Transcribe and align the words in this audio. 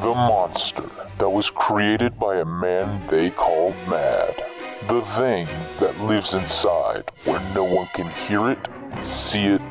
The 0.00 0.14
monster 0.14 0.90
that 1.18 1.30
was 1.30 1.50
created 1.50 2.18
by 2.18 2.36
a 2.36 2.44
man 2.44 3.06
they 3.08 3.30
called 3.30 3.74
mad. 3.88 4.44
The 4.88 5.00
thing 5.02 5.48
that 5.80 5.98
lives 6.00 6.34
inside 6.34 7.10
where 7.24 7.40
no 7.54 7.64
one 7.64 7.88
can 7.94 8.08
hear 8.10 8.50
it, 8.50 8.58
see 9.02 9.46
it, 9.46 9.62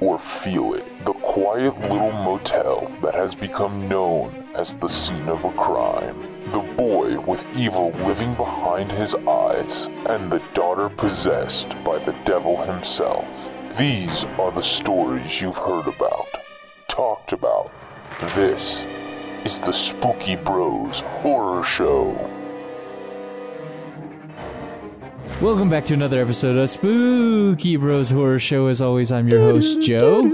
or 0.00 0.18
feel 0.18 0.74
it. 0.74 0.84
The 1.04 1.12
quiet 1.12 1.78
little 1.80 2.12
motel 2.12 2.90
that 3.02 3.14
has 3.14 3.34
become 3.34 3.88
known 3.88 4.48
as 4.54 4.74
the 4.74 4.88
scene 4.88 5.28
of 5.28 5.44
a 5.44 5.52
crime. 5.52 6.28
The 6.52 6.60
boy 6.60 7.20
with 7.20 7.46
evil 7.56 7.90
living 8.06 8.34
behind 8.34 8.90
his 8.92 9.14
eyes, 9.14 9.86
and 10.06 10.30
the 10.30 10.42
daughter 10.54 10.88
possessed 10.88 11.68
by 11.84 11.98
the 11.98 12.14
devil 12.24 12.56
himself. 12.64 13.50
These 13.78 14.24
are 14.38 14.52
the 14.52 14.62
stories 14.62 15.40
you've 15.40 15.56
heard 15.56 15.88
about. 15.88 16.21
This 18.22 18.86
is 19.44 19.58
the 19.58 19.72
Spooky 19.72 20.36
Bros 20.36 21.00
Horror 21.00 21.64
Show. 21.64 22.12
Welcome 25.40 25.68
back 25.68 25.84
to 25.86 25.94
another 25.94 26.22
episode 26.22 26.56
of 26.56 26.70
Spooky 26.70 27.76
Bros 27.76 28.10
Horror 28.12 28.38
Show. 28.38 28.68
As 28.68 28.80
always, 28.80 29.10
I'm 29.10 29.26
your 29.26 29.40
host, 29.40 29.82
Joe. 29.82 30.30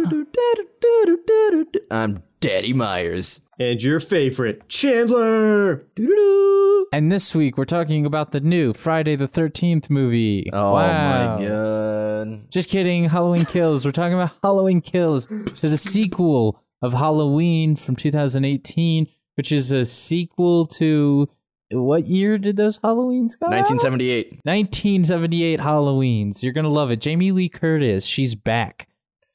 I'm 1.90 2.22
Daddy 2.40 2.74
Myers. 2.74 3.40
And 3.58 3.82
your 3.82 4.00
favorite, 4.00 4.68
Chandler. 4.68 5.86
And 6.92 7.10
this 7.10 7.34
week, 7.34 7.56
we're 7.56 7.64
talking 7.64 8.04
about 8.04 8.32
the 8.32 8.40
new 8.40 8.74
Friday 8.74 9.16
the 9.16 9.28
13th 9.28 9.88
movie. 9.88 10.50
Oh 10.52 10.74
wow. 10.74 11.38
my 11.38 11.44
god. 11.44 12.50
Just 12.50 12.68
kidding. 12.68 13.04
Halloween 13.04 13.46
Kills. 13.46 13.86
We're 13.86 13.92
talking 13.92 14.14
about 14.14 14.32
Halloween 14.42 14.82
Kills 14.82 15.26
to 15.26 15.70
the 15.70 15.78
sequel 15.78 16.62
of 16.82 16.92
Halloween 16.92 17.76
from 17.76 17.96
2018, 17.96 19.06
which 19.36 19.52
is 19.52 19.70
a 19.70 19.84
sequel 19.86 20.66
to. 20.66 21.28
What 21.70 22.06
year 22.06 22.38
did 22.38 22.56
those 22.56 22.78
Halloweens 22.78 23.38
come 23.38 23.52
out? 23.52 23.68
1978. 23.68 24.40
1978 24.44 25.60
Halloweens. 25.60 26.42
You're 26.42 26.54
gonna 26.54 26.70
love 26.70 26.90
it. 26.90 27.00
Jamie 27.00 27.30
Lee 27.32 27.50
Curtis, 27.50 28.06
she's 28.06 28.34
back, 28.34 28.88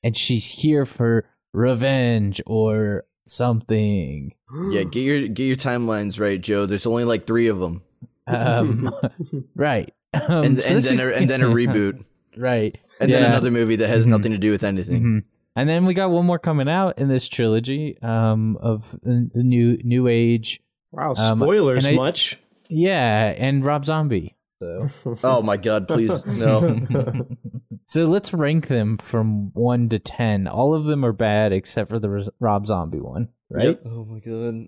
and 0.03 0.17
she's 0.17 0.49
here 0.51 0.83
for 0.87 1.25
revenge 1.53 2.41
or 2.47 3.05
something. 3.27 4.33
Yeah, 4.71 4.83
get 4.91 5.01
your 5.01 5.27
get 5.27 5.43
your 5.43 5.55
timelines 5.55 6.19
right, 6.19 6.41
Joe. 6.41 6.65
There's 6.65 6.87
only 6.87 7.03
like 7.05 7.27
three 7.27 7.47
of 7.49 7.59
them, 7.59 7.83
Um, 8.25 8.89
right. 9.55 9.93
Um, 10.27 10.43
and, 10.43 10.61
so 10.61 10.67
and 10.69 10.77
this 10.77 10.89
then 10.89 10.99
a, 10.99 11.07
and 11.11 11.29
then 11.29 11.41
a 11.43 11.45
reboot, 11.49 12.03
right, 12.35 12.75
and 12.99 13.11
then 13.13 13.23
another 13.23 13.51
movie 13.51 13.75
that 13.75 13.87
has 13.89 14.05
Mhm. 14.05 14.09
nothing 14.09 14.31
to 14.31 14.37
do 14.39 14.49
with 14.51 14.63
anything. 14.63 15.03
Mhm. 15.03 15.23
And 15.55 15.69
then 15.69 15.85
we 15.85 15.93
got 15.93 16.09
one 16.09 16.25
more 16.25 16.39
coming 16.39 16.67
out 16.67 16.97
in 16.97 17.07
this 17.09 17.27
trilogy 17.27 17.97
um, 18.01 18.57
of 18.57 18.91
the 19.03 19.29
the 19.33 19.43
new 19.43 19.77
new 19.83 20.07
age. 20.07 20.59
Wow, 20.91 21.13
Um, 21.17 21.39
spoilers 21.39 21.85
and 21.85 21.93
I- 21.93 21.97
much. 21.97 22.39
Yeah, 22.69 23.33
and 23.37 23.63
Rob 23.63 23.85
Zombie. 23.85 24.35
So, 24.59 24.89
Oh 25.23 25.41
my 25.41 25.57
god, 25.57 25.87
please 25.87 26.25
no. 26.25 26.79
so 27.85 28.05
let's 28.05 28.33
rank 28.33 28.67
them 28.67 28.95
from 28.97 29.51
one 29.53 29.89
to 29.89 29.99
ten. 29.99 30.47
All 30.47 30.73
of 30.73 30.85
them 30.85 31.03
are 31.05 31.13
bad 31.13 31.51
except 31.51 31.89
for 31.89 31.99
the 31.99 32.31
Rob 32.39 32.65
Zombie 32.67 32.99
one, 33.01 33.29
right? 33.49 33.67
Yep. 33.67 33.81
oh 33.85 34.05
my 34.05 34.19
god. 34.19 34.67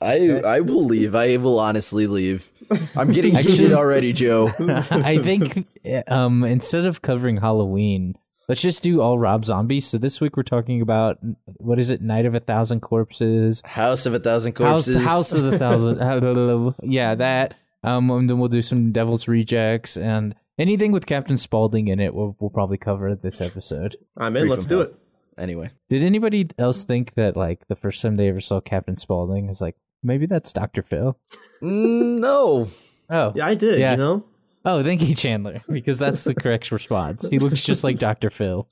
I 0.00 0.40
I 0.46 0.60
will 0.60 0.84
leave. 0.84 1.14
I 1.16 1.36
will 1.38 1.58
honestly 1.58 2.06
leave. 2.06 2.50
I'm 2.96 3.10
getting 3.12 3.36
Actually- 3.36 3.52
heated 3.52 3.72
already, 3.72 4.12
Joe. 4.12 4.52
I 4.90 5.18
think 5.18 5.66
um, 6.06 6.44
instead 6.44 6.86
of 6.86 7.02
covering 7.02 7.38
Halloween, 7.38 8.16
let's 8.52 8.60
just 8.60 8.82
do 8.82 9.00
all 9.00 9.18
Rob 9.18 9.46
Zombies. 9.46 9.86
So 9.86 9.96
this 9.96 10.20
week 10.20 10.36
we're 10.36 10.42
talking 10.42 10.82
about 10.82 11.16
what 11.56 11.78
is 11.78 11.90
it? 11.90 12.02
Night 12.02 12.26
of 12.26 12.34
a 12.34 12.40
Thousand 12.40 12.80
Corpses, 12.80 13.62
House 13.64 14.04
of 14.04 14.12
a 14.12 14.18
Thousand 14.18 14.52
Corpses. 14.52 15.02
House 15.02 15.32
of 15.32 15.44
the 15.44 15.58
Thousand. 15.58 16.74
yeah, 16.82 17.14
that. 17.14 17.54
Um, 17.82 18.10
and 18.10 18.28
then 18.28 18.38
we'll 18.38 18.50
do 18.50 18.60
some 18.60 18.92
Devil's 18.92 19.26
Rejects 19.26 19.96
and 19.96 20.34
anything 20.58 20.92
with 20.92 21.06
Captain 21.06 21.38
Spaulding 21.38 21.88
in 21.88 21.98
it. 21.98 22.14
We'll, 22.14 22.36
we'll 22.40 22.50
probably 22.50 22.76
cover 22.76 23.14
this 23.14 23.40
episode. 23.40 23.96
I'm 24.18 24.36
in. 24.36 24.42
Free 24.42 24.50
Let's 24.50 24.66
do 24.66 24.78
hell. 24.80 24.86
it. 24.88 24.94
Anyway, 25.38 25.70
Did 25.88 26.04
anybody 26.04 26.50
else 26.58 26.84
think 26.84 27.14
that 27.14 27.38
like 27.38 27.66
the 27.68 27.74
first 27.74 28.02
time 28.02 28.16
they 28.16 28.28
ever 28.28 28.40
saw 28.42 28.60
Captain 28.60 28.98
Spaulding 28.98 29.46
was 29.46 29.62
like 29.62 29.76
maybe 30.02 30.26
that's 30.26 30.52
Doctor 30.52 30.82
Phil? 30.82 31.18
Mm, 31.62 32.20
no. 32.20 32.68
Oh, 33.08 33.32
Yeah, 33.34 33.46
I 33.46 33.54
did. 33.54 33.80
Yeah. 33.80 33.92
You 33.92 33.96
know. 33.96 34.24
Oh, 34.64 34.82
thank 34.82 35.02
you, 35.02 35.14
Chandler, 35.14 35.60
because 35.68 35.98
that's 35.98 36.24
the 36.24 36.34
correct 36.34 36.70
response. 36.70 37.28
He 37.28 37.38
looks 37.38 37.64
just 37.64 37.82
like 37.82 37.98
Dr. 37.98 38.30
Phil. 38.30 38.68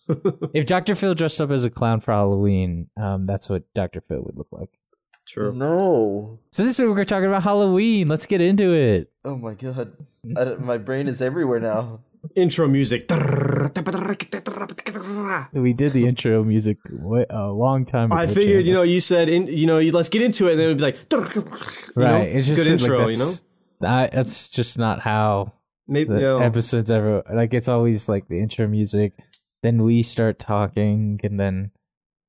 If 0.54 0.66
Dr. 0.66 0.94
Phil 0.94 1.14
dressed 1.14 1.40
up 1.40 1.50
as 1.50 1.64
a 1.64 1.70
clown 1.70 2.00
for 2.00 2.12
Halloween, 2.12 2.88
um, 2.96 3.26
that's 3.26 3.50
what 3.50 3.64
Dr. 3.74 4.00
Phil 4.00 4.22
would 4.22 4.36
look 4.36 4.48
like. 4.52 4.70
True. 5.26 5.52
No. 5.52 6.38
So 6.50 6.64
this 6.64 6.78
week 6.78 6.88
we're 6.88 7.04
talking 7.04 7.26
about 7.26 7.44
Halloween. 7.44 8.08
Let's 8.08 8.26
get 8.26 8.40
into 8.40 8.74
it. 8.74 9.12
Oh 9.24 9.36
my 9.36 9.54
god. 9.54 9.92
I 10.36 10.56
my 10.56 10.76
brain 10.78 11.06
is 11.06 11.22
everywhere 11.22 11.60
now. 11.60 12.00
Intro 12.34 12.66
music. 12.68 13.02
We 15.52 15.72
did 15.72 15.92
the 15.92 16.04
intro 16.06 16.42
music 16.44 16.78
a 17.30 17.48
long 17.48 17.86
time 17.86 18.12
ago. 18.12 18.20
I 18.20 18.26
figured, 18.26 18.66
you 18.66 18.74
know, 18.74 18.82
you 18.82 19.00
said, 19.00 19.28
in, 19.28 19.46
you 19.46 19.66
know, 19.66 19.78
let's 19.78 20.08
get 20.10 20.20
into 20.20 20.48
it, 20.48 20.52
and 20.52 20.60
then 20.60 20.66
it'd 20.66 20.78
be 20.78 20.84
like, 20.84 20.98
you 21.10 21.20
right? 21.96 22.10
know? 22.10 22.18
it's 22.18 22.46
just 22.46 22.68
good 22.68 22.80
like, 22.80 22.90
intro, 22.90 23.08
you 23.08 23.18
know. 23.18 23.32
I, 23.82 24.10
that's 24.12 24.50
just 24.50 24.78
not 24.78 25.00
how 25.00 25.54
Maybe 25.88 26.14
the 26.14 26.20
you 26.20 26.40
episodes 26.40 26.90
ever. 26.90 27.22
Like 27.32 27.54
it's 27.54 27.68
always 27.68 28.08
like 28.08 28.28
the 28.28 28.40
intro 28.40 28.66
music, 28.68 29.14
then 29.62 29.82
we 29.82 30.02
start 30.02 30.38
talking, 30.38 31.20
and 31.22 31.38
then 31.38 31.72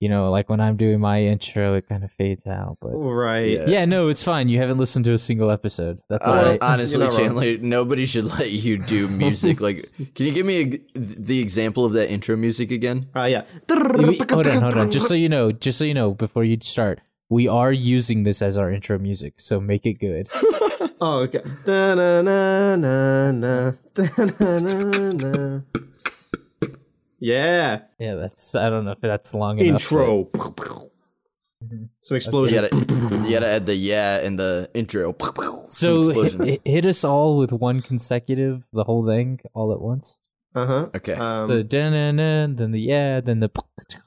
you 0.02 0.10
know, 0.10 0.32
like 0.32 0.50
when 0.50 0.60
I'm 0.60 0.78
doing 0.78 1.00
my 1.00 1.22
intro, 1.22 1.76
it 1.76 1.88
kind 1.88 2.04
of 2.04 2.12
fades 2.12 2.48
out. 2.48 2.80
But 2.82 2.90
right. 2.94 3.48
Yeah. 3.48 3.66
Yeah, 3.68 3.86
no, 3.86 4.08
it's 4.08 4.24
fine. 4.24 4.50
You 4.50 4.58
haven't 4.58 4.80
listened 4.80 5.06
to 5.06 5.14
a 5.14 5.18
single 5.20 5.52
episode. 5.52 6.00
That's 6.10 6.28
all 6.28 6.34
Hon- 6.34 6.46
right. 6.46 6.58
Honestly, 6.60 7.00
You're 7.00 7.10
wrong. 7.10 7.18
Chandler, 7.20 7.58
nobody 7.60 8.08
should 8.08 8.26
let 8.26 8.50
you 8.50 8.80
do 8.80 9.08
music. 9.24 9.62
like, 9.62 9.92
can 10.16 10.26
you 10.26 10.32
give 10.32 10.44
me 10.48 10.82
a, 10.96 11.00
the 11.00 11.40
example 11.40 11.86
of 11.86 11.94
that 11.94 12.10
intro 12.12 12.36
music 12.36 12.72
again? 12.72 13.04
Uh, 13.16 13.26
yeah. 13.26 13.44
We- 13.70 14.20
hold 14.28 14.48
on, 14.48 14.62
hold 14.62 14.78
on. 14.78 14.90
Just 14.90 15.08
so 15.08 15.14
you 15.14 15.30
know, 15.30 15.52
just 15.52 15.78
so 15.78 15.86
you 15.86 15.94
know, 15.94 16.16
before 16.16 16.44
you 16.44 16.58
start, 16.62 17.00
we 17.32 17.48
are 17.48 17.72
using 17.72 18.24
this 18.24 18.42
as 18.42 18.58
our 18.60 18.70
intro 18.72 19.00
music, 19.00 19.40
so 19.40 19.60
make 19.60 19.86
it 19.86 19.96
good. 19.96 20.30
Oh, 21.04 21.26
okay. 21.26 21.42
Yeah. 27.20 27.82
Yeah, 28.00 28.16
that's. 28.16 28.54
I 28.56 28.70
don't 28.70 28.86
know 28.86 28.92
if 28.92 29.02
that's 29.02 29.34
long 29.34 29.58
enough. 29.60 29.82
Intro. 29.82 30.26
Mm-hmm. 30.26 31.84
Some 32.00 32.16
You 32.16 32.18
explosion. 32.18 32.62
gotta, 32.70 33.26
you 33.28 33.32
gotta 33.32 33.48
add 33.48 33.66
the 33.66 33.76
yeah 33.76 34.20
and 34.20 34.40
the 34.40 34.70
intro. 34.74 35.16
So 35.70 36.12
hit, 36.12 36.62
hit 36.66 36.86
us 36.86 37.04
all 37.04 37.38
with 37.38 37.52
one 37.54 37.82
consecutive, 37.82 38.68
the 38.74 38.84
whole 38.84 39.06
thing, 39.06 39.40
all 39.54 39.72
at 39.72 39.82
once. 39.82 40.20
Uh 40.54 40.66
huh. 40.66 40.90
Okay. 40.96 41.14
Um, 41.14 41.44
so 41.46 41.64
da-na-na, 41.64 42.48
then 42.54 42.72
the 42.72 42.80
yeah, 42.82 43.22
then 43.22 43.40
the 43.40 43.50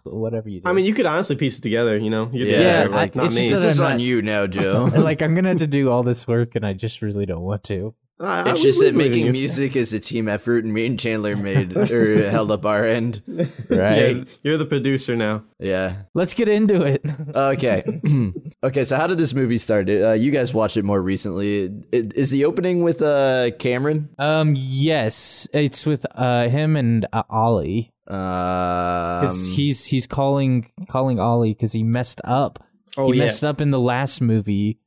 whatever 0.05 0.49
you 0.49 0.61
do. 0.61 0.69
I 0.69 0.73
mean, 0.75 0.85
you 0.85 0.93
could 0.93 1.07
honestly 1.07 1.37
piece 1.37 1.59
it 1.59 1.63
together. 1.63 1.97
You 1.97 2.11
know. 2.11 2.29
You're 2.33 2.49
Yeah, 2.49 2.59
there, 2.59 2.83
I- 2.85 2.87
like 2.89 3.15
not 3.17 3.27
it's 3.27 3.37
me. 3.37 3.49
just 3.49 3.63
this 3.63 3.75
is 3.75 3.81
on 3.81 3.93
not- 3.93 4.01
you 4.01 4.21
now, 4.23 4.47
Joe. 4.47 4.91
like 4.97 5.23
I'm 5.23 5.35
gonna 5.35 5.49
have 5.49 5.59
to 5.59 5.67
do 5.67 5.91
all 5.91 6.03
this 6.03 6.29
work, 6.29 6.55
and 6.55 6.65
I 6.67 6.73
just 6.75 7.01
really 7.03 7.25
don't 7.27 7.43
want 7.43 7.65
to. 7.65 7.95
I- 8.21 8.43
I- 8.43 8.51
It's 8.51 8.61
we- 8.61 8.65
just 8.67 8.81
we 8.81 8.87
that 8.87 8.93
believe 8.93 9.11
making 9.11 9.27
you. 9.27 9.33
music 9.33 9.75
is 9.77 9.93
a 9.93 9.99
team 10.01 10.29
effort, 10.29 10.65
and 10.65 10.73
me 10.73 10.87
and 10.87 10.99
Chandler 10.99 11.37
made 11.37 11.77
or 11.91 12.31
held 12.31 12.53
up 12.53 12.65
our 12.65 12.85
end. 12.85 13.23
Right. 13.27 14.17
Yeah, 14.17 14.25
you're 14.43 14.57
the 14.59 14.65
producer 14.67 15.17
now. 15.17 15.43
Yeah. 15.59 16.03
Let's 16.15 16.33
get 16.35 16.49
into 16.49 16.83
it. 16.83 17.05
Okay. 17.35 17.83
okay. 18.63 18.85
So 18.85 18.97
how 18.97 19.07
did 19.09 19.19
this 19.19 19.35
movie 19.35 19.59
start? 19.59 19.91
Uh, 19.91 20.13
you 20.13 20.31
guys 20.31 20.55
watched 20.55 20.77
it 20.77 20.85
more 20.85 21.03
recently. 21.03 21.67
I- 21.93 22.11
Is 22.15 22.31
the 22.31 22.45
opening 22.45 22.83
with 22.83 23.03
uh, 23.03 23.51
Cameron? 23.59 24.11
Um, 24.19 24.55
yes, 24.57 25.49
it's 25.53 25.85
with 25.85 26.07
uh 26.15 26.49
him 26.49 26.77
and 26.77 27.07
uh, 27.13 27.25
Ollie 27.29 27.91
Um, 28.07 29.27
he's 29.55 29.87
he's 29.87 30.07
calling 30.07 30.71
calling 30.89 31.19
Ollie 31.19 31.53
because 31.53 31.73
he 31.73 31.83
messed 31.83 32.21
up. 32.25 32.63
Oh 32.97 33.11
he 33.11 33.19
yeah. 33.19 33.25
messed 33.25 33.45
up 33.45 33.61
in 33.61 33.71
the 33.73 33.81
last 33.81 34.21
movie. 34.21 34.79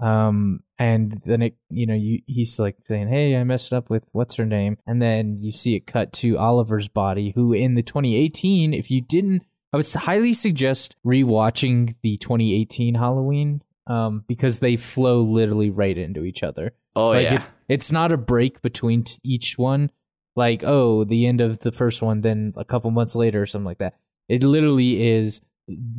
Um, 0.00 0.60
and 0.78 1.20
then 1.24 1.40
it, 1.42 1.56
you 1.70 1.86
know, 1.86 1.94
you 1.94 2.20
he's 2.26 2.58
like 2.58 2.76
saying, 2.84 3.08
"Hey, 3.08 3.36
I 3.36 3.44
messed 3.44 3.72
up 3.72 3.88
with 3.88 4.08
what's 4.12 4.34
her 4.36 4.44
name," 4.44 4.76
and 4.86 5.00
then 5.00 5.38
you 5.40 5.52
see 5.52 5.74
it 5.74 5.86
cut 5.86 6.12
to 6.14 6.36
Oliver's 6.38 6.88
body, 6.88 7.32
who 7.34 7.52
in 7.52 7.74
the 7.76 7.82
2018, 7.82 8.74
if 8.74 8.90
you 8.90 9.00
didn't, 9.00 9.42
I 9.72 9.78
would 9.78 9.86
highly 9.94 10.32
suggest 10.34 10.96
rewatching 11.06 11.94
the 12.02 12.16
2018 12.18 12.94
Halloween. 12.96 13.62
Um, 13.88 14.24
because 14.26 14.58
they 14.58 14.76
flow 14.76 15.22
literally 15.22 15.70
right 15.70 15.96
into 15.96 16.24
each 16.24 16.42
other. 16.42 16.72
oh 16.96 17.10
Like, 17.10 17.22
yeah. 17.22 17.34
it- 17.36 17.42
it's 17.68 17.92
not 17.92 18.10
a 18.10 18.16
break 18.16 18.60
between 18.60 19.04
t- 19.04 19.14
each 19.22 19.56
one. 19.58 19.90
Like, 20.34 20.64
oh, 20.64 21.04
the 21.04 21.24
end 21.24 21.40
of 21.40 21.60
the 21.60 21.70
first 21.70 22.02
one, 22.02 22.20
then 22.22 22.52
a 22.56 22.64
couple 22.64 22.90
months 22.90 23.14
later 23.14 23.40
or 23.42 23.46
something 23.46 23.64
like 23.66 23.78
that. 23.78 23.94
It 24.28 24.42
literally 24.42 25.08
is 25.08 25.40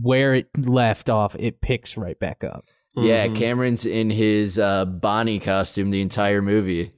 where 0.01 0.33
it 0.35 0.49
left 0.57 1.09
off. 1.09 1.35
It 1.39 1.61
picks 1.61 1.95
right 1.95 2.19
back 2.19 2.43
up. 2.43 2.65
Yeah, 2.97 3.27
Mhm. 3.27 3.35
Cameron's 3.35 3.85
in 3.85 4.09
his 4.09 4.57
uh, 4.57 4.85
Bonnie 4.85 5.39
costume 5.39 5.91
the 5.91 6.01
entire 6.01 6.41
movie. 6.41 6.91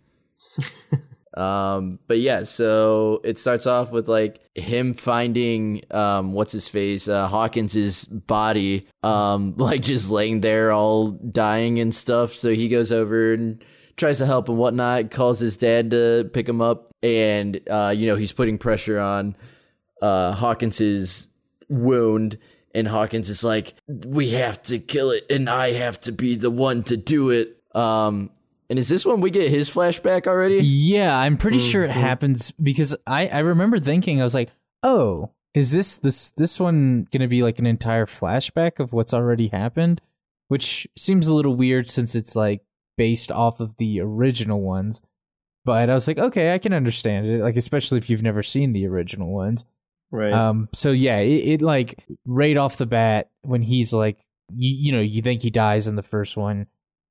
Um, 1.38 2.00
but 2.08 2.20
yeah, 2.20 2.44
so 2.44 3.22
it 3.24 3.38
starts 3.38 3.66
off 3.66 3.92
with 3.94 4.10
like 4.10 4.42
him 4.56 4.94
finding 4.94 5.84
um, 5.92 6.34
what's 6.34 6.52
his 6.52 6.68
face, 6.68 7.08
uh, 7.08 7.28
Hawkins's 7.30 8.04
body, 8.06 8.88
um, 9.04 9.54
like 9.58 9.82
just 9.82 10.10
laying 10.10 10.42
there, 10.42 10.72
all 10.74 11.12
dying 11.12 11.80
and 11.80 11.96
stuff. 11.96 12.34
So 12.34 12.50
he 12.50 12.68
goes 12.68 12.92
over 12.92 13.32
and 13.32 13.64
tries 13.96 14.18
to 14.18 14.26
help 14.26 14.50
and 14.50 14.58
whatnot. 14.58 15.12
Calls 15.12 15.40
his 15.40 15.56
dad 15.56 15.92
to 15.92 16.30
pick 16.34 16.50
him 16.50 16.60
up, 16.62 16.94
and 17.04 17.62
uh, 17.70 17.94
you 17.96 18.08
know 18.08 18.18
he's 18.18 18.34
putting 18.34 18.58
pressure 18.58 19.00
on 19.00 19.38
uh, 20.02 20.34
Hawkins's 20.34 21.30
wound. 21.70 22.38
And 22.80 22.88
Hawkins 22.88 23.30
is 23.30 23.44
like, 23.44 23.74
"We 23.88 24.30
have 24.32 24.62
to 24.64 24.80
kill 24.80 25.12
it, 25.12 25.24
and 25.30 25.50
I 25.50 25.74
have 25.74 26.00
to 26.02 26.12
be 26.12 26.36
the 26.36 26.50
one 26.50 26.82
to 26.84 26.98
do 26.98 27.30
it." 27.30 27.58
Um, 27.76 28.32
and 28.70 28.80
is 28.80 28.88
this 28.90 29.06
when 29.06 29.20
we 29.22 29.30
get 29.32 29.50
his 29.52 29.70
flashback 29.70 30.26
already? 30.28 30.62
Yeah, 30.64 31.18
I'm 31.18 31.38
pretty 31.38 31.60
sure 31.60 31.84
it 31.84 31.90
Mhm. 31.92 31.94
happens 31.94 32.52
because 32.52 32.96
I 33.06 33.28
I 33.28 33.40
remember 33.40 33.80
thinking 33.80 34.20
I 34.20 34.24
was 34.24 34.34
like, 34.34 34.50
"Oh, 34.82 35.32
is 35.54 35.72
this 35.72 35.98
this 35.98 36.32
this 36.38 36.60
one 36.60 37.08
going 37.12 37.22
to 37.22 37.28
be 37.28 37.44
like 37.44 37.60
an 37.60 37.66
entire 37.66 38.06
flashback 38.06 38.80
of 38.80 38.94
what's 38.94 39.14
already 39.14 39.50
happened?" 39.50 40.02
Which 40.48 40.88
seems 40.98 41.28
a 41.28 41.36
little 41.36 41.56
weird 41.56 41.90
since 41.90 42.16
it's 42.16 42.36
like 42.36 42.62
based 42.98 43.32
off 43.32 43.60
of 43.60 43.76
the 43.78 44.00
original 44.02 44.62
ones. 44.62 45.02
But 45.66 45.90
I 45.90 45.94
was 45.94 46.08
like, 46.08 46.18
"Okay, 46.18 46.54
I 46.54 46.58
can 46.60 46.74
understand 46.74 47.28
it." 47.28 47.42
Like 47.44 47.58
especially 47.58 47.98
if 47.98 48.10
you've 48.10 48.24
never 48.24 48.42
seen 48.42 48.72
the 48.74 48.88
original 48.88 49.32
ones. 49.34 49.66
Right. 50.12 50.34
Um 50.34 50.70
so 50.74 50.92
yeah, 50.92 51.20
it, 51.20 51.54
it 51.54 51.62
like 51.62 52.04
right 52.26 52.58
off 52.58 52.78
the 52.78 52.86
bat 52.86 53.30
when 53.42 53.62
he's 53.62 53.94
like 53.94 54.18
you, 54.54 54.88
you 54.88 54.92
know, 54.92 55.02
you 55.02 55.22
think 55.22 55.42
he 55.42 55.50
dies 55.50 55.88
in 55.88 55.96
the 55.96 56.04
first 56.04 56.38
one, 56.38 56.68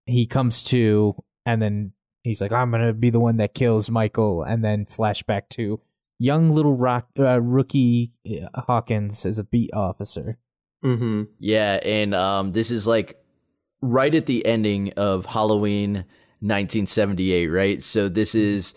he 0.07 0.27
comes 0.27 0.63
to 0.65 1.15
and 1.47 1.63
then 1.63 1.93
he's 2.23 2.41
like 2.41 2.53
I'm 2.53 2.71
going 2.71 2.87
to 2.87 2.93
be 2.93 3.11
the 3.11 3.21
one 3.21 3.37
that 3.39 3.55
kills 3.55 3.91
Michael 3.91 4.43
and 4.43 4.65
then 4.65 4.87
flashback 4.87 5.49
to 5.51 5.81
young 6.19 6.51
little 6.51 6.77
rock 6.77 7.09
uh, 7.19 7.41
rookie 7.41 8.13
uh, 8.29 8.61
Hawkins 8.63 9.25
as 9.25 9.39
a 9.39 9.45
beat 9.45 9.73
officer. 9.73 10.39
mm-hmm. 10.85 11.25
Yeah, 11.39 11.81
and 11.85 12.15
um, 12.15 12.53
this 12.53 12.71
is 12.71 12.87
like 12.87 13.23
right 13.81 14.15
at 14.15 14.27
the 14.27 14.45
ending 14.45 14.93
of 14.97 15.27
Halloween 15.27 16.05
1978, 16.41 17.49
right? 17.49 17.83
So 17.83 18.09
this 18.09 18.35
is 18.35 18.75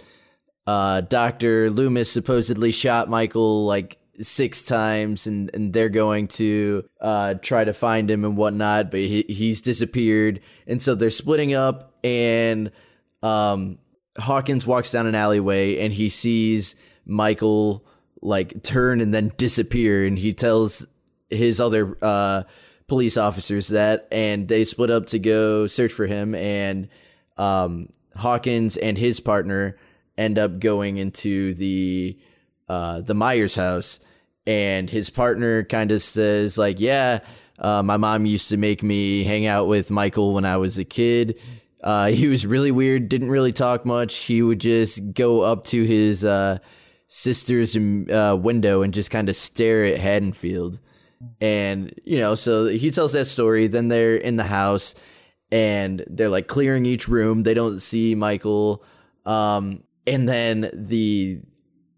uh, 0.67 1.01
Dr. 1.01 1.69
Loomis 1.69 2.11
supposedly 2.11 2.71
shot 2.71 3.09
Michael 3.09 3.65
like 3.65 3.97
six 4.21 4.63
times, 4.63 5.27
and, 5.27 5.49
and 5.53 5.73
they're 5.73 5.89
going 5.89 6.27
to 6.27 6.85
uh, 6.99 7.35
try 7.35 7.63
to 7.63 7.73
find 7.73 8.09
him 8.09 8.23
and 8.23 8.37
whatnot, 8.37 8.91
but 8.91 8.99
he, 8.99 9.23
he's 9.27 9.61
disappeared. 9.61 10.39
And 10.67 10.81
so 10.81 10.95
they're 10.95 11.09
splitting 11.09 11.53
up, 11.53 11.93
and 12.03 12.71
um, 13.23 13.77
Hawkins 14.17 14.67
walks 14.67 14.91
down 14.91 15.07
an 15.07 15.15
alleyway 15.15 15.77
and 15.77 15.93
he 15.93 16.09
sees 16.09 16.75
Michael 17.05 17.85
like 18.21 18.61
turn 18.63 19.01
and 19.01 19.13
then 19.13 19.31
disappear, 19.37 20.05
and 20.05 20.17
he 20.19 20.33
tells 20.33 20.85
his 21.29 21.59
other 21.59 21.97
uh, 22.01 22.43
police 22.87 23.17
officers 23.17 23.69
that, 23.69 24.07
and 24.11 24.47
they 24.47 24.63
split 24.63 24.91
up 24.91 25.07
to 25.07 25.17
go 25.17 25.65
search 25.65 25.91
for 25.91 26.05
him. 26.05 26.35
And 26.35 26.87
um, 27.37 27.89
Hawkins 28.15 28.77
and 28.77 28.97
his 28.97 29.19
partner 29.19 29.77
end 30.17 30.37
up 30.37 30.59
going 30.59 30.97
into 30.97 31.53
the 31.55 32.19
uh, 32.69 33.01
the 33.01 33.15
Myers 33.15 33.55
house, 33.55 33.99
and 34.45 34.89
his 34.89 35.09
partner 35.09 35.63
kind 35.63 35.91
of 35.91 36.01
says 36.01 36.57
like, 36.57 36.79
"Yeah, 36.79 37.19
uh, 37.59 37.83
my 37.83 37.97
mom 37.97 38.25
used 38.25 38.49
to 38.49 38.57
make 38.57 38.83
me 38.83 39.23
hang 39.23 39.45
out 39.45 39.67
with 39.67 39.91
Michael 39.91 40.33
when 40.33 40.45
I 40.45 40.57
was 40.57 40.77
a 40.77 40.85
kid." 40.85 41.39
Uh, 41.83 42.07
he 42.07 42.27
was 42.27 42.45
really 42.45 42.71
weird, 42.71 43.09
didn't 43.09 43.31
really 43.31 43.51
talk 43.51 43.85
much. 43.85 44.15
He 44.15 44.41
would 44.41 44.59
just 44.59 45.13
go 45.13 45.41
up 45.41 45.63
to 45.65 45.83
his 45.83 46.23
uh, 46.23 46.59
sister's 47.07 47.75
uh, 47.75 48.37
window 48.39 48.83
and 48.83 48.93
just 48.93 49.09
kind 49.11 49.29
of 49.29 49.35
stare 49.35 49.83
at 49.85 49.99
Haddonfield. 49.99 50.79
And, 51.39 51.93
you 52.03 52.19
know, 52.19 52.35
so 52.35 52.67
he 52.67 52.91
tells 52.91 53.13
that 53.13 53.25
story. 53.25 53.67
Then 53.67 53.87
they're 53.87 54.15
in 54.15 54.37
the 54.37 54.43
house 54.43 54.95
and 55.51 56.03
they're 56.07 56.29
like 56.29 56.47
clearing 56.47 56.85
each 56.85 57.07
room. 57.07 57.43
They 57.43 57.53
don't 57.53 57.79
see 57.79 58.15
Michael. 58.15 58.83
Um, 59.25 59.83
and 60.07 60.27
then 60.27 60.69
the 60.73 61.39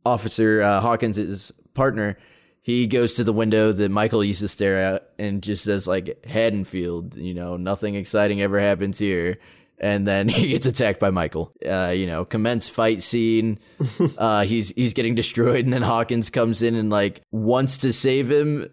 officer, 0.05 0.61
uh, 0.61 0.81
Hawkins' 0.81 1.51
partner, 1.73 2.17
he 2.63 2.87
goes 2.87 3.13
to 3.15 3.25
the 3.25 3.33
window 3.33 3.73
that 3.73 3.91
Michael 3.91 4.23
used 4.23 4.39
to 4.39 4.47
stare 4.47 4.81
at 4.81 5.09
and 5.19 5.43
just 5.43 5.65
says, 5.65 5.85
like, 5.85 6.25
Haddonfield, 6.25 7.15
you 7.15 7.33
know, 7.33 7.57
nothing 7.57 7.95
exciting 7.95 8.41
ever 8.41 8.57
happens 8.57 8.97
here. 8.97 9.37
And 9.79 10.07
then 10.07 10.29
he 10.29 10.47
gets 10.47 10.65
attacked 10.65 11.01
by 11.01 11.09
Michael. 11.09 11.51
Uh, 11.67 11.93
you 11.93 12.07
know, 12.07 12.23
commence 12.23 12.69
fight 12.69 13.03
scene. 13.03 13.59
uh, 14.17 14.45
he's 14.45 14.69
he's 14.69 14.93
getting 14.93 15.13
destroyed, 15.13 15.65
and 15.65 15.73
then 15.73 15.81
Hawkins 15.81 16.29
comes 16.29 16.61
in 16.61 16.75
and 16.75 16.89
like 16.89 17.21
wants 17.31 17.79
to 17.79 17.91
save 17.91 18.31
him. 18.31 18.69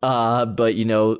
Uh, 0.00 0.46
but 0.46 0.76
you 0.76 0.84
know, 0.84 1.18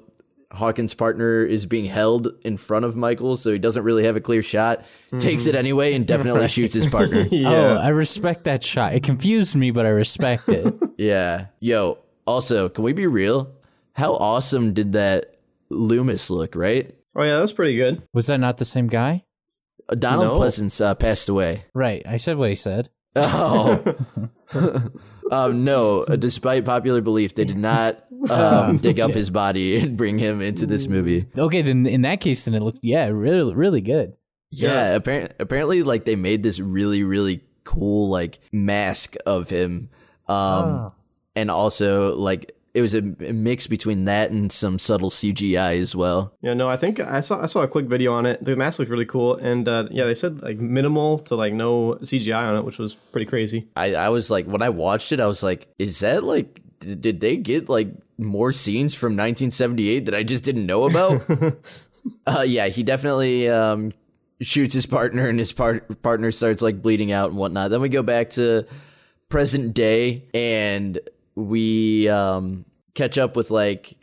Hawkins' 0.52 0.94
partner 0.94 1.44
is 1.44 1.66
being 1.66 1.87
held 1.87 2.28
in 2.44 2.58
front 2.58 2.84
of 2.84 2.94
Michael, 2.94 3.34
so 3.37 3.50
he 3.50 3.58
doesn't 3.58 3.82
really 3.82 4.05
have 4.05 4.14
a 4.14 4.20
clear 4.20 4.43
shot. 4.43 4.84
Takes 5.19 5.46
it 5.46 5.56
anyway 5.56 5.94
and 5.94 6.06
definitely 6.06 6.46
shoots 6.46 6.75
his 6.75 6.87
partner. 6.87 7.22
yeah. 7.31 7.50
Oh, 7.50 7.76
I 7.76 7.88
respect 7.88 8.44
that 8.44 8.62
shot. 8.62 8.94
It 8.94 9.02
confused 9.02 9.56
me, 9.56 9.72
but 9.72 9.84
I 9.84 9.88
respect 9.88 10.49
it. 10.49 10.76
yeah. 10.96 11.46
Yo, 11.58 11.99
also, 12.26 12.69
can 12.69 12.85
we 12.85 12.93
be 12.93 13.06
real? 13.06 13.55
How 13.93 14.15
awesome 14.15 14.73
did 14.75 14.93
that 14.93 15.37
Loomis 15.71 16.31
look, 16.31 16.55
right? 16.55 16.94
oh 17.17 17.23
yeah, 17.23 17.37
that 17.37 17.43
was 17.43 17.53
pretty 17.53 17.76
good. 17.76 18.03
Was 18.12 18.26
that 18.26 18.38
not 18.38 18.59
the 18.59 18.65
same 18.65 18.88
guy? 18.88 19.25
Uh, 19.88 19.94
Donald 19.94 20.35
No. 20.35 20.41
Pleasence 20.41 20.81
uh, 20.85 20.94
passed 20.94 21.29
away. 21.29 21.67
Right. 21.75 22.03
I 22.06 22.17
said 22.17 22.37
what 22.37 22.49
he 22.49 22.55
said. 22.55 22.91
Oh. 23.17 23.97
um, 25.31 25.65
no, 25.65 26.03
uh, 26.03 26.17
despite 26.17 26.65
popular 26.65 27.00
belief, 27.00 27.35
they 27.35 27.44
did 27.44 27.59
not 27.59 28.05
um, 28.29 28.76
dig 28.82 29.00
up 29.00 29.12
his 29.12 29.31
body 29.31 29.79
and 29.79 29.97
bring 29.97 30.19
him 30.19 30.41
into 30.41 30.67
this 30.67 30.87
movie. 30.87 31.26
Okay, 31.37 31.62
then 31.62 31.87
in 31.87 32.03
that 32.03 32.21
case, 32.21 32.44
then 32.44 32.55
it 32.55 32.62
looked 32.62 32.81
yeah, 32.82 33.06
really, 33.06 33.55
really 33.55 33.81
good. 33.81 34.15
Yeah, 34.50 34.94
apparently, 34.94 35.35
apparently, 35.41 35.82
like 35.82 36.05
they 36.05 36.17
made 36.17 36.43
this 36.43 36.61
really, 36.61 37.03
really 37.05 37.41
cool 37.65 38.09
like 38.09 38.38
mask 38.53 39.17
of 39.26 39.49
him, 39.49 39.91
um, 40.29 40.93
and 41.36 41.50
also 41.50 42.14
like 42.16 42.54
it 42.75 42.82
was 42.82 42.92
a, 42.92 43.02
mix 43.02 43.69
between 43.69 44.04
that 44.06 44.32
and 44.32 44.50
some 44.50 44.81
subtle 44.81 45.08
CGI 45.08 45.81
as 45.81 45.94
well. 45.94 46.34
Yeah, 46.42 46.54
no, 46.54 46.69
I 46.69 46.76
think 46.76 46.98
I 46.98 47.20
saw 47.20 47.40
I 47.40 47.46
saw 47.46 47.62
a 47.62 47.69
quick 47.69 47.86
video 47.86 48.12
on 48.12 48.26
it. 48.26 48.44
The 48.44 48.56
mask 48.56 48.81
looked 48.81 48.90
really 48.90 49.06
cool, 49.06 49.36
and 49.36 49.69
uh, 49.69 49.86
yeah, 49.92 50.04
they 50.04 50.14
said 50.14 50.42
like 50.42 50.58
minimal 50.58 51.20
to 51.20 51.36
like 51.36 51.52
no 51.52 51.94
CGI 52.02 52.48
on 52.48 52.56
it, 52.56 52.64
which 52.64 52.78
was 52.78 52.96
pretty 52.96 53.26
crazy. 53.26 53.69
I, 53.76 53.94
I 53.94 54.08
was 54.08 54.28
like, 54.28 54.46
when 54.46 54.60
I 54.60 54.70
watched 54.70 55.12
it, 55.12 55.20
I 55.20 55.26
was 55.26 55.42
like, 55.42 55.69
is 55.78 56.00
that 56.00 56.25
like, 56.25 56.60
did, 56.81 57.00
did 57.00 57.20
they 57.20 57.37
get 57.37 57.68
like 57.68 57.88
more 58.18 58.52
scenes 58.52 58.92
from 58.94 59.12
1978 59.12 60.06
that 60.06 60.14
I 60.14 60.25
just 60.25 60.42
didn't 60.42 60.66
know 60.66 60.85
about? 60.85 61.23
uh, 62.26 62.44
yeah, 62.44 62.66
he 62.66 62.82
definitely 62.82 63.49
um, 63.49 63.92
shoots 64.40 64.75
his 64.75 64.87
partner, 64.87 65.28
and 65.28 65.38
his 65.38 65.52
part- 65.52 66.02
partner 66.02 66.32
starts 66.32 66.61
like 66.61 66.82
bleeding 66.82 67.12
out 67.12 67.30
and 67.30 67.38
whatnot. 67.38 67.70
Then 67.70 67.80
we 67.80 67.88
go 67.88 68.02
back 68.02 68.30
to 68.30 68.66
present 69.28 69.75
day, 69.75 70.25
and 70.35 70.99
we 71.35 72.09
um, 72.09 72.64
catch 72.95 73.19
up 73.19 73.37
with 73.37 73.50
like 73.50 73.97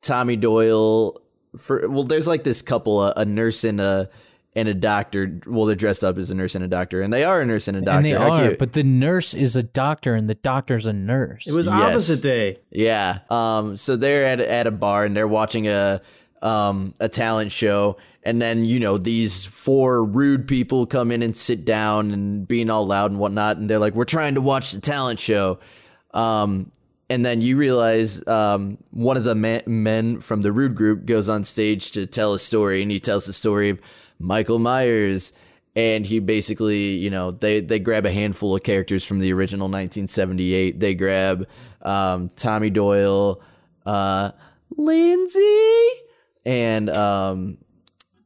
Tommy 0.00 0.36
Doyle. 0.36 1.20
For 1.56 1.88
well, 1.88 2.04
there's 2.04 2.26
like 2.26 2.44
this 2.44 2.62
couple, 2.62 3.02
a, 3.02 3.12
a 3.16 3.24
nurse 3.24 3.64
and 3.64 3.80
a 3.80 4.08
and 4.54 4.68
a 4.68 4.74
doctor. 4.74 5.40
Well, 5.46 5.66
they're 5.66 5.76
dressed 5.76 6.02
up 6.04 6.18
as 6.18 6.30
a 6.30 6.34
nurse 6.34 6.54
and 6.54 6.64
a 6.64 6.68
doctor, 6.68 7.02
and 7.02 7.12
they 7.12 7.24
are 7.24 7.40
a 7.40 7.46
nurse 7.46 7.68
and 7.68 7.76
a 7.76 7.80
doctor. 7.80 7.96
and 7.98 8.06
they 8.06 8.10
How 8.12 8.32
are, 8.32 8.46
cute. 8.48 8.58
but 8.58 8.72
the 8.72 8.82
nurse 8.82 9.34
is 9.34 9.54
a 9.56 9.62
doctor, 9.62 10.14
and 10.14 10.28
the 10.30 10.34
doctor's 10.34 10.86
a 10.86 10.92
nurse. 10.92 11.46
It 11.46 11.52
was 11.52 11.66
Yes. 11.66 11.74
opposite 11.90 12.22
day. 12.22 12.56
Yeah. 12.70 13.18
Um. 13.30 13.76
So 13.76 13.96
they're 13.96 14.26
at 14.26 14.40
at 14.40 14.66
a 14.66 14.70
bar 14.70 15.04
and 15.04 15.16
they're 15.16 15.28
watching 15.28 15.68
a 15.68 16.00
um 16.40 16.94
a 16.98 17.08
talent 17.08 17.52
show, 17.52 17.98
and 18.22 18.40
then 18.42 18.64
you 18.64 18.80
know 18.80 18.96
these 18.98 19.44
four 19.44 20.02
rude 20.04 20.48
people 20.48 20.86
come 20.86 21.10
in 21.12 21.22
and 21.22 21.36
sit 21.36 21.64
down 21.64 22.10
and 22.12 22.48
being 22.48 22.70
all 22.70 22.86
loud 22.86 23.10
and 23.10 23.20
whatnot, 23.20 23.58
and 23.58 23.68
they're 23.70 23.78
like, 23.78 23.94
"We're 23.94 24.04
trying 24.04 24.34
to 24.34 24.40
watch 24.40 24.72
the 24.72 24.80
talent 24.80 25.20
show." 25.20 25.58
Um. 26.12 26.72
And 27.10 27.26
then 27.26 27.42
you 27.42 27.58
realize 27.58 28.26
um, 28.26 28.78
one 28.90 29.18
of 29.18 29.24
the 29.24 29.34
men 29.34 30.20
from 30.22 30.40
the 30.40 30.50
rude 30.50 30.74
group 30.74 31.04
goes 31.04 31.28
on 31.28 31.44
stage 31.44 31.90
to 31.90 32.06
tell 32.06 32.32
a 32.32 32.38
story, 32.38 32.80
and 32.80 32.90
he 32.90 32.98
tells 33.00 33.26
the 33.26 33.34
story 33.34 33.68
of 33.68 33.82
Michael 34.18 34.58
Myers. 34.58 35.34
And 35.76 36.06
he 36.06 36.20
basically, 36.20 36.92
you 36.92 37.10
know, 37.10 37.30
they, 37.30 37.60
they 37.60 37.78
grab 37.78 38.06
a 38.06 38.12
handful 38.12 38.56
of 38.56 38.62
characters 38.62 39.04
from 39.04 39.20
the 39.20 39.30
original 39.32 39.66
1978. 39.66 40.80
They 40.80 40.94
grab 40.94 41.46
um, 41.82 42.30
Tommy 42.36 42.70
Doyle, 42.70 43.42
uh, 43.84 44.30
Lindsay, 44.74 45.88
and 46.46 46.88
um, 46.88 47.58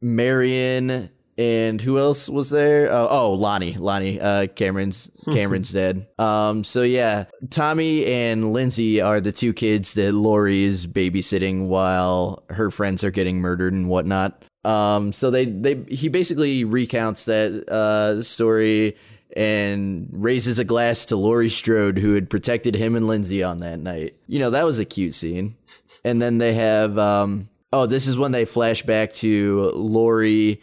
Marion, 0.01 1.09
and 1.37 1.79
who 1.79 1.97
else 1.97 2.27
was 2.27 2.49
there? 2.49 2.91
Uh, 2.91 3.07
oh, 3.09 3.33
Lonnie, 3.33 3.73
Lonnie, 3.73 4.19
uh, 4.19 4.47
Cameron's 4.47 5.11
Cameron's 5.31 5.71
dead. 5.71 6.07
Um, 6.17 6.63
so 6.63 6.81
yeah, 6.81 7.25
Tommy 7.49 8.05
and 8.05 8.53
Lindsay 8.53 9.01
are 9.01 9.21
the 9.21 9.31
two 9.31 9.53
kids 9.53 9.93
that 9.93 10.13
Laurie 10.13 10.63
is 10.63 10.87
babysitting 10.87 11.67
while 11.67 12.43
her 12.49 12.71
friends 12.71 13.03
are 13.03 13.11
getting 13.11 13.39
murdered 13.39 13.73
and 13.73 13.89
whatnot. 13.89 14.43
Um, 14.65 15.13
so 15.13 15.31
they 15.31 15.45
they 15.45 15.75
he 15.87 16.09
basically 16.09 16.63
recounts 16.63 17.25
that 17.25 17.69
uh 17.69 18.21
story 18.21 18.97
and 19.35 20.07
raises 20.11 20.57
a 20.57 20.63
glass 20.63 21.05
to 21.05 21.15
Laurie 21.15 21.49
Strode, 21.49 21.99
who 21.99 22.15
had 22.15 22.29
protected 22.29 22.75
him 22.75 22.95
and 22.95 23.07
Lindsay 23.07 23.43
on 23.43 23.59
that 23.59 23.79
night. 23.79 24.15
You 24.25 24.39
know, 24.39 24.49
that 24.49 24.65
was 24.65 24.79
a 24.79 24.85
cute 24.85 25.13
scene. 25.13 25.55
And 26.03 26.19
then 26.21 26.39
they 26.39 26.53
have, 26.55 26.97
um, 26.97 27.49
oh, 27.71 27.85
this 27.85 28.07
is 28.07 28.17
when 28.17 28.31
they 28.31 28.45
flash 28.45 28.81
back 28.81 29.13
to 29.13 29.71
Laurie, 29.75 30.61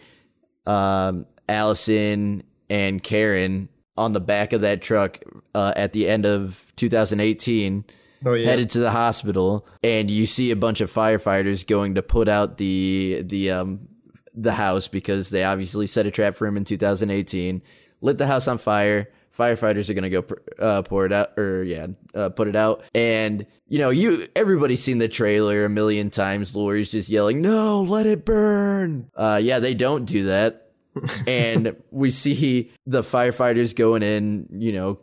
um, 0.67 1.27
Allison, 1.49 2.43
and 2.71 3.03
Karen 3.03 3.69
on 3.97 4.13
the 4.13 4.21
back 4.21 4.53
of 4.53 4.63
that 4.63 4.83
truck 4.83 5.21
uh, 5.55 5.73
at 5.77 5.93
the 5.93 6.09
end 6.09 6.27
of 6.27 6.73
2018 6.77 7.85
Oh 8.27 8.33
yeah. 8.33 8.47
headed 8.47 8.71
to 8.71 8.79
the 8.79 8.91
hospital 8.91 9.67
and 9.83 10.11
you 10.11 10.25
see 10.25 10.51
a 10.51 10.57
bunch 10.57 10.81
of 10.81 10.91
firefighters 10.91 11.67
going 11.67 11.95
to 11.97 12.03
put 12.03 12.27
out 12.27 12.57
the 12.57 13.23
the 13.23 13.51
um 13.51 13.89
the 14.35 14.55
house 14.55 14.89
because 14.89 15.29
they 15.29 15.45
obviously 15.45 15.87
set 15.87 16.07
a 16.07 16.11
trap 16.11 16.35
for 16.35 16.47
him 16.47 16.57
in 16.57 16.65
2018 16.65 17.61
lit 18.01 18.17
the 18.17 18.27
house 18.27 18.49
on 18.49 18.57
fire 18.57 19.11
firefighters 19.37 19.91
are 19.91 19.95
going 19.95 20.11
to 20.11 20.23
go 20.23 20.25
uh, 20.59 20.83
pour 20.83 21.07
it 21.07 21.13
out 21.13 21.37
or 21.39 21.65
yeah 21.65 21.87
uh, 22.15 22.29
put 22.29 22.47
it 22.49 22.57
out 22.57 22.83
and 22.95 23.47
you 23.67 23.79
know 23.79 23.91
you 23.91 24.29
everybody's 24.37 24.83
seen 24.83 24.99
the 24.99 25.09
trailer 25.09 25.65
a 25.65 25.69
million 25.69 26.11
times 26.11 26.55
Laurie's 26.55 26.91
just 26.91 27.09
yelling 27.09 27.43
no 27.43 27.81
let 27.83 28.07
it 28.07 28.25
burn 28.25 29.11
uh 29.17 29.41
yeah 29.43 29.59
they 29.59 29.75
don't 29.75 30.05
do 30.05 30.25
that 30.25 30.71
and 31.27 31.75
we 31.91 32.11
see 32.11 32.71
the 32.87 33.03
firefighters 33.03 33.75
going 33.75 34.03
in 34.03 34.47
you 34.53 34.73
know 34.73 35.01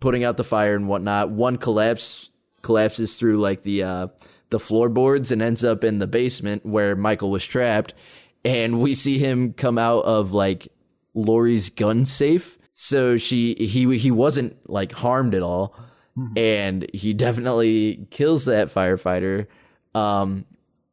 putting 0.00 0.24
out 0.24 0.36
the 0.36 0.44
fire 0.44 0.74
and 0.74 0.88
whatnot. 0.88 1.30
One 1.30 1.56
collapse 1.56 2.30
collapses 2.62 3.16
through 3.16 3.38
like 3.38 3.62
the 3.62 3.82
uh, 3.82 4.08
the 4.50 4.60
floorboards 4.60 5.30
and 5.30 5.42
ends 5.42 5.64
up 5.64 5.84
in 5.84 5.98
the 5.98 6.06
basement 6.06 6.64
where 6.64 6.96
Michael 6.96 7.30
was 7.30 7.44
trapped. 7.44 7.94
And 8.44 8.80
we 8.80 8.94
see 8.94 9.18
him 9.18 9.52
come 9.52 9.76
out 9.78 10.04
of 10.04 10.32
like 10.32 10.68
Laurie's 11.14 11.70
gun 11.70 12.04
safe. 12.04 12.58
So 12.78 13.16
she 13.16 13.54
he 13.54 13.96
he 13.96 14.10
wasn't 14.10 14.68
like 14.68 14.92
harmed 14.92 15.34
at 15.34 15.40
all, 15.40 15.74
and 16.36 16.86
he 16.92 17.14
definitely 17.14 18.06
kills 18.10 18.44
that 18.44 18.68
firefighter, 18.68 19.46
um, 19.94 20.44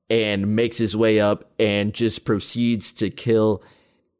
and 0.10 0.56
makes 0.56 0.78
his 0.78 0.96
way 0.96 1.20
up 1.20 1.52
and 1.60 1.94
just 1.94 2.24
proceeds 2.24 2.94
to 2.94 3.10
kill 3.10 3.62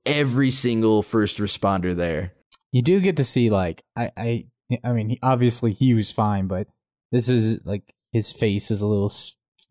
every 0.06 0.52
single 0.52 1.04
first 1.04 1.38
responder 1.38 1.96
there. 1.96 2.34
You 2.74 2.82
do 2.82 3.00
get 3.00 3.16
to 3.16 3.24
see 3.24 3.50
like 3.50 3.86
I 3.96 4.12
I 4.18 4.46
I 4.84 4.92
mean 4.92 5.18
obviously 5.24 5.72
he 5.72 5.94
was 5.94 6.12
fine, 6.12 6.48
but 6.48 6.68
this 7.14 7.30
is 7.30 7.62
like 7.64 7.94
his 8.12 8.30
face 8.30 8.72
is 8.72 8.82
a 8.82 8.88
little 8.88 9.10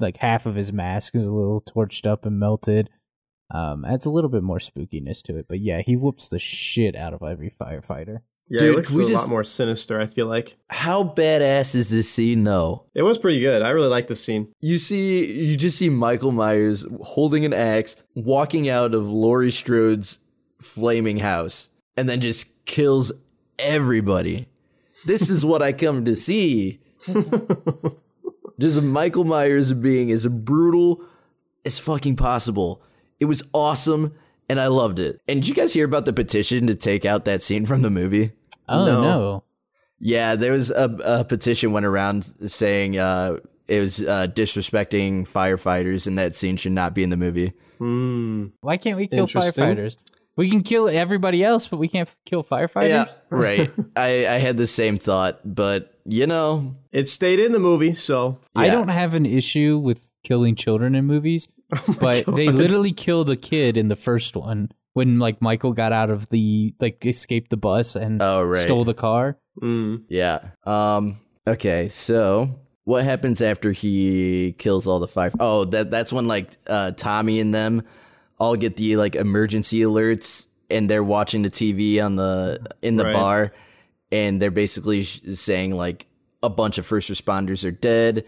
like 0.01 0.17
half 0.17 0.47
of 0.47 0.55
his 0.55 0.73
mask 0.73 1.15
is 1.15 1.27
a 1.27 1.35
little 1.35 1.61
torched 1.61 2.07
up 2.07 2.25
and 2.25 2.41
melted. 2.41 2.89
Um, 3.53 3.85
adds 3.85 4.07
a 4.07 4.11
little 4.11 4.31
bit 4.31 4.43
more 4.43 4.59
spookiness 4.59 5.23
to 5.25 5.37
it, 5.37 5.45
but 5.49 5.61
yeah, 5.61 5.83
he 5.83 5.95
whoops 5.95 6.29
the 6.29 6.39
shit 6.39 6.97
out 6.97 7.13
of 7.13 7.23
every 7.23 7.51
firefighter. 7.51 8.21
yeah, 8.49 8.61
Dude, 8.61 8.63
it 8.71 8.77
looks 8.77 8.95
a 8.95 8.99
just- 9.07 9.13
lot 9.25 9.29
more 9.29 9.45
sinister. 9.45 10.01
I 10.01 10.07
feel 10.07 10.27
like 10.27 10.57
How 10.71 11.05
badass 11.05 11.75
is 11.75 11.91
this 11.91 12.09
scene? 12.11 12.43
No. 12.45 12.87
it 12.95 13.03
was 13.03 13.19
pretty 13.19 13.41
good. 13.41 13.61
I 13.61 13.69
really 13.71 13.89
like 13.89 14.07
this 14.09 14.25
scene. 14.25 14.49
You 14.61 14.79
see, 14.79 15.27
you 15.45 15.57
just 15.59 15.77
see 15.79 15.91
Michael 15.91 16.33
Myers 16.33 16.87
holding 17.03 17.45
an 17.45 17.53
axe, 17.53 17.95
walking 18.15 18.71
out 18.71 18.95
of 18.95 19.07
Laurie 19.07 19.51
Strode's 19.51 20.21
flaming 20.63 21.19
house, 21.19 21.69
and 21.97 22.09
then 22.09 22.21
just 22.23 22.65
kills 22.65 23.13
everybody. 23.59 24.49
This 25.05 25.29
is 25.29 25.45
what 25.45 25.61
I 25.61 25.73
come 25.73 26.05
to 26.07 26.17
see. 26.17 26.81
just 28.59 28.83
Michael 28.83 29.25
Myers 29.25 29.73
being 29.73 30.11
as 30.11 30.27
brutal 30.27 31.03
as 31.65 31.79
fucking 31.79 32.17
possible. 32.17 32.83
It 33.23 33.27
was 33.27 33.45
awesome, 33.53 34.15
and 34.49 34.61
I 34.61 34.67
loved 34.67 34.99
it. 34.99 35.21
And 35.29 35.41
did 35.41 35.47
you 35.49 35.55
guys 35.55 35.73
hear 35.73 35.85
about 35.85 36.07
the 36.07 36.13
petition 36.13 36.67
to 36.67 36.75
take 36.75 37.05
out 37.05 37.25
that 37.27 37.41
scene 37.41 37.67
from 37.67 37.83
the 37.83 37.89
movie? 37.91 38.33
Oh 38.69 38.85
No. 38.85 39.01
no. 39.03 39.45
Yeah, 40.01 40.35
there 40.35 40.51
was 40.51 40.73
a, 40.73 40.99
a 41.05 41.25
petition 41.25 41.71
went 41.71 41.87
around 41.87 42.25
saying 42.51 42.99
uh, 42.99 43.37
it 43.69 43.79
was 43.79 44.01
uh, 44.05 44.27
disrespecting 44.29 45.29
firefighters, 45.29 46.09
and 46.09 46.19
that 46.19 46.35
scene 46.35 46.57
should 46.57 46.73
not 46.73 46.95
be 46.97 47.05
in 47.05 47.11
the 47.11 47.17
movie. 47.17 47.53
Hmm. 47.79 48.47
Why 48.61 48.77
can't 48.77 48.97
we 48.97 49.07
kill 49.07 49.29
firefighters? 49.29 49.99
We 50.35 50.51
can 50.51 50.65
kill 50.65 50.89
everybody 50.89 51.45
else, 51.45 51.69
but 51.69 51.77
we 51.77 51.87
can't 51.87 52.09
f- 52.09 52.17
kill 52.25 52.43
firefighters. 52.43 52.89
Yeah, 52.89 53.05
right. 53.31 53.71
I, 53.95 54.27
I 54.27 54.39
had 54.39 54.57
the 54.57 54.67
same 54.67 54.97
thought, 54.97 55.39
but 55.45 55.95
you 56.05 56.27
know, 56.27 56.75
It 56.91 57.09
stayed 57.09 57.39
in 57.39 57.53
the 57.53 57.61
movie, 57.61 57.95
so 57.95 58.41
I 58.57 58.67
don't 58.67 58.89
have 58.89 59.15
an 59.15 59.27
issue 59.27 59.79
with 59.79 60.11
killing 60.25 60.57
children 60.57 60.97
in 60.97 61.05
movies, 61.05 61.47
but 62.01 62.25
they 62.27 62.49
literally 62.49 62.93
killed 62.93 63.31
a 63.31 63.37
kid 63.37 63.77
in 63.77 63.89
the 63.89 63.97
first 63.97 64.37
one 64.37 64.71
when 64.93 65.19
like 65.19 65.41
Michael 65.41 65.73
got 65.73 65.93
out 65.93 66.11
of 66.11 66.29
the 66.29 66.75
like 66.81 67.05
escaped 67.07 67.51
the 67.51 67.57
bus 67.57 67.97
and 67.97 68.21
oh 68.23 68.43
right, 68.43 68.57
stole 68.59 68.85
the 68.85 68.95
car. 68.95 69.39
mm. 69.61 70.03
yeah. 70.09 70.41
Um. 70.65 71.19
Okay, 71.47 71.89
so 71.89 72.61
what 72.85 73.05
happens 73.05 73.41
after 73.43 73.73
he 73.73 74.55
kills 74.59 74.87
all 74.87 74.99
the 75.01 75.09
fire? 75.09 75.31
Oh, 75.41 75.65
that 75.67 75.91
that's 75.91 76.13
when 76.13 76.29
like 76.29 76.57
uh, 76.67 76.93
Tommy 76.93 77.41
and 77.41 77.55
them 77.55 77.83
all 78.39 78.57
get 78.57 78.77
the 78.77 78.97
like 78.97 79.15
emergency 79.15 79.81
alerts, 79.81 80.47
and 80.71 80.91
they're 80.91 81.05
watching 81.05 81.43
the 81.43 81.51
TV 81.51 82.05
on 82.05 82.17
the 82.17 82.59
in 82.83 82.97
the 82.97 83.05
Right. 83.05 83.15
bar, 83.15 83.53
and 84.11 84.43
they're 84.43 84.51
basically 84.51 85.05
sh- 85.05 85.21
saying 85.35 85.75
like 85.75 86.07
a 86.43 86.51
bunch 86.51 86.77
of 86.79 86.85
first 86.87 87.11
responders 87.11 87.65
are 87.67 87.71
dead, 87.73 88.25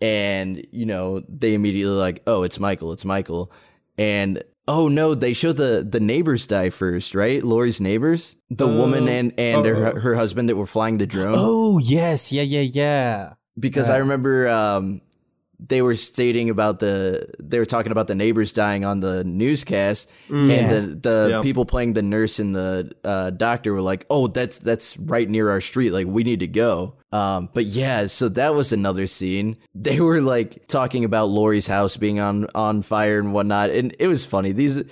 and 0.00 0.64
you 0.72 0.86
know 0.86 1.22
they 1.28 1.54
immediately 1.54 1.94
like, 1.96 2.22
oh, 2.26 2.42
it's 2.42 2.58
Michael, 2.60 2.92
it's 2.92 3.04
Michael, 3.04 3.52
and. 3.96 4.42
Oh 4.70 4.86
no! 4.88 5.14
They 5.14 5.32
show 5.32 5.52
the 5.52 5.82
the 5.90 5.98
neighbors 5.98 6.46
die 6.46 6.68
first, 6.68 7.14
right? 7.14 7.42
Laurie's 7.42 7.80
neighbors, 7.80 8.36
the 8.50 8.66
woman 8.68 9.08
Oh. 9.08 9.12
and 9.12 9.32
and 9.40 9.64
her, 9.64 9.98
her 9.98 10.14
husband 10.14 10.50
that 10.50 10.56
were 10.56 10.66
flying 10.66 10.98
the 10.98 11.06
drone 11.06 11.32
Oh 11.38 11.78
yes, 11.78 12.30
yeah, 12.32 12.42
yeah, 12.42 12.60
yeah. 12.60 13.32
because 13.58 13.88
I 13.88 13.96
remember 13.96 14.46
um, 14.46 15.00
they 15.60 15.82
were 15.82 15.96
stating 15.96 16.50
about 16.50 16.78
the 16.80 17.26
they 17.40 17.58
were 17.58 17.66
talking 17.66 17.90
about 17.90 18.06
the 18.06 18.14
neighbors 18.14 18.52
dying 18.52 18.84
on 18.84 19.00
the 19.00 19.24
newscast, 19.24 20.08
Mm. 20.28 20.50
and 20.52 20.70
the 20.70 21.08
the 21.10 21.28
Yeah. 21.30 21.40
people 21.42 21.64
playing 21.64 21.94
the 21.94 22.02
nurse 22.02 22.38
and 22.38 22.54
the 22.54 22.92
uh, 23.04 23.30
doctor 23.30 23.72
were 23.72 23.82
like, 23.82 24.06
"Oh, 24.08 24.28
that's 24.28 24.58
that's 24.58 24.96
right 24.98 25.28
near 25.28 25.50
our 25.50 25.60
street. 25.60 25.90
Like 25.90 26.06
we 26.06 26.22
need 26.22 26.40
to 26.40 26.46
go." 26.46 26.94
Um, 27.10 27.48
but 27.54 27.64
yeah, 27.64 28.06
so 28.06 28.28
that 28.30 28.54
was 28.54 28.72
another 28.72 29.06
scene. 29.06 29.56
They 29.74 29.98
were 30.00 30.20
like 30.20 30.66
talking 30.68 31.04
about 31.04 31.30
Laurie's 31.30 31.66
house 31.66 31.96
being 31.96 32.20
on 32.20 32.46
on 32.54 32.82
fire 32.82 33.18
and 33.18 33.32
whatnot, 33.32 33.70
and 33.70 33.96
it 33.98 34.06
was 34.06 34.24
funny. 34.24 34.52
These 34.52 34.84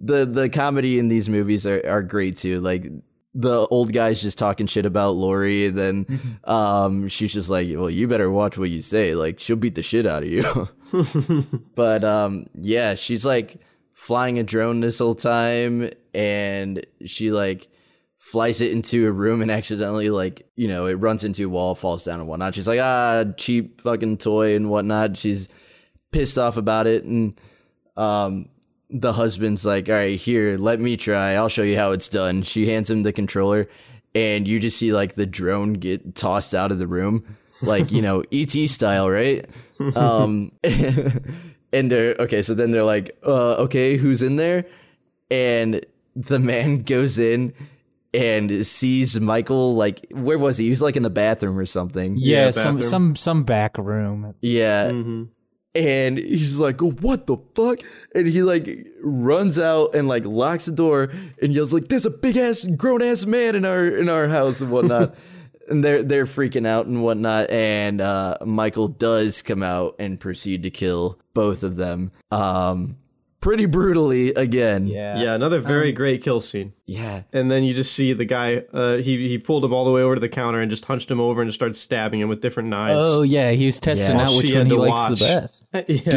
the 0.00 0.24
the 0.26 0.48
comedy 0.48 0.98
in 0.98 1.08
these 1.08 1.28
movies 1.28 1.66
are, 1.66 1.82
are 1.88 2.02
great 2.02 2.36
too. 2.36 2.60
Like 2.60 2.86
the 3.34 3.66
old 3.68 3.92
guy's 3.92 4.20
just 4.20 4.38
talking 4.38 4.66
shit 4.66 4.84
about 4.84 5.12
Laurie, 5.12 5.66
and 5.66 5.78
then 5.78 6.38
um, 6.44 7.08
she's 7.08 7.32
just 7.32 7.48
like, 7.48 7.68
"Well, 7.70 7.90
you 7.90 8.08
better 8.08 8.30
watch 8.30 8.58
what 8.58 8.70
you 8.70 8.82
say. 8.82 9.14
Like, 9.14 9.40
she'll 9.40 9.56
beat 9.56 9.74
the 9.74 9.82
shit 9.82 10.06
out 10.06 10.22
of 10.22 10.28
you." 10.28 10.68
but 11.74 12.04
um, 12.04 12.46
yeah, 12.54 12.94
she's 12.94 13.24
like 13.24 13.60
flying 13.94 14.38
a 14.38 14.42
drone 14.42 14.80
this 14.80 14.98
whole 14.98 15.14
time, 15.14 15.90
and 16.14 16.84
she 17.06 17.30
like 17.30 17.68
flies 18.18 18.60
it 18.60 18.70
into 18.70 19.08
a 19.08 19.12
room 19.12 19.42
and 19.42 19.50
accidentally 19.50 20.08
like 20.08 20.48
you 20.54 20.68
know 20.68 20.86
it 20.86 20.94
runs 20.94 21.24
into 21.24 21.46
a 21.46 21.48
wall, 21.48 21.74
falls 21.74 22.04
down 22.04 22.20
and 22.20 22.28
whatnot. 22.28 22.54
She's 22.54 22.68
like, 22.68 22.80
"Ah, 22.80 23.24
cheap 23.36 23.80
fucking 23.80 24.18
toy 24.18 24.54
and 24.54 24.70
whatnot." 24.70 25.16
She's 25.16 25.48
pissed 26.10 26.36
off 26.36 26.58
about 26.58 26.86
it, 26.86 27.04
and 27.04 27.40
um, 27.96 28.48
the 28.92 29.14
husband's 29.14 29.64
like, 29.64 29.88
"All 29.88 29.94
right, 29.94 30.18
here, 30.18 30.56
let 30.58 30.80
me 30.80 30.96
try. 30.96 31.32
I'll 31.32 31.48
show 31.48 31.62
you 31.62 31.76
how 31.78 31.92
it's 31.92 32.08
done." 32.08 32.42
She 32.42 32.68
hands 32.68 32.90
him 32.90 33.02
the 33.02 33.12
controller, 33.12 33.68
and 34.14 34.46
you 34.46 34.60
just 34.60 34.76
see 34.78 34.92
like 34.92 35.14
the 35.14 35.26
drone 35.26 35.72
get 35.74 36.14
tossed 36.14 36.54
out 36.54 36.70
of 36.70 36.78
the 36.78 36.86
room, 36.86 37.24
like 37.62 37.90
you 37.90 38.02
know 38.02 38.22
ET 38.32 38.52
style, 38.68 39.10
right? 39.10 39.44
um, 39.96 40.52
and 40.64 41.90
they're 41.90 42.14
okay. 42.20 42.42
So 42.42 42.54
then 42.54 42.70
they're 42.70 42.84
like, 42.84 43.16
uh, 43.26 43.54
"Okay, 43.64 43.96
who's 43.96 44.22
in 44.22 44.36
there?" 44.36 44.66
And 45.30 45.84
the 46.14 46.38
man 46.38 46.82
goes 46.84 47.18
in 47.18 47.54
and 48.12 48.66
sees 48.66 49.18
Michael. 49.18 49.74
Like, 49.74 50.06
where 50.10 50.38
was 50.38 50.58
he? 50.58 50.64
He 50.64 50.70
was 50.70 50.82
like 50.82 50.96
in 50.96 51.02
the 51.02 51.10
bathroom 51.10 51.58
or 51.58 51.66
something. 51.66 52.16
Yeah, 52.18 52.44
Yeah, 52.44 52.50
some 52.50 52.82
some 52.82 53.16
some 53.16 53.42
back 53.44 53.78
room. 53.78 54.34
Yeah. 54.42 54.90
hmm 54.90 55.24
And 55.74 56.18
he's 56.18 56.58
like, 56.58 56.82
oh, 56.82 56.90
what 56.90 57.26
the 57.26 57.38
fuck? 57.54 57.78
And 58.14 58.26
he 58.26 58.42
like 58.42 58.68
runs 59.02 59.58
out 59.58 59.94
and 59.94 60.06
like 60.06 60.24
locks 60.24 60.66
the 60.66 60.72
door 60.72 61.10
and 61.40 61.54
yells 61.54 61.72
like, 61.72 61.88
there's 61.88 62.04
a 62.04 62.10
big 62.10 62.36
ass 62.36 62.64
grown 62.64 63.00
ass 63.02 63.24
man 63.24 63.54
in 63.54 63.64
our 63.64 63.86
in 63.86 64.08
our 64.08 64.28
house 64.28 64.60
and 64.60 64.70
whatnot. 64.70 65.14
and 65.68 65.82
they're 65.82 66.02
they're 66.02 66.26
freaking 66.26 66.66
out 66.66 66.86
and 66.86 67.02
whatnot. 67.02 67.50
And 67.50 68.00
uh, 68.00 68.38
Michael 68.44 68.88
does 68.88 69.42
come 69.42 69.62
out 69.62 69.96
and 69.98 70.20
proceed 70.20 70.62
to 70.64 70.70
kill 70.70 71.18
both 71.34 71.62
of 71.62 71.76
them. 71.76 72.12
Um, 72.30 72.98
pretty 73.42 73.66
brutally 73.66 74.30
again. 74.30 74.86
Yeah. 74.86 75.18
Yeah, 75.20 75.34
another 75.34 75.60
very 75.60 75.92
great 75.92 76.22
kill 76.22 76.40
scene. 76.40 76.72
Yeah. 76.86 77.24
And 77.34 77.50
then 77.50 77.62
you 77.64 77.74
just 77.74 77.92
see 77.92 78.14
the 78.14 78.24
guy. 78.24 78.64
Uh, 78.72 78.96
he 78.96 79.28
he 79.28 79.36
pulled 79.36 79.62
him 79.64 79.74
all 79.74 79.84
the 79.84 79.90
way 79.90 80.00
over 80.00 80.14
to 80.14 80.20
the 80.20 80.28
counter 80.30 80.60
and 80.60 80.70
just 80.70 80.86
hunched 80.86 81.10
him 81.10 81.20
over 81.20 81.42
and 81.42 81.48
just 81.48 81.58
started 81.58 81.74
stabbing 81.74 82.20
him 82.20 82.30
with 82.30 82.40
different 82.40 82.70
knives. 82.70 82.94
Oh 82.98 83.20
yeah, 83.22 83.50
he 83.50 83.66
was 83.66 83.78
testing 83.78 84.16
Yeah. 84.16 84.28
out 84.28 84.34
which 84.36 84.50
had 84.50 84.58
one 84.60 84.66
he 84.68 84.76
likes 84.76 85.00
watch. 85.10 85.18
the 85.18 85.24
best. 85.24 85.64
yeah. 86.06 86.10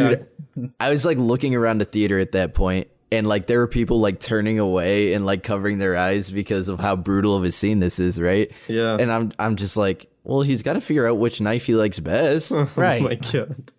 Dude, 0.54 0.72
I 0.80 0.88
was 0.88 1.04
like 1.04 1.18
looking 1.18 1.54
around 1.54 1.78
the 1.78 1.84
theater 1.84 2.18
at 2.18 2.32
that 2.32 2.54
point 2.54 2.88
and 3.12 3.26
like 3.26 3.46
there 3.46 3.58
were 3.58 3.68
people 3.68 4.00
like 4.00 4.18
turning 4.20 4.58
away 4.58 5.12
and 5.12 5.26
like 5.26 5.42
covering 5.42 5.78
their 5.78 5.96
eyes 5.96 6.30
because 6.30 6.68
of 6.68 6.80
how 6.80 6.96
brutal 6.96 7.36
of 7.36 7.44
a 7.44 7.52
scene 7.52 7.78
this 7.80 7.98
is, 7.98 8.20
right? 8.20 8.50
Yeah. 8.68 8.96
And 8.98 9.12
I'm 9.12 9.32
I'm 9.38 9.56
just 9.56 9.76
like, 9.76 10.10
well, 10.24 10.42
he's 10.42 10.62
got 10.62 10.72
to 10.74 10.80
figure 10.80 11.06
out 11.06 11.18
which 11.18 11.40
knife 11.40 11.66
he 11.66 11.74
likes 11.74 12.00
best. 12.00 12.50
Right. 12.76 13.00
Oh 13.00 13.04
my 13.04 13.14
god. 13.16 13.72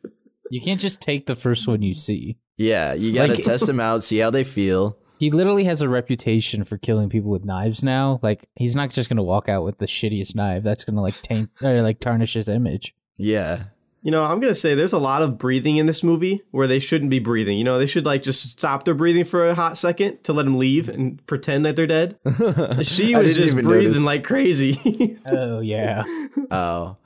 You 0.49 0.61
can't 0.61 0.79
just 0.79 1.01
take 1.01 1.25
the 1.25 1.35
first 1.35 1.67
one 1.67 1.81
you 1.81 1.93
see. 1.93 2.37
Yeah, 2.57 2.93
you 2.93 3.13
got 3.13 3.27
to 3.27 3.33
Like- 3.35 3.43
test 3.43 3.65
them 3.67 3.79
out, 3.79 4.03
see 4.03 4.17
how 4.17 4.29
they 4.29 4.43
feel. 4.43 4.97
He 5.19 5.31
literally 5.31 5.63
has 5.63 5.81
a 5.81 5.89
reputation 5.89 6.63
for 6.63 6.77
killing 6.77 7.09
people 7.09 7.31
with 7.31 7.43
knives 7.43 7.81
now. 7.81 8.19
Like 8.21 8.47
he's 8.55 8.75
not 8.75 8.91
just 8.91 9.09
gonna 9.09 9.23
walk 9.23 9.49
out 9.49 9.63
with 9.63 9.79
the 9.79 9.87
shittiest 9.87 10.35
knife. 10.35 10.61
That's 10.61 10.83
gonna 10.83 11.01
like 11.01 11.19
taint 11.23 11.49
or 11.63 11.81
like 11.81 11.99
tarnish 11.99 12.35
his 12.35 12.47
image. 12.47 12.93
Yeah. 13.17 13.63
You 14.03 14.11
know, 14.11 14.23
I'm 14.23 14.39
gonna 14.39 14.53
say 14.53 14.75
there's 14.75 14.93
a 14.93 14.99
lot 14.99 15.23
of 15.23 15.39
breathing 15.39 15.77
in 15.77 15.87
this 15.87 16.03
movie 16.03 16.43
where 16.51 16.67
they 16.67 16.77
shouldn't 16.77 17.09
be 17.09 17.17
breathing. 17.17 17.57
You 17.57 17.63
know, 17.63 17.79
they 17.79 17.87
should 17.87 18.05
like 18.05 18.21
just 18.21 18.43
stop 18.47 18.85
their 18.85 18.93
breathing 18.93 19.25
for 19.25 19.47
a 19.47 19.55
hot 19.55 19.75
second 19.79 20.23
to 20.25 20.33
let 20.33 20.45
them 20.45 20.59
leave 20.59 20.87
and 20.87 21.25
pretend 21.25 21.65
that 21.65 21.75
they're 21.75 21.87
dead. 21.87 22.19
She 22.83 23.15
was 23.15 23.35
just 23.35 23.55
breathing 23.55 23.87
notice. 23.87 24.03
like 24.03 24.23
crazy. 24.23 25.17
Oh 25.25 25.61
yeah. 25.61 26.03
Oh. 26.51 26.97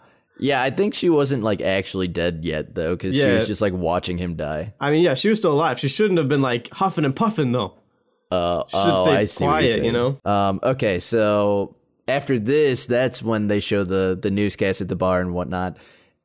Yeah, 0.42 0.62
I 0.62 0.72
think 0.72 0.94
she 0.96 1.10
wasn't 1.10 1.44
like 1.44 1.62
actually 1.62 2.08
dead 2.08 2.40
yet 2.44 2.74
though, 2.76 2.96
because 2.96 3.14
she 3.16 3.22
Yeah. 3.22 3.36
was 3.36 3.48
just 3.48 3.62
like 3.62 3.74
watching 3.74 4.18
him 4.18 4.36
die. 4.36 4.74
I 4.80 4.90
mean, 4.92 5.04
yeah, 5.04 5.14
she 5.14 5.30
was 5.30 5.40
still 5.40 5.54
alive. 5.54 5.80
She 5.80 5.88
shouldn't 5.88 6.18
have 6.18 6.28
been 6.28 6.42
like 6.42 6.70
huffing 6.74 7.06
and 7.06 7.16
puffing 7.16 7.52
though. 7.52 7.76
Uh, 8.32 8.66
should 8.68 8.78
oh, 8.80 9.06
stay 9.06 9.16
I 9.18 9.26
see. 9.26 9.44
what 9.46 9.50
you're 9.50 9.52
quiet, 9.52 9.70
you 9.78 9.82
saying. 9.82 9.94
know. 9.94 10.20
Um, 10.26 10.60
okay, 10.64 11.00
so 11.00 11.76
after 12.08 12.40
this, 12.40 12.86
that's 12.86 13.22
when 13.22 13.48
they 13.48 13.60
show 13.60 13.84
the 13.84 14.18
the 14.20 14.32
newscast 14.32 14.82
at 14.82 14.88
the 14.90 14.96
bar 14.96 15.22
and 15.22 15.34
whatnot, 15.34 15.78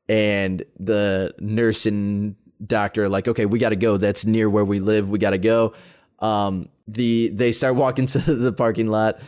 and 0.09 0.65
the 0.79 1.35
nurse 1.41 1.85
and 1.85 2.37
doctor 2.65 3.05
are 3.05 3.09
like, 3.09 3.29
okay, 3.29 3.45
we 3.45 3.59
got 3.59 3.69
to 3.71 3.77
go. 3.77 3.97
That's 3.99 4.25
near 4.25 4.49
where 4.49 4.65
we 4.65 4.79
live. 4.81 5.11
We 5.11 5.19
got 5.19 5.31
to 5.31 5.39
go. 5.39 5.75
Um, 6.21 6.69
the 6.89 7.29
they 7.35 7.53
start 7.53 7.75
walking 7.77 8.07
to 8.15 8.19
the 8.35 8.53
parking 8.53 8.87
lot. 8.89 9.19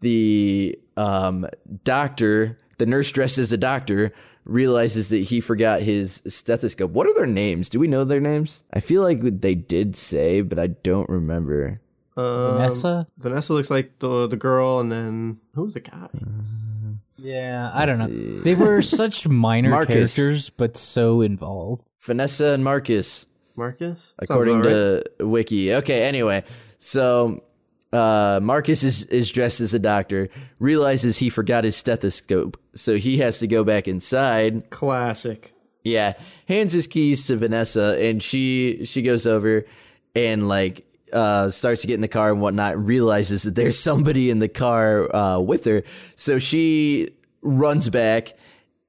The 0.00 0.78
um 0.96 1.46
doctor, 1.84 2.58
the 2.78 2.86
nurse 2.86 3.10
dressed 3.10 3.38
as 3.38 3.52
a 3.52 3.56
doctor, 3.56 4.12
realizes 4.44 5.08
that 5.08 5.24
he 5.24 5.40
forgot 5.40 5.82
his 5.82 6.22
stethoscope. 6.26 6.90
What 6.90 7.06
are 7.06 7.14
their 7.14 7.26
names? 7.26 7.68
Do 7.68 7.80
we 7.80 7.88
know 7.88 8.04
their 8.04 8.20
names? 8.20 8.64
I 8.72 8.80
feel 8.80 9.02
like 9.02 9.20
they 9.40 9.54
did 9.54 9.96
say, 9.96 10.42
but 10.42 10.58
I 10.58 10.68
don't 10.68 11.08
remember. 11.08 11.80
Um, 12.16 12.52
Vanessa? 12.52 13.06
Vanessa 13.18 13.52
looks 13.52 13.70
like 13.70 13.98
the 13.98 14.26
the 14.26 14.36
girl, 14.36 14.80
and 14.80 14.92
then 14.92 15.38
who 15.54 15.64
was 15.64 15.74
the 15.74 15.80
guy? 15.80 16.08
Yeah, 17.16 17.70
I 17.72 17.86
don't 17.86 17.98
know. 17.98 18.42
They 18.42 18.54
were 18.54 18.82
such 19.00 19.26
minor 19.26 19.70
Marcus. 19.70 20.14
characters, 20.14 20.50
but 20.50 20.76
so 20.76 21.22
involved. 21.22 21.88
Vanessa 22.00 22.52
and 22.52 22.62
Marcus, 22.62 23.26
Marcus. 23.56 24.14
According 24.18 24.60
about 24.60 24.68
right. 24.68 25.18
to 25.18 25.26
Wiki. 25.26 25.74
Okay, 25.74 26.02
anyway, 26.02 26.44
so 26.78 27.42
uh, 27.94 28.40
Marcus 28.42 28.82
is, 28.82 29.04
is 29.04 29.30
dressed 29.30 29.60
as 29.60 29.72
a 29.72 29.78
doctor, 29.78 30.28
realizes 30.58 31.18
he 31.18 31.30
forgot 31.30 31.64
his 31.64 31.76
stethoscope, 31.76 32.60
so 32.74 32.96
he 32.96 33.18
has 33.18 33.38
to 33.38 33.46
go 33.46 33.62
back 33.62 33.86
inside. 33.86 34.70
classic. 34.70 35.52
Yeah, 35.84 36.14
hands 36.48 36.72
his 36.72 36.86
keys 36.86 37.26
to 37.26 37.36
Vanessa, 37.36 37.98
and 38.00 38.22
she 38.22 38.84
she 38.84 39.02
goes 39.02 39.26
over 39.26 39.66
and 40.16 40.48
like 40.48 40.86
uh, 41.12 41.50
starts 41.50 41.82
to 41.82 41.86
get 41.86 41.94
in 41.94 42.00
the 42.00 42.08
car 42.08 42.32
and 42.32 42.40
whatnot. 42.40 42.78
Realizes 42.82 43.42
that 43.42 43.54
there's 43.54 43.78
somebody 43.78 44.30
in 44.30 44.38
the 44.38 44.48
car 44.48 45.14
uh, 45.14 45.38
with 45.38 45.64
her, 45.66 45.84
so 46.16 46.38
she 46.38 47.10
runs 47.42 47.90
back 47.90 48.32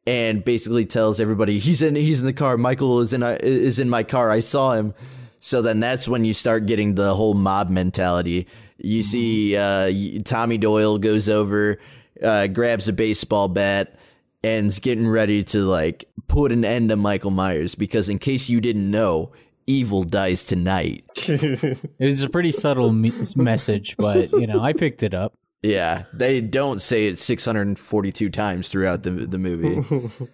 and 0.08 0.46
basically 0.46 0.86
tells 0.86 1.20
everybody 1.20 1.60
he's 1.60 1.82
in 1.82 1.96
he's 1.96 2.22
in 2.22 2.26
the 2.26 2.34
car. 2.34 2.58
Michael 2.58 3.02
is 3.02 3.12
in 3.12 3.24
a, 3.24 3.38
is 3.42 3.78
in 3.78 3.90
my 3.90 4.04
car. 4.04 4.32
I 4.32 4.40
saw 4.40 4.72
him. 4.72 4.94
So 5.40 5.62
then 5.62 5.80
that's 5.80 6.08
when 6.08 6.26
you 6.26 6.34
start 6.34 6.66
getting 6.66 6.96
the 6.96 7.14
whole 7.14 7.36
mob 7.36 7.70
mentality. 7.70 8.48
You 8.78 9.04
see 9.04 9.56
uh, 9.56 9.92
Tommy 10.24 10.58
Doyle 10.58 10.98
goes 10.98 11.30
over, 11.30 11.80
uh, 12.22 12.48
grabs 12.48 12.88
a 12.88 12.94
baseball 12.94 13.48
bat, 13.48 13.96
and's 14.44 14.80
getting 14.80 15.08
ready 15.08 15.44
to 15.46 15.60
like 15.60 16.06
put 16.28 16.52
an 16.52 16.64
end 16.64 16.90
to 16.90 16.96
Michael 16.96 17.32
Myers 17.32 17.76
because 17.76 18.10
in 18.10 18.20
case 18.20 18.50
you 18.50 18.62
didn't 18.62 18.90
know, 18.90 19.32
evil 19.68 20.04
dies 20.04 20.44
tonight. 20.44 21.04
It 21.28 21.90
was 22.00 22.24
a 22.24 22.30
pretty 22.30 22.52
subtle 22.52 22.92
me- 22.92 23.12
message, 23.36 23.98
but 23.98 24.32
you 24.32 24.48
know, 24.48 24.60
I 24.60 24.74
picked 24.74 25.02
it 25.04 25.14
up. 25.14 25.34
Yeah, 25.64 26.04
they 26.14 26.42
don't 26.42 26.80
say 26.80 27.08
it 27.08 27.18
642 27.18 28.30
times 28.30 28.70
throughout 28.70 29.04
the 29.04 29.12
the 29.12 29.40
movie. 29.40 29.78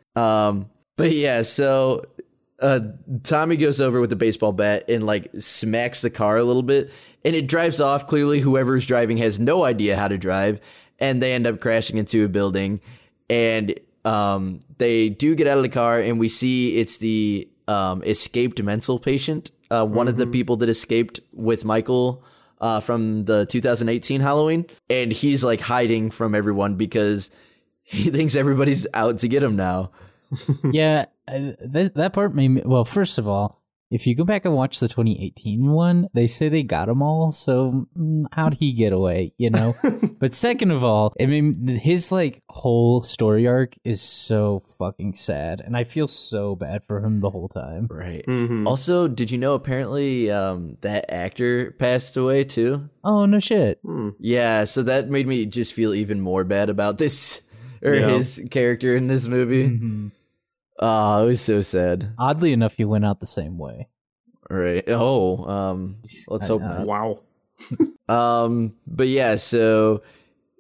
um, 0.16 0.70
but 0.98 1.12
yeah, 1.12 1.44
so 1.44 2.04
uh, 2.62 2.80
Tommy 3.24 3.58
goes 3.58 3.82
over 3.82 4.00
with 4.00 4.10
the 4.10 4.16
baseball 4.16 4.54
bat 4.54 4.90
and 4.90 5.06
like 5.06 5.30
smacks 5.40 6.02
the 6.02 6.10
car 6.10 6.38
a 6.38 6.44
little 6.44 6.64
bit, 6.64 6.92
and 7.26 7.36
it 7.36 7.48
drives 7.48 7.80
off. 7.80 8.08
Clearly, 8.08 8.40
whoever's 8.40 8.86
driving 8.86 9.18
has 9.18 9.40
no 9.40 9.64
idea 9.64 9.98
how 9.98 10.08
to 10.08 10.18
drive, 10.18 10.60
and 11.00 11.22
they 11.22 11.34
end 11.34 11.48
up 11.48 11.60
crashing 11.60 11.98
into 11.98 12.24
a 12.24 12.30
building. 12.30 12.80
And 13.30 13.80
um, 14.06 14.60
they 14.78 15.10
do 15.10 15.36
get 15.36 15.48
out 15.48 15.58
of 15.58 15.64
the 15.64 15.70
car, 15.70 16.00
and 16.00 16.20
we 16.20 16.30
see 16.30 16.78
it's 16.78 16.98
the 16.98 17.50
um, 17.68 18.04
escaped 18.04 18.62
mental 18.62 19.00
patient, 19.00 19.52
uh, 19.70 19.86
one 19.86 20.08
of 20.08 20.18
the 20.18 20.28
people 20.28 20.58
that 20.58 20.70
escaped 20.70 21.20
with 21.36 21.66
Michael 21.66 22.24
uh, 22.60 22.80
from 22.80 23.26
the 23.26 23.46
2018 23.48 24.22
Halloween, 24.22 24.66
and 24.90 25.12
he's 25.12 25.44
like 25.44 25.62
hiding 25.62 26.12
from 26.12 26.36
everyone 26.36 26.76
because 26.76 27.32
he 27.84 28.10
thinks 28.10 28.36
everybody's 28.36 28.88
out 28.94 29.20
to 29.20 29.28
get 29.28 29.44
him 29.44 29.56
now. 29.56 29.92
yeah, 30.72 31.06
uh, 31.28 31.52
that 31.66 31.94
that 31.96 32.14
part 32.14 32.34
made 32.36 32.50
me. 32.50 32.62
Well, 32.66 32.86
first 32.86 33.18
of 33.18 33.28
all, 33.28 33.62
if 33.90 34.08
you 34.08 34.16
go 34.16 34.24
back 34.24 34.46
and 34.46 34.56
watch 34.56 34.80
the 34.80 34.88
2018 34.88 35.70
one, 35.70 36.08
they 36.14 36.26
say 36.26 36.48
they 36.48 36.64
got 36.64 36.86
them 36.88 37.02
all. 37.02 37.32
So 37.34 37.88
mm, 37.98 38.24
how'd 38.32 38.54
he 38.56 38.72
get 38.72 38.94
away? 38.94 39.34
You 39.38 39.50
know. 39.50 39.76
but 40.20 40.34
second 40.34 40.72
of 40.72 40.82
all, 40.84 41.14
I 41.20 41.26
mean, 41.26 41.68
his 41.68 42.10
like 42.12 42.42
whole 42.50 43.02
story 43.04 43.48
arc 43.48 43.76
is 43.84 44.02
so 44.02 44.62
fucking 44.80 45.16
sad, 45.16 45.60
and 45.62 45.76
I 45.76 45.84
feel 45.84 46.08
so 46.08 46.56
bad 46.56 46.86
for 46.86 47.04
him 47.04 47.20
the 47.20 47.30
whole 47.30 47.50
time. 47.50 47.88
Right. 47.90 48.26
Mhm. 48.26 48.66
Also, 48.66 49.08
did 49.10 49.30
you 49.30 49.38
know 49.38 49.56
apparently 49.56 50.32
um, 50.32 50.78
that 50.82 51.12
actor 51.12 51.72
passed 51.72 52.16
away 52.16 52.46
too? 52.46 52.90
Oh 53.04 53.26
no 53.26 53.40
shit. 53.40 53.80
Hmm. 53.84 54.10
Yeah, 54.20 54.64
so 54.64 54.84
that 54.84 55.10
made 55.10 55.28
me 55.28 55.46
just 55.46 55.74
feel 55.74 55.94
even 55.94 56.22
more 56.22 56.44
bad 56.46 56.70
about 56.70 56.98
this 56.98 57.42
or 57.84 57.94
Yeah. 57.96 58.10
his 58.10 58.42
character 58.52 58.96
in 58.96 59.08
this 59.08 59.28
movie. 59.28 59.68
Mhm. 59.68 60.12
Oh, 60.82 61.24
it 61.24 61.28
was 61.28 61.42
so 61.42 61.62
sad. 61.62 62.14
Oddly 62.18 62.54
enough, 62.54 62.74
he 62.76 62.86
went 62.86 63.06
out 63.06 63.20
the 63.20 63.28
same 63.28 63.58
way. 63.58 63.88
Right. 64.50 64.84
Oh, 64.88 65.46
um, 65.46 65.98
let's 66.28 66.48
hope 66.48 66.62
I- 66.64 66.68
not. 66.84 66.88
Wow. 66.88 67.20
Um, 68.10 68.74
but 68.86 69.08
yeah, 69.08 69.38
so 69.38 70.02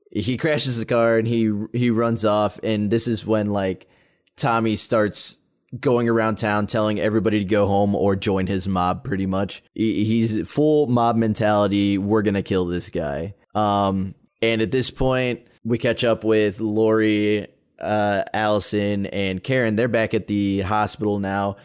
he 0.10 0.38
crashes 0.38 0.80
the 0.80 0.86
car 0.86 1.18
and 1.18 1.28
he 1.28 1.52
he 1.74 1.90
runs 1.90 2.24
off, 2.24 2.58
and 2.64 2.90
this 2.90 3.08
is 3.08 3.26
when 3.28 3.48
like 3.50 3.90
Tommy 4.38 4.78
starts 4.78 5.36
going 5.78 6.08
around 6.08 6.38
town 6.38 6.66
telling 6.68 6.98
everybody 6.98 7.40
to 7.40 7.46
go 7.46 7.68
home 7.68 7.94
or 7.94 8.16
join 8.16 8.48
his 8.48 8.70
mob. 8.70 9.04
Pretty 9.04 9.26
much, 9.26 9.64
He- 9.76 10.06
he's 10.06 10.48
full 10.48 10.88
mob 10.88 11.18
mentality. 11.18 11.98
We're 11.98 12.22
gonna 12.22 12.42
kill 12.44 12.66
this 12.66 12.90
guy. 12.90 13.36
Um, 13.54 14.16
and 14.42 14.62
at 14.62 14.72
this 14.72 14.90
point, 14.92 15.42
we 15.66 15.78
catch 15.78 16.06
up 16.06 16.24
with 16.24 16.62
Laurie, 16.62 17.48
uh, 17.82 18.24
Allison, 18.34 19.06
and 19.08 19.44
Karen. 19.44 19.76
They're 19.76 19.88
back 19.88 20.14
at 20.14 20.28
the 20.28 20.62
hospital 20.62 21.20
now. 21.20 21.58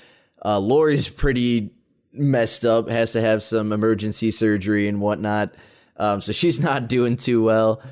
Uh, 0.45 0.59
Laurie's 0.59 1.09
pretty 1.09 1.71
messed 2.13 2.65
up, 2.65 2.89
has 2.89 3.13
to 3.13 3.21
have 3.21 3.43
some 3.43 3.73
emergency 3.73 4.31
surgery 4.31 4.89
and 4.89 5.01
whatnot. 5.01 5.55
Um, 5.97 6.21
so 6.21 6.33
she's 6.33 6.61
not 6.63 6.89
doing 6.89 7.17
too 7.17 7.43
well. 7.43 7.83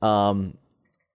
Um, 0.00 0.56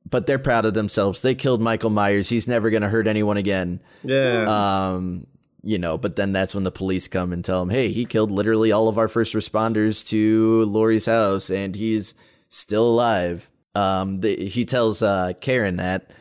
but 0.09 0.27
they're 0.27 0.39
proud 0.39 0.65
of 0.65 0.73
themselves. 0.73 1.21
They 1.21 1.33
killed 1.33 1.61
Michael 1.61 1.89
Myers. 1.89 2.29
He's 2.29 2.47
never 2.47 2.69
going 2.69 2.81
to 2.83 2.89
hurt 2.89 3.07
anyone 3.07 3.37
again. 3.37 3.79
Yeah. 4.03 4.43
Um, 4.43 5.27
you 5.63 5.79
know, 5.79 5.97
but 5.97 6.17
then 6.17 6.33
that's 6.33 6.53
when 6.53 6.65
the 6.65 6.71
police 6.71 7.07
come 7.07 7.31
and 7.31 7.43
tell 7.43 7.61
him, 7.61 7.69
hey, 7.69 7.89
he 7.89 8.05
killed 8.05 8.29
literally 8.29 8.71
all 8.71 8.89
of 8.89 8.97
our 8.97 9.07
first 9.07 9.33
responders 9.33 10.05
to 10.09 10.65
Laurie's 10.65 11.05
house 11.05 11.49
and 11.49 11.73
he's 11.73 12.13
still 12.49 12.85
alive. 12.85 13.49
Um, 13.73 14.19
the, 14.19 14.35
he 14.49 14.65
tells 14.65 15.01
uh, 15.01 15.33
Karen 15.39 15.77
that. 15.77 16.11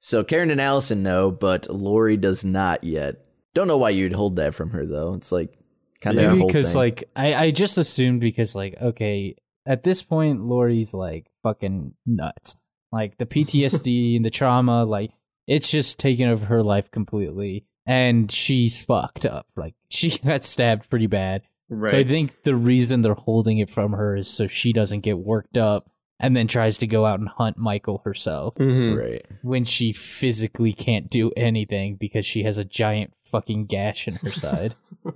So 0.00 0.24
Karen 0.24 0.50
and 0.50 0.60
Allison 0.60 1.02
know, 1.02 1.30
but 1.30 1.68
Laurie 1.70 2.16
does 2.16 2.42
not 2.44 2.82
yet. 2.84 3.16
Don't 3.54 3.68
know 3.68 3.76
why 3.78 3.90
you'd 3.90 4.14
hold 4.14 4.36
that 4.36 4.54
from 4.54 4.70
her 4.70 4.86
though. 4.86 5.14
It's 5.14 5.30
like 5.30 5.58
kind 6.00 6.16
of 6.18 6.22
Yeah. 6.22 6.28
a 6.28 6.32
Maybe 6.32 6.40
whole 6.40 6.48
because 6.48 6.74
like 6.74 7.04
I, 7.14 7.34
I 7.34 7.50
just 7.50 7.76
assumed 7.78 8.20
because 8.20 8.54
like 8.54 8.74
okay 8.80 9.36
at 9.66 9.82
this 9.82 10.02
point 10.02 10.42
Laurie's 10.44 10.94
like 10.94 11.26
fucking 11.42 11.94
nuts 12.06 12.56
like 12.90 13.18
the 13.18 13.26
PTSD 13.26 14.16
and 14.16 14.24
the 14.24 14.30
trauma 14.30 14.84
like 14.84 15.10
it's 15.46 15.70
just 15.70 15.98
taken 15.98 16.28
over 16.28 16.46
her 16.46 16.62
life 16.62 16.90
completely 16.90 17.66
and 17.86 18.32
she's 18.32 18.82
fucked 18.82 19.26
up 19.26 19.46
like 19.56 19.74
she 19.90 20.16
got 20.18 20.44
stabbed 20.44 20.88
pretty 20.88 21.06
bad 21.06 21.42
right. 21.68 21.90
so 21.90 21.98
I 21.98 22.04
think 22.04 22.44
the 22.44 22.54
reason 22.56 23.02
they're 23.02 23.12
holding 23.14 23.58
it 23.58 23.68
from 23.68 23.92
her 23.92 24.16
is 24.16 24.28
so 24.28 24.46
she 24.46 24.72
doesn't 24.72 25.00
get 25.00 25.18
worked 25.18 25.58
up 25.58 25.90
and 26.20 26.36
then 26.36 26.46
tries 26.46 26.78
to 26.78 26.86
go 26.86 27.06
out 27.06 27.18
and 27.18 27.28
hunt 27.28 27.56
Michael 27.58 28.02
herself 28.04 28.54
Mhm. 28.56 28.96
right. 28.96 29.26
when 29.42 29.64
she 29.64 29.92
physically 29.92 30.72
can't 30.72 31.10
do 31.10 31.32
anything 31.36 31.96
because 31.96 32.24
she 32.26 32.42
has 32.44 32.58
a 32.58 32.64
giant 32.64 33.12
fucking 33.24 33.66
gash 33.66 34.06
in 34.06 34.14
her 34.16 34.30
side. 34.30 34.74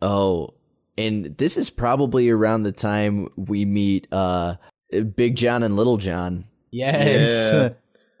Oh, 0.00 0.54
and 0.98 1.36
this 1.38 1.56
is 1.56 1.70
probably 1.70 2.28
around 2.28 2.64
the 2.64 2.72
time 2.72 3.28
we 3.36 3.64
meet 3.64 4.06
uh, 4.12 4.56
Big 5.16 5.36
John 5.36 5.62
and 5.62 5.76
Little 5.76 5.96
John. 5.96 6.46
Yes. 6.70 7.52
Yeah. 7.52 7.68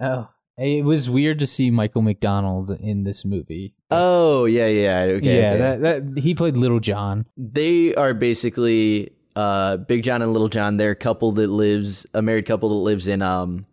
oh, 0.00 0.28
it 0.58 0.84
was 0.84 1.10
weird 1.10 1.40
to 1.40 1.46
see 1.46 1.70
Michael 1.70 2.02
McDonald 2.02 2.70
in 2.70 3.04
this 3.04 3.24
movie. 3.24 3.74
Oh 3.90 4.44
yeah, 4.44 4.68
yeah, 4.68 5.00
okay. 5.16 5.40
yeah, 5.40 5.48
okay. 5.52 5.58
That, 5.58 5.80
that 6.14 6.22
he 6.22 6.34
played 6.34 6.56
Little 6.56 6.80
John. 6.80 7.26
they 7.36 7.94
are 7.94 8.14
basically 8.14 9.12
uh, 9.36 9.76
Big 9.78 10.02
John 10.02 10.22
and 10.22 10.32
Little 10.32 10.48
John. 10.48 10.76
They're 10.76 10.90
a 10.90 10.96
couple 10.96 11.32
that 11.32 11.48
lives 11.48 12.06
a 12.14 12.22
married 12.22 12.46
couple 12.46 12.68
that 12.70 12.84
lives 12.84 13.06
in 13.06 13.22
um 13.22 13.66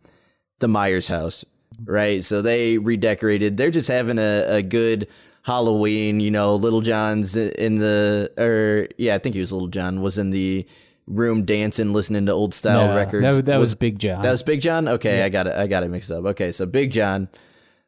the 0.60 0.68
Myers 0.68 1.08
house, 1.08 1.46
right? 1.86 2.24
So 2.24 2.42
they 2.42 2.78
redecorated. 2.78 3.58
They're 3.58 3.72
just 3.72 3.88
having 3.88 4.20
a, 4.20 4.46
a 4.48 4.62
good 4.62 5.08
Halloween. 5.44 6.20
You 6.20 6.32
know, 6.32 6.56
Little 6.56 6.82
John's 6.82 7.36
in 7.36 7.80
the 7.80 8.32
or 8.38 8.88
yeah, 8.98 9.16
I 9.16 9.18
think 9.18 9.36
he 9.36 9.42
was 9.42 9.52
Little 9.52 9.68
John 9.68 10.02
was 10.02 10.18
in 10.18 10.30
the 10.32 10.66
room 11.08 11.44
dancing, 11.44 11.92
listening 11.92 12.28
to 12.28 12.32
old 12.32 12.54
style 12.54 12.88
No, 12.88 12.96
records. 12.96 13.24
That, 13.36 13.46
that 13.46 13.58
was, 13.58 13.74
Big 13.76 13.98
John. 13.98 14.22
That 14.22 14.32
was 14.32 14.44
Big 14.44 14.62
John. 14.62 14.88
Okay, 14.88 15.24
I 15.24 15.30
got 15.30 15.48
it. 15.48 15.56
I 15.56 15.66
got 15.68 15.84
it 15.84 15.90
mixed 15.90 16.12
up. 16.12 16.24
Okay, 16.24 16.52
so 16.52 16.66
Big 16.68 16.92
John 16.92 17.30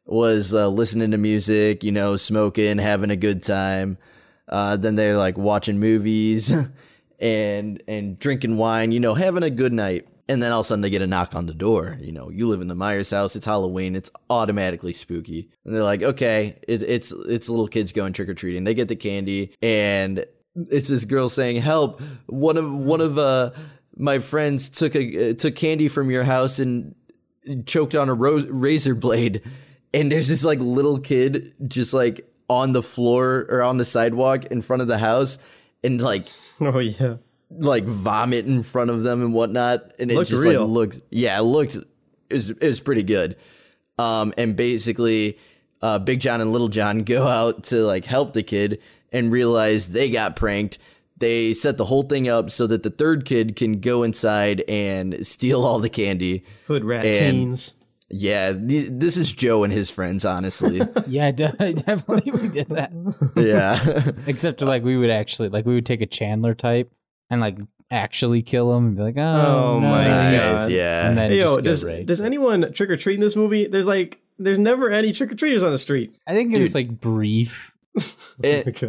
was 0.04 0.52
uh, 0.52 0.68
listening 0.68 1.12
to 1.12 1.18
music, 1.18 1.84
you 1.84 1.92
know, 1.92 2.16
smoking, 2.16 2.78
having 2.78 3.10
a 3.10 3.16
good 3.16 3.42
time. 3.42 3.96
Uh, 4.48 4.76
then 4.76 4.96
they're 4.96 5.16
like 5.16 5.38
watching 5.38 5.78
movies 5.78 6.52
and 7.22 7.82
and 7.88 8.18
drinking 8.18 8.58
wine, 8.58 8.92
you 8.92 9.00
know, 9.00 9.14
having 9.14 9.42
a 9.42 9.50
good 9.50 9.72
night. 9.72 10.06
And 10.28 10.42
then 10.42 10.52
all 10.52 10.60
of 10.60 10.66
a 10.66 10.68
sudden 10.68 10.82
they 10.82 10.90
get 10.90 11.02
a 11.02 11.06
knock 11.06 11.34
on 11.34 11.46
the 11.46 11.54
door. 11.54 11.98
You 12.00 12.12
know, 12.12 12.30
you 12.30 12.48
live 12.48 12.60
in 12.60 12.68
the 12.68 12.74
Myers 12.74 13.10
house. 13.10 13.36
It's 13.36 13.46
Halloween. 13.46 13.96
It's 13.96 14.10
automatically 14.30 14.92
spooky. 14.92 15.50
And 15.64 15.74
they're 15.74 15.82
like, 15.82 16.02
okay, 16.02 16.58
it, 16.66 16.82
it's 16.82 17.12
it's 17.12 17.48
little 17.48 17.68
kids 17.68 17.92
going 17.92 18.12
trick 18.12 18.28
or 18.28 18.34
treating. 18.34 18.64
They 18.64 18.74
get 18.74 18.88
the 18.88 18.96
candy, 18.96 19.54
and 19.62 20.24
it's 20.70 20.88
this 20.88 21.04
girl 21.04 21.28
saying, 21.28 21.62
"Help! 21.62 22.00
One 22.26 22.56
of 22.56 22.70
one 22.72 23.00
of 23.00 23.18
uh 23.18 23.50
my 23.96 24.18
friends 24.18 24.68
took 24.68 24.94
a 24.94 25.30
uh, 25.30 25.34
took 25.34 25.54
candy 25.54 25.88
from 25.88 26.10
your 26.10 26.24
house 26.24 26.58
and 26.58 26.94
choked 27.66 27.94
on 27.94 28.08
a 28.08 28.14
ro- 28.14 28.46
razor 28.48 28.94
blade." 28.94 29.42
And 29.94 30.10
there's 30.10 30.28
this 30.28 30.44
like 30.44 30.58
little 30.58 30.98
kid 30.98 31.54
just 31.68 31.92
like 31.92 32.26
on 32.48 32.72
the 32.72 32.82
floor 32.82 33.46
or 33.48 33.62
on 33.62 33.76
the 33.76 33.84
sidewalk 33.84 34.46
in 34.46 34.62
front 34.62 34.82
of 34.82 34.88
the 34.88 34.98
house, 34.98 35.38
and 35.84 36.00
like 36.00 36.26
Oh 36.60 36.78
yeah. 36.78 37.16
like 37.50 37.84
vomit 37.84 38.46
in 38.46 38.62
front 38.62 38.90
of 38.90 39.02
them 39.02 39.22
and 39.22 39.34
whatnot, 39.34 39.92
and 39.98 40.10
it 40.10 40.14
Looked 40.14 40.30
just 40.30 40.44
real. 40.44 40.62
like 40.66 40.70
looked 40.70 41.00
yeah, 41.10 41.38
it 41.38 41.42
looked 41.42 41.76
it 41.76 41.84
was, 42.30 42.50
it 42.50 42.62
was 42.62 42.80
pretty 42.80 43.02
good. 43.02 43.36
Um, 43.98 44.32
and 44.38 44.56
basically, 44.56 45.38
uh, 45.82 45.98
Big 45.98 46.20
John 46.20 46.40
and 46.40 46.50
Little 46.52 46.68
John 46.68 47.00
go 47.04 47.26
out 47.26 47.64
to 47.64 47.76
like 47.84 48.04
help 48.06 48.32
the 48.32 48.42
kid 48.42 48.80
and 49.12 49.30
realize 49.30 49.90
they 49.90 50.10
got 50.10 50.36
pranked. 50.36 50.78
They 51.18 51.54
set 51.54 51.76
the 51.76 51.84
whole 51.84 52.02
thing 52.02 52.28
up 52.28 52.50
so 52.50 52.66
that 52.66 52.82
the 52.82 52.90
third 52.90 53.24
kid 53.24 53.54
can 53.54 53.80
go 53.80 54.02
inside 54.02 54.62
and 54.66 55.24
steal 55.26 55.64
all 55.64 55.78
the 55.78 55.90
candy. 55.90 56.44
Hood 56.66 56.84
rat 56.84 57.04
And- 57.06 57.16
teens. 57.36 57.74
Yeah, 58.12 58.52
th- 58.52 58.90
this 58.92 59.16
is 59.16 59.32
Joe 59.32 59.64
and 59.64 59.72
his 59.72 59.88
friends, 59.90 60.24
honestly. 60.24 60.80
yeah, 61.06 61.30
de- 61.32 61.52
definitely 61.86 62.30
we 62.30 62.48
did 62.48 62.68
that. 62.68 62.92
yeah. 63.36 64.12
Except 64.26 64.60
like 64.60 64.84
we 64.84 64.96
would 64.96 65.10
actually 65.10 65.48
like 65.48 65.64
we 65.66 65.74
would 65.74 65.86
take 65.86 66.02
a 66.02 66.06
Chandler 66.06 66.54
type 66.54 66.92
and 67.30 67.40
like 67.40 67.58
actually 67.90 68.42
kill 68.42 68.72
him 68.76 68.86
and 68.88 68.96
be 68.96 69.02
like, 69.02 69.16
oh, 69.16 69.22
Oh 69.22 69.80
no, 69.80 69.88
my 69.88 70.30
he's- 70.30 70.46
God. 70.48 70.70
Yeah. 70.70 71.08
And 71.08 71.16
then 71.18 71.30
Hey, 71.30 71.38
yo, 71.40 71.56
does 71.58 71.82
right. 71.84 72.04
does 72.04 72.20
anyone 72.20 72.72
trick 72.72 72.90
or 72.90 72.96
treat 72.96 73.14
in 73.14 73.20
this 73.20 73.34
movie? 73.36 73.66
There's 73.66 73.86
like 73.86 74.20
there's 74.38 74.58
never 74.58 74.90
any 74.90 75.12
trick 75.12 75.32
or 75.32 75.34
treaters 75.34 75.62
on 75.62 75.72
the 75.72 75.78
street. 75.78 76.16
I 76.26 76.34
think 76.34 76.54
it 76.54 76.58
was 76.60 76.74
like 76.74 77.00
brief. 77.00 77.74
It- 78.42 78.82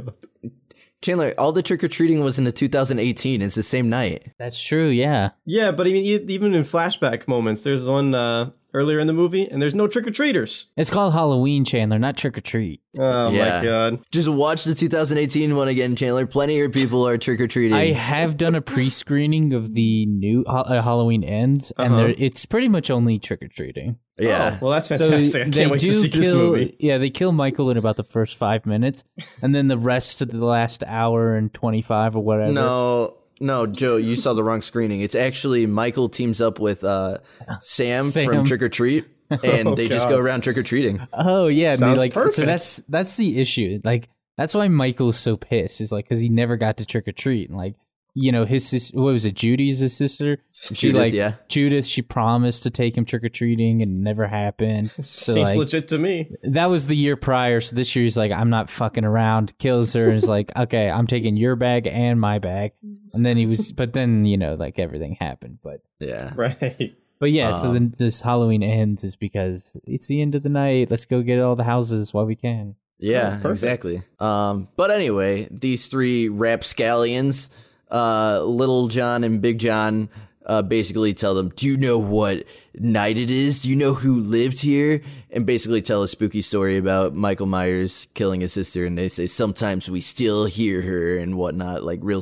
Chandler, 1.02 1.34
all 1.38 1.52
the 1.52 1.62
trick 1.62 1.84
or 1.84 1.90
treating 1.90 2.22
was 2.22 2.38
in 2.40 2.46
the 2.46 2.52
2018. 2.54 3.42
It's 3.42 3.56
the 3.56 3.64
same 3.64 3.90
night. 3.90 4.32
That's 4.40 4.62
true. 4.62 4.88
Yeah. 4.88 5.32
Yeah, 5.46 5.72
but 5.72 5.86
I 5.86 5.92
mean, 5.92 6.06
even 6.30 6.54
in 6.54 6.64
flashback 6.64 7.28
moments, 7.28 7.64
there's 7.64 7.86
one 7.86 8.16
uh, 8.16 8.52
earlier 8.74 9.00
in 9.00 9.08
the 9.08 9.14
movie, 9.14 9.48
and 9.48 9.62
there's 9.62 9.74
no 9.76 9.88
trick 9.88 10.08
or 10.08 10.12
treaters. 10.12 10.68
It's 10.78 10.90
called 10.90 11.14
Halloween, 11.14 11.64
Chandler, 11.66 12.00
not 12.00 12.18
trick 12.18 12.38
or 12.38 12.42
treat. 12.42 12.82
Oh 13.00 13.30
Yeah. 13.32 13.60
my 13.60 13.64
god! 13.66 14.00
Just 14.12 14.28
watch 14.30 14.64
the 14.64 14.74
2018 14.76 15.56
one 15.56 15.68
again, 15.68 15.96
Chandler. 15.96 16.26
Plenty 16.28 16.60
of 16.62 16.72
people 16.72 17.08
are 17.08 17.18
trick 17.18 17.40
or 17.42 17.48
treating. 17.48 17.74
I 17.76 17.92
have 17.94 18.38
done 18.38 18.56
a 18.56 18.62
pre-screening 18.62 19.54
of 19.54 19.74
the 19.74 20.06
new 20.06 20.44
ha- 20.48 20.62
uh, 20.62 20.82
Halloween 20.82 21.24
ends, 21.24 21.72
and 21.78 21.94
Uh-huh. 21.94 22.04
there 22.04 22.16
it's 22.18 22.46
pretty 22.46 22.68
much 22.68 22.90
only 22.92 23.20
trick 23.20 23.42
or 23.42 23.48
treating. 23.48 23.98
yeah. 24.20 24.58
Oh, 24.62 24.66
well, 24.68 24.72
that's 24.74 24.90
fantastic. 24.90 25.42
I 25.48 25.50
can't 25.50 25.72
wait 25.72 25.80
to 25.82 25.92
see 25.92 26.08
this 26.08 26.32
movie. 26.32 26.76
yeah, 26.80 26.98
they 27.00 27.10
kill 27.10 27.32
Michael 27.32 27.72
in 27.72 27.78
about 27.78 27.96
the 27.98 28.04
first 28.04 28.38
five 28.38 28.66
minutes, 28.66 29.04
and 29.42 29.56
then 29.56 29.68
the 29.70 29.78
rest 29.78 30.22
of 30.22 30.30
the 30.30 30.38
last 30.46 30.84
hour 30.86 31.36
and 31.36 31.52
twenty-five 31.54 32.16
or 32.16 32.20
whatever. 32.24 32.52
No, 32.52 33.16
no, 33.40 33.66
Joe, 33.68 33.98
you 33.98 34.16
saw 34.16 34.34
the 34.34 34.44
wrong 34.44 34.62
screening. 34.62 35.02
It's 35.02 35.16
actually 35.16 35.66
Michael 35.66 36.10
teams 36.10 36.42
up 36.42 36.60
with 36.60 36.84
uh, 36.84 37.18
Sam, 37.60 38.06
Sam. 38.06 38.26
from 38.28 38.46
Trick 38.46 38.62
or 38.62 38.70
Treat, 38.70 39.06
and 39.30 39.70
Oh, 39.70 39.76
they 39.76 39.88
just 39.88 40.10
go 40.10 40.18
around 40.18 40.42
trick 40.42 40.58
or 40.58 40.64
treating. 40.64 41.06
Oh 41.14 41.48
yeah, 41.48 41.76
Sounds 41.76 41.98
like 41.98 42.14
so 42.14 42.46
that's 42.46 42.78
that's 42.90 43.18
the 43.18 43.40
issue. 43.40 43.80
Like 43.84 44.10
that's 44.38 44.54
why 44.54 44.68
Michael's 44.68 45.18
so 45.18 45.36
pissed. 45.36 45.82
Is 45.82 45.92
like 45.92 46.06
because 46.06 46.20
he 46.20 46.30
never 46.30 46.58
got 46.58 46.78
to 46.78 46.86
trick 46.86 47.08
or 47.08 47.12
treat, 47.12 47.50
and 47.50 47.58
like 47.58 47.76
you 48.16 48.32
know 48.32 48.46
his 48.46 48.68
sis- 48.68 48.92
what 48.94 49.12
was 49.14 49.26
it? 49.26 49.34
Judy's 49.36 49.80
his 49.80 49.96
sister. 49.96 50.38
She 50.52 50.76
Judith, 50.76 51.02
like 51.02 51.14
yeah. 51.14 51.34
Judith. 51.48 51.86
She 51.88 52.02
promised 52.02 52.64
to 52.64 52.70
take 52.70 52.96
him 52.98 53.06
trick 53.06 53.24
or 53.24 53.30
treating, 53.30 53.82
and 53.82 53.92
it 53.92 54.04
never 54.04 54.28
happened. 54.28 54.92
So 55.04 55.34
Seems 55.34 55.50
like 55.50 55.58
legit 55.58 55.88
to 55.90 55.98
me. 55.98 56.32
that 56.44 56.70
was 56.70 56.88
the 56.88 56.96
year 56.96 57.16
prior. 57.16 57.60
So 57.62 57.76
this 57.76 57.96
year 57.96 58.04
he's 58.04 58.16
like, 58.18 58.32
I'm 58.32 58.50
not 58.50 58.70
fucking 58.70 59.04
around. 59.06 59.58
Kills 59.58 59.94
her 59.94 60.08
and 60.10 60.18
is 60.18 60.28
like, 60.30 60.52
okay, 60.58 60.90
I'm 60.90 61.08
taking 61.08 61.38
your 61.38 61.56
bag 61.56 61.88
and 61.88 62.20
my 62.22 62.40
bag. 62.40 62.74
And 63.14 63.26
then 63.26 63.38
he 63.38 63.46
was, 63.46 63.72
but 63.72 63.94
then 63.94 64.26
you 64.26 64.38
know 64.38 64.56
like 64.56 64.78
everything 64.80 65.18
happened. 65.20 65.60
But 65.64 65.82
Yeah. 66.00 66.34
Right. 66.36 66.96
but 67.20 67.32
yeah, 67.32 67.52
so 67.54 67.70
Um, 67.70 67.74
then 67.74 67.96
this 67.98 68.22
Halloween 68.22 68.62
ends 68.64 69.04
is 69.04 69.16
because 69.16 69.78
it's 69.88 70.08
the 70.08 70.22
end 70.22 70.36
of 70.36 70.44
the 70.44 70.50
night. 70.50 70.92
Let's 70.92 71.06
go 71.06 71.22
get 71.22 71.40
all 71.40 71.56
the 71.56 71.64
houses 71.64 72.14
while 72.14 72.26
we 72.26 72.36
can. 72.36 72.76
Yeah, 73.00 73.40
Oh, 73.44 73.50
exactly. 73.50 74.02
Um, 74.20 74.68
but 74.78 74.90
anyway, 74.92 75.48
these 75.52 75.88
three 75.88 76.30
rapscallions, 76.30 77.50
uh, 77.92 78.42
Little 78.44 78.88
John 78.88 79.24
and 79.24 79.42
Big 79.42 79.60
John, 79.60 80.10
uh, 80.46 80.62
basically 80.62 81.14
tell 81.14 81.34
them, 81.36 81.50
"Do 81.50 81.68
you 81.68 81.78
know 81.78 81.98
what 81.98 82.44
night 82.76 83.18
it 83.18 83.32
is? 83.32 83.62
Do 83.62 83.70
you 83.70 83.76
know 83.76 83.94
who 83.94 84.20
lived 84.20 84.62
here?" 84.62 85.02
And 85.30 85.46
basically 85.46 85.82
tell 85.82 86.04
a 86.04 86.08
spooky 86.08 86.42
story 86.42 86.78
about 86.78 87.16
Michael 87.16 87.48
Myers 87.48 88.08
killing 88.14 88.42
his 88.42 88.54
sister. 88.54 88.86
And 88.86 88.98
they 88.98 89.10
say 89.10 89.28
sometimes 89.28 89.90
we 89.90 90.02
still 90.02 90.46
hear 90.46 90.82
her 90.82 91.18
and 91.18 91.38
whatnot, 91.38 91.84
like 91.84 92.00
real 92.02 92.22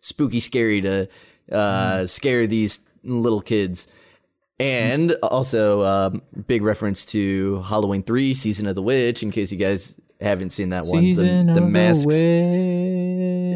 spooky, 0.00 0.40
scary 0.40 0.80
to 0.82 1.08
uh, 1.50 2.06
scare 2.06 2.46
these 2.46 2.80
little 3.02 3.40
kids. 3.40 3.88
And 4.60 5.12
also, 5.22 5.82
um, 5.82 6.22
big 6.46 6.62
reference 6.62 7.04
to 7.06 7.62
Halloween 7.62 8.04
3, 8.04 8.34
Season 8.34 8.66
of 8.68 8.76
the 8.76 8.82
Witch, 8.82 9.22
in 9.22 9.32
case 9.32 9.50
you 9.50 9.58
guys 9.58 9.96
haven't 10.20 10.50
seen 10.50 10.68
that 10.68 10.82
Season 10.82 11.46
one. 11.46 11.54
The, 11.54 11.60
the 11.60 11.66
masks. 11.66 12.06
the 12.06 12.12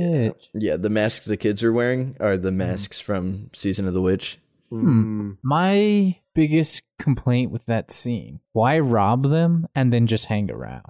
witch. 0.08 0.48
Yeah, 0.54 0.76
the 0.76 0.90
masks 0.90 1.26
the 1.26 1.36
kids 1.36 1.62
are 1.62 1.72
wearing 1.72 2.16
are 2.20 2.36
the 2.36 2.52
masks 2.52 3.00
from 3.00 3.50
Season 3.52 3.86
of 3.86 3.94
the 3.94 4.02
Witch. 4.02 4.38
Hmm. 4.70 5.32
My 5.42 6.16
biggest 6.34 6.82
complaint 6.98 7.50
with 7.50 7.66
that 7.66 7.90
scene: 7.90 8.40
why 8.52 8.78
rob 8.78 9.28
them 9.30 9.68
and 9.74 9.92
then 9.92 10.06
just 10.06 10.26
hang 10.26 10.50
around? 10.50 10.84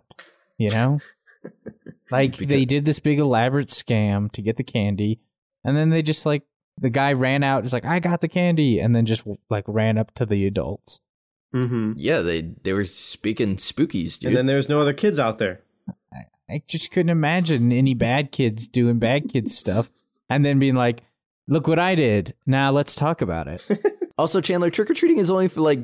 You 0.57 0.71
know, 0.71 1.01
like 2.11 2.37
they 2.37 2.65
did 2.65 2.85
this 2.85 2.99
big 2.99 3.19
elaborate 3.21 3.69
scam 3.69 4.31
to 4.33 4.43
get 4.43 4.57
the 4.57 4.65
candy, 4.65 5.21
and 5.65 5.77
then 5.77 5.91
they 5.91 6.03
just 6.03 6.27
like 6.27 6.43
the 6.81 6.91
guy 6.91 7.13
ran 7.13 7.43
out, 7.43 7.63
just 7.63 7.73
like 7.73 7.85
I 7.85 8.01
got 8.01 8.21
the 8.21 8.29
candy, 8.29 8.81
and 8.81 8.95
then 8.95 9.07
just 9.07 9.23
like 9.51 9.65
ran 9.67 9.99
up 9.99 10.13
to 10.15 10.27
the 10.27 10.47
adults. 10.47 11.01
hmm 11.53 11.93
Yeah, 11.97 12.21
they 12.21 12.41
they 12.41 12.73
were 12.73 12.85
speaking 12.85 13.57
spookies, 13.57 14.19
dude. 14.19 14.29
And 14.29 14.37
then 14.37 14.47
there's 14.47 14.69
no 14.69 14.81
other 14.81 14.93
kids 14.93 15.19
out 15.19 15.39
there. 15.39 15.61
I 16.51 16.63
just 16.67 16.91
couldn't 16.91 17.11
imagine 17.11 17.73
any 17.73 17.95
bad 17.95 18.33
kids 18.33 18.67
doing 18.67 18.99
bad 18.99 19.29
kids 19.29 19.57
stuff, 19.57 19.91
and 20.31 20.45
then 20.45 20.59
being 20.59 20.75
like, 20.75 21.03
"Look 21.47 21.67
what 21.67 21.79
I 21.79 21.95
did! 21.95 22.35
Now 22.47 22.71
let's 22.71 22.95
talk 22.95 23.21
about 23.21 23.49
it." 23.49 23.67
also, 24.19 24.41
Chandler, 24.41 24.71
trick 24.71 24.91
or 24.91 24.95
treating 24.95 25.19
is 25.19 25.31
only 25.31 25.49
for 25.49 25.61
like 25.61 25.81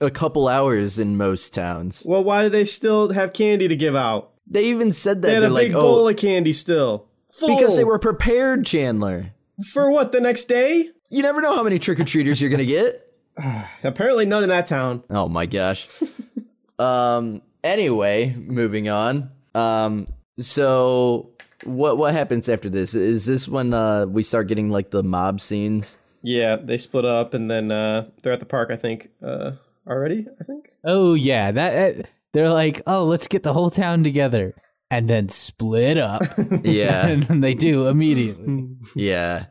a 0.00 0.10
couple 0.10 0.48
hours 0.48 0.98
in 0.98 1.16
most 1.16 1.54
towns. 1.54 2.04
Well, 2.06 2.24
why 2.24 2.42
do 2.42 2.48
they 2.48 2.64
still 2.64 3.12
have 3.12 3.32
candy 3.32 3.68
to 3.68 3.76
give 3.76 3.94
out? 3.94 4.32
They 4.46 4.64
even 4.66 4.92
said 4.92 5.22
that 5.22 5.28
They 5.28 5.34
had 5.34 5.42
they're 5.42 5.50
a 5.50 5.54
big 5.54 5.72
like, 5.74 5.80
bowl 5.80 6.06
oh, 6.06 6.08
of 6.08 6.16
candy 6.16 6.52
still. 6.52 7.06
Full. 7.30 7.54
because 7.54 7.76
they 7.76 7.84
were 7.84 7.98
prepared, 7.98 8.66
Chandler. 8.66 9.32
for 9.72 9.90
what 9.90 10.12
the 10.12 10.20
next 10.20 10.46
day? 10.46 10.90
You 11.10 11.22
never 11.22 11.40
know 11.40 11.54
how 11.54 11.62
many 11.62 11.78
trick 11.78 12.00
or 12.00 12.04
treaters 12.04 12.40
you're 12.40 12.50
gonna 12.50 12.64
get. 12.64 13.04
Apparently, 13.84 14.26
none 14.26 14.42
in 14.42 14.48
that 14.48 14.66
town. 14.66 15.04
Oh 15.10 15.28
my 15.28 15.46
gosh. 15.46 15.88
um. 16.78 17.42
Anyway, 17.62 18.34
moving 18.38 18.88
on. 18.88 19.30
Um. 19.54 20.06
So 20.38 21.30
what 21.64 21.98
what 21.98 22.14
happens 22.14 22.48
after 22.48 22.68
this? 22.68 22.94
Is 22.94 23.26
this 23.26 23.48
when 23.48 23.74
uh 23.74 24.06
we 24.06 24.22
start 24.22 24.46
getting 24.48 24.70
like 24.70 24.90
the 24.90 25.02
mob 25.02 25.40
scenes? 25.40 25.98
Yeah, 26.22 26.56
they 26.56 26.78
split 26.78 27.04
up, 27.04 27.32
and 27.32 27.48
then 27.50 27.70
uh, 27.70 28.08
they're 28.22 28.32
at 28.32 28.40
the 28.40 28.46
park. 28.46 28.70
I 28.70 28.76
think 28.76 29.10
uh, 29.24 29.52
already. 29.86 30.26
I 30.40 30.44
think. 30.44 30.68
Oh 30.84 31.14
yeah, 31.14 31.52
that, 31.52 31.96
that 31.96 32.08
they're 32.32 32.50
like, 32.50 32.82
oh, 32.86 33.04
let's 33.04 33.28
get 33.28 33.44
the 33.44 33.52
whole 33.52 33.70
town 33.70 34.02
together. 34.04 34.54
and 34.90 35.08
then 35.08 35.28
split 35.28 35.96
up. 35.98 36.22
Yeah, 36.64 37.06
and 37.28 37.42
they 37.42 37.54
do 37.54 37.86
immediately. 37.88 38.68
yeah. 38.96 39.46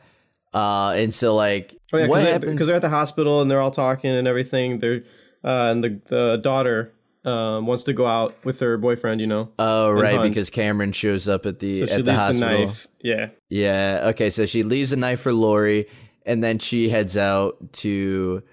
Uh, 0.53 0.93
and 0.97 1.13
so 1.13 1.35
like, 1.35 1.79
Oh 1.93 1.97
yeah, 1.97 2.07
what 2.07 2.19
because 2.19 2.31
happens? 2.33 2.67
they're, 2.67 2.75
at 2.75 2.81
the 2.81 2.89
hospital 2.89 3.41
and 3.41 3.49
they're 3.49 3.61
all 3.61 3.71
talking 3.71 4.09
and 4.11 4.27
everything. 4.27 4.79
They're 4.79 5.03
uh, 5.43 5.71
and 5.71 5.83
the 5.83 6.01
the 6.07 6.39
daughter 6.43 6.91
um, 7.25 7.65
wants 7.65 7.83
to 7.85 7.93
go 7.93 8.05
out 8.05 8.33
with 8.45 8.59
her 8.59 8.77
boyfriend. 8.77 9.21
You 9.21 9.27
know, 9.27 9.49
oh, 9.59 9.91
right, 9.91 10.17
hunt. 10.17 10.29
because 10.29 10.49
Cameron 10.49 10.91
shows 10.91 11.27
up 11.27 11.45
at 11.45 11.59
the 11.59 11.81
so 11.81 11.85
she 11.87 11.93
at 11.93 11.97
the 11.97 12.03
the 12.03 12.13
hospital. 12.13 12.65
knife. 12.65 12.87
Yeah, 13.01 13.29
Yeah. 13.49 14.01
Okay. 14.05 14.29
So 14.29 14.45
she 14.45 14.63
leaves 14.63 14.91
a 14.91 14.95
knife 14.95 15.21
for 15.21 15.33
Laurie, 15.33 15.87
and 16.25 16.43
then 16.43 16.59
she 16.59 16.89
heads 16.89 17.17
out 17.17 17.73
to 17.73 18.43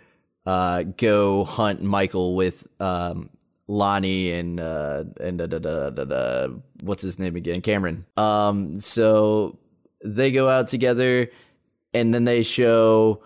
uh, 0.47 0.85
go 0.97 1.45
hunt 1.45 1.83
Michael 1.83 2.35
with 2.35 2.67
um, 2.81 3.31
Lonnie 3.67 4.33
and 4.33 4.61
uh, 4.61 5.05
and 5.21 5.39
da, 5.39 5.47
da, 5.47 5.59
da, 5.59 5.91
da, 5.91 6.05
da, 6.05 6.49
what's 6.83 7.03
his 7.03 7.19
name 7.19 7.37
again? 7.37 7.61
Cameron. 7.61 8.07
Um. 8.17 8.81
So 8.81 9.59
they 10.05 10.33
go 10.33 10.49
out 10.49 10.69
together, 10.69 11.31
and 11.93 12.13
then 12.13 12.25
they 12.25 12.43
show 12.43 13.23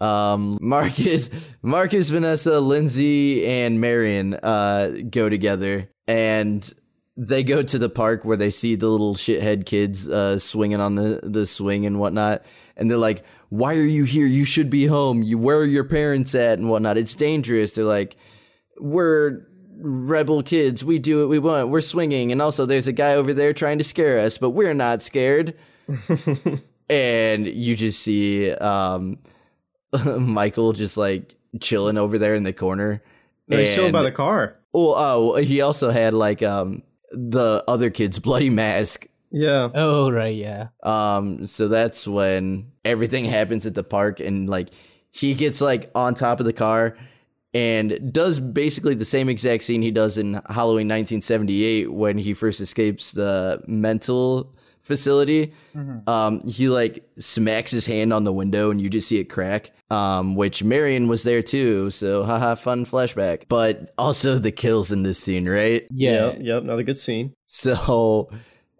um 0.00 0.58
Marcus, 0.60 1.30
Marcus, 1.62 2.10
Vanessa, 2.10 2.60
Lindsay, 2.60 3.46
and 3.46 3.80
Marion 3.80 4.34
uh 4.34 4.92
go 5.10 5.28
together, 5.28 5.90
and 6.06 6.72
they 7.16 7.44
go 7.44 7.62
to 7.62 7.78
the 7.78 7.88
park 7.88 8.24
where 8.24 8.36
they 8.36 8.50
see 8.50 8.74
the 8.74 8.88
little 8.88 9.14
shithead 9.14 9.66
kids 9.66 10.08
uh, 10.08 10.38
swinging 10.38 10.80
on 10.80 10.96
the, 10.96 11.20
the 11.22 11.46
swing 11.46 11.86
and 11.86 12.00
whatnot. 12.00 12.42
And 12.76 12.90
they're 12.90 12.98
like, 12.98 13.24
why 13.50 13.76
are 13.76 13.86
you 13.86 14.02
here? 14.04 14.26
You 14.26 14.44
should 14.44 14.68
be 14.68 14.86
home. 14.86 15.22
You 15.22 15.38
Where 15.38 15.58
are 15.58 15.64
your 15.64 15.84
parents 15.84 16.34
at 16.34 16.58
and 16.58 16.68
whatnot? 16.68 16.98
It's 16.98 17.14
dangerous. 17.14 17.74
They're 17.74 17.84
like, 17.84 18.16
we're 18.80 19.46
rebel 19.76 20.42
kids. 20.42 20.84
We 20.84 20.98
do 20.98 21.20
what 21.20 21.28
we 21.28 21.38
want. 21.38 21.68
We're 21.68 21.80
swinging. 21.80 22.32
And 22.32 22.42
also, 22.42 22.66
there's 22.66 22.88
a 22.88 22.92
guy 22.92 23.14
over 23.14 23.32
there 23.32 23.52
trying 23.52 23.78
to 23.78 23.84
scare 23.84 24.18
us, 24.18 24.38
but 24.38 24.50
we're 24.50 24.74
not 24.74 25.02
scared. 25.02 25.54
and 26.88 27.46
you 27.46 27.76
just 27.76 28.00
see 28.00 28.50
um, 28.52 29.18
Michael 30.18 30.72
just 30.72 30.96
like 30.96 31.34
chilling 31.60 31.98
over 31.98 32.18
there 32.18 32.34
in 32.34 32.42
the 32.44 32.52
corner. 32.52 33.02
they're 33.48 33.74
chilling 33.74 33.92
by 33.92 34.02
the 34.02 34.12
car. 34.12 34.58
Oh, 34.72 34.94
oh, 34.96 35.36
he 35.36 35.60
also 35.60 35.90
had 35.90 36.14
like 36.14 36.42
um 36.42 36.82
the 37.12 37.64
other 37.68 37.90
kid's 37.90 38.18
bloody 38.18 38.50
mask. 38.50 39.06
Yeah, 39.30 39.70
Oh 39.74 40.10
right, 40.10 40.34
yeah. 40.34 40.68
Um, 40.82 41.46
so 41.46 41.66
that's 41.68 42.06
when 42.06 42.70
everything 42.84 43.24
happens 43.24 43.66
at 43.66 43.74
the 43.74 43.82
park, 43.82 44.20
and 44.20 44.48
like 44.48 44.68
he 45.10 45.34
gets 45.34 45.60
like 45.60 45.90
on 45.94 46.14
top 46.14 46.40
of 46.40 46.46
the 46.46 46.52
car 46.52 46.96
and 47.52 48.12
does 48.12 48.40
basically 48.40 48.94
the 48.94 49.04
same 49.04 49.28
exact 49.28 49.62
scene 49.62 49.80
he 49.80 49.92
does 49.92 50.18
in 50.18 50.34
Halloween 50.50 50.88
1978 50.88 51.92
when 51.92 52.18
he 52.18 52.34
first 52.34 52.60
escapes 52.60 53.12
the 53.12 53.62
mental 53.68 54.54
facility. 54.84 55.52
Um, 56.06 56.40
he 56.46 56.68
like 56.68 57.04
smacks 57.18 57.72
his 57.72 57.86
hand 57.86 58.12
on 58.12 58.22
the 58.24 58.32
window, 58.32 58.70
and 58.70 58.80
you 58.80 58.88
just 58.88 59.08
see 59.08 59.18
it 59.18 59.24
crack. 59.24 59.72
Um, 59.90 60.34
which 60.34 60.64
Marion 60.64 61.08
was 61.08 61.24
there 61.24 61.42
too, 61.42 61.90
so 61.90 62.24
haha, 62.24 62.54
fun 62.54 62.86
flashback. 62.86 63.44
But 63.48 63.90
also 63.98 64.38
the 64.38 64.50
kills 64.50 64.90
in 64.90 65.02
this 65.02 65.18
scene, 65.18 65.48
right? 65.48 65.86
Yeah. 65.90 66.28
yep, 66.28 66.36
yep. 66.40 66.62
Another 66.62 66.82
good 66.82 66.98
scene. 66.98 67.34
So, 67.46 68.30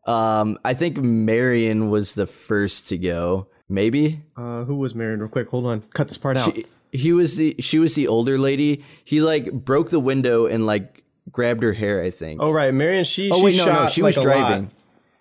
um, 0.07 0.59
I 0.64 0.75
think 0.75 0.97
Marion 0.97 1.90
was 1.90 2.14
the 2.14 2.27
first 2.27 2.88
to 2.88 2.99
go. 2.99 3.49
Maybe 3.69 4.23
Uh, 4.37 4.64
who 4.64 4.77
was 4.77 4.95
Marion? 4.95 5.21
Real 5.21 5.29
quick, 5.29 5.49
hold 5.49 5.67
on. 5.67 5.83
Cut 5.95 6.09
this 6.09 6.19
part 6.19 6.37
out. 6.37 6.55
she, 6.55 6.67
he 6.90 7.12
was 7.12 7.37
the 7.37 7.55
she 7.61 7.79
was 7.79 7.95
the 7.95 8.09
older 8.09 8.38
lady. 8.38 8.85
He 9.05 9.21
like 9.21 9.53
broke 9.53 9.90
the 9.90 10.01
window 10.01 10.47
and 10.47 10.67
like 10.67 11.05
grabbed 11.31 11.62
her 11.62 11.73
hair. 11.75 12.03
I 12.03 12.11
think. 12.11 12.43
oh 12.43 12.51
right, 12.51 12.73
Marion. 12.75 13.05
She. 13.05 13.31
Oh 13.31 13.37
she 13.38 13.45
wait, 13.45 13.57
no, 13.57 13.64
shot, 13.64 13.85
no, 13.85 13.88
she 13.88 14.03
like, 14.03 14.17
was 14.17 14.25
driving. 14.25 14.64
lot. 14.64 14.73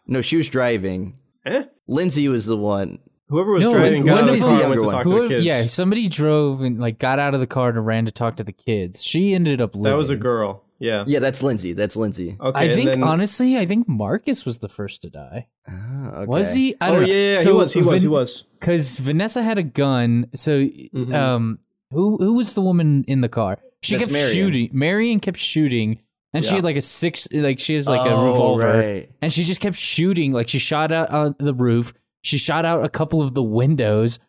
Driving. 0.06 0.14
No, 0.14 0.22
she 0.22 0.38
was 0.38 0.50
driving. 0.50 1.20
Eh? 1.46 1.66
Lindsay 1.88 2.28
was 2.28 2.46
the 2.46 2.58
one. 2.58 3.00
Whoever 3.30 3.52
was 3.52 3.64
No, 3.64 3.72
driving 3.72 4.06
one 4.06 4.08
got 4.08 4.18
out 4.18 4.24
of 4.24 4.30
of 4.30 4.32
the 4.34 4.38
the 4.38 4.42
car 4.44 4.52
and 4.52 4.60
younger 4.62 4.70
went 4.70 4.80
to 4.82 4.86
one. 4.86 4.94
talk 4.96 5.04
to 5.06 5.22
the 5.24 5.28
kids. 5.30 5.46
yeah, 5.46 5.66
somebody 5.68 6.08
drove 6.08 6.62
and 6.62 6.80
like 6.80 7.00
got 7.00 7.20
out 7.20 7.34
of 7.34 7.40
the 7.40 7.48
car 7.48 7.70
and 7.70 7.86
ran 7.86 8.06
to 8.06 8.12
talk 8.12 8.36
to 8.38 8.44
the 8.44 8.52
kids. 8.52 9.04
She 9.04 9.34
ended 9.34 9.60
up 9.62 9.74
living. 9.76 9.84
that 9.92 9.98
was 9.98 10.10
a 10.10 10.16
girl. 10.16 10.64
Yeah. 10.80 11.06
Yeah, 11.08 11.20
that's 11.20 11.42
Lindsay. 11.42 11.72
That's 11.74 11.96
Lindsay. 11.96 12.36
Okay. 12.40 12.60
I 12.60 12.74
think 12.74 12.92
then- 12.92 13.04
honestly, 13.04 13.58
I 13.58 13.66
think 13.66 13.88
Marcus 13.88 14.46
was 14.46 14.60
the 14.60 14.68
first 14.70 15.02
to 15.04 15.10
die. 15.10 15.48
Ah, 15.68 16.10
okay. 16.18 16.26
Was 16.28 16.54
he? 16.54 16.76
I 16.82 16.90
Oh 16.90 16.92
don't 17.00 17.02
yeah, 17.08 17.08
know. 17.08 17.14
yeah, 17.20 17.34
yeah, 17.36 17.44
he 17.44 17.52
was. 17.52 17.74
He 17.74 17.82
was. 17.82 18.02
He 18.02 18.08
was. 18.08 18.44
Because 18.60 19.00
Vanessa 19.00 19.42
had 19.42 19.58
a 19.58 19.64
gun. 19.64 20.28
So, 20.36 20.60
Mhm. 20.66 21.14
um, 21.14 21.60
who 21.92 22.18
who 22.18 22.34
was 22.36 22.54
the 22.54 22.62
woman 22.62 23.06
in 23.08 23.22
the 23.22 23.30
car? 23.30 23.60
She 23.82 23.96
That's 23.96 24.04
kept 24.08 24.14
Marion. 24.14 24.34
shooting. 24.34 24.70
Marion 24.74 25.20
kept 25.22 25.38
shooting, 25.38 26.00
and 26.34 26.44
she 26.44 26.56
had 26.56 26.64
like 26.64 26.76
a 26.78 26.82
six. 26.82 27.28
Like 27.32 27.60
she 27.60 27.76
has 27.76 27.88
like 27.88 28.02
a 28.10 28.14
Oh, 28.14 28.28
revolver, 28.32 28.68
right. 28.68 29.10
and 29.22 29.32
she 29.32 29.44
just 29.44 29.62
kept 29.62 29.76
shooting. 29.76 30.32
Like 30.32 30.48
she 30.50 30.60
shot 30.60 30.92
out 30.92 31.10
on 31.10 31.36
the 31.40 31.54
roof. 31.54 31.94
She 32.22 32.38
shot 32.38 32.66
out 32.66 32.84
a 32.84 32.90
couple 32.90 33.22
of 33.22 33.34
the 33.34 33.44
windows, 33.44 34.20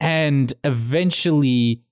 and 0.00 0.52
eventually, 0.64 1.82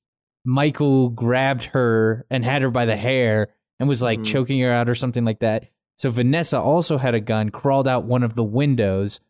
Michael 0.45 1.09
grabbed 1.11 1.65
her 1.67 2.27
and 2.31 2.45
had 2.45 2.63
her 2.63 2.71
by 2.71 2.85
the 2.87 2.97
hair 2.97 3.49
and 3.81 3.89
was 3.89 4.03
like 4.03 4.21
Mhm. 4.21 4.25
choking 4.27 4.61
her 4.61 4.71
out 4.73 4.89
or 4.89 4.95
something 4.95 5.25
like 5.25 5.41
that. 5.41 5.65
So 5.97 6.11
Vanessa 6.11 6.59
also 6.61 6.99
had 6.99 7.15
a 7.15 7.21
gun, 7.21 7.51
crawled 7.51 7.89
out 7.89 8.05
one 8.05 8.23
of 8.23 8.35
the 8.35 8.45
windows, 8.45 9.21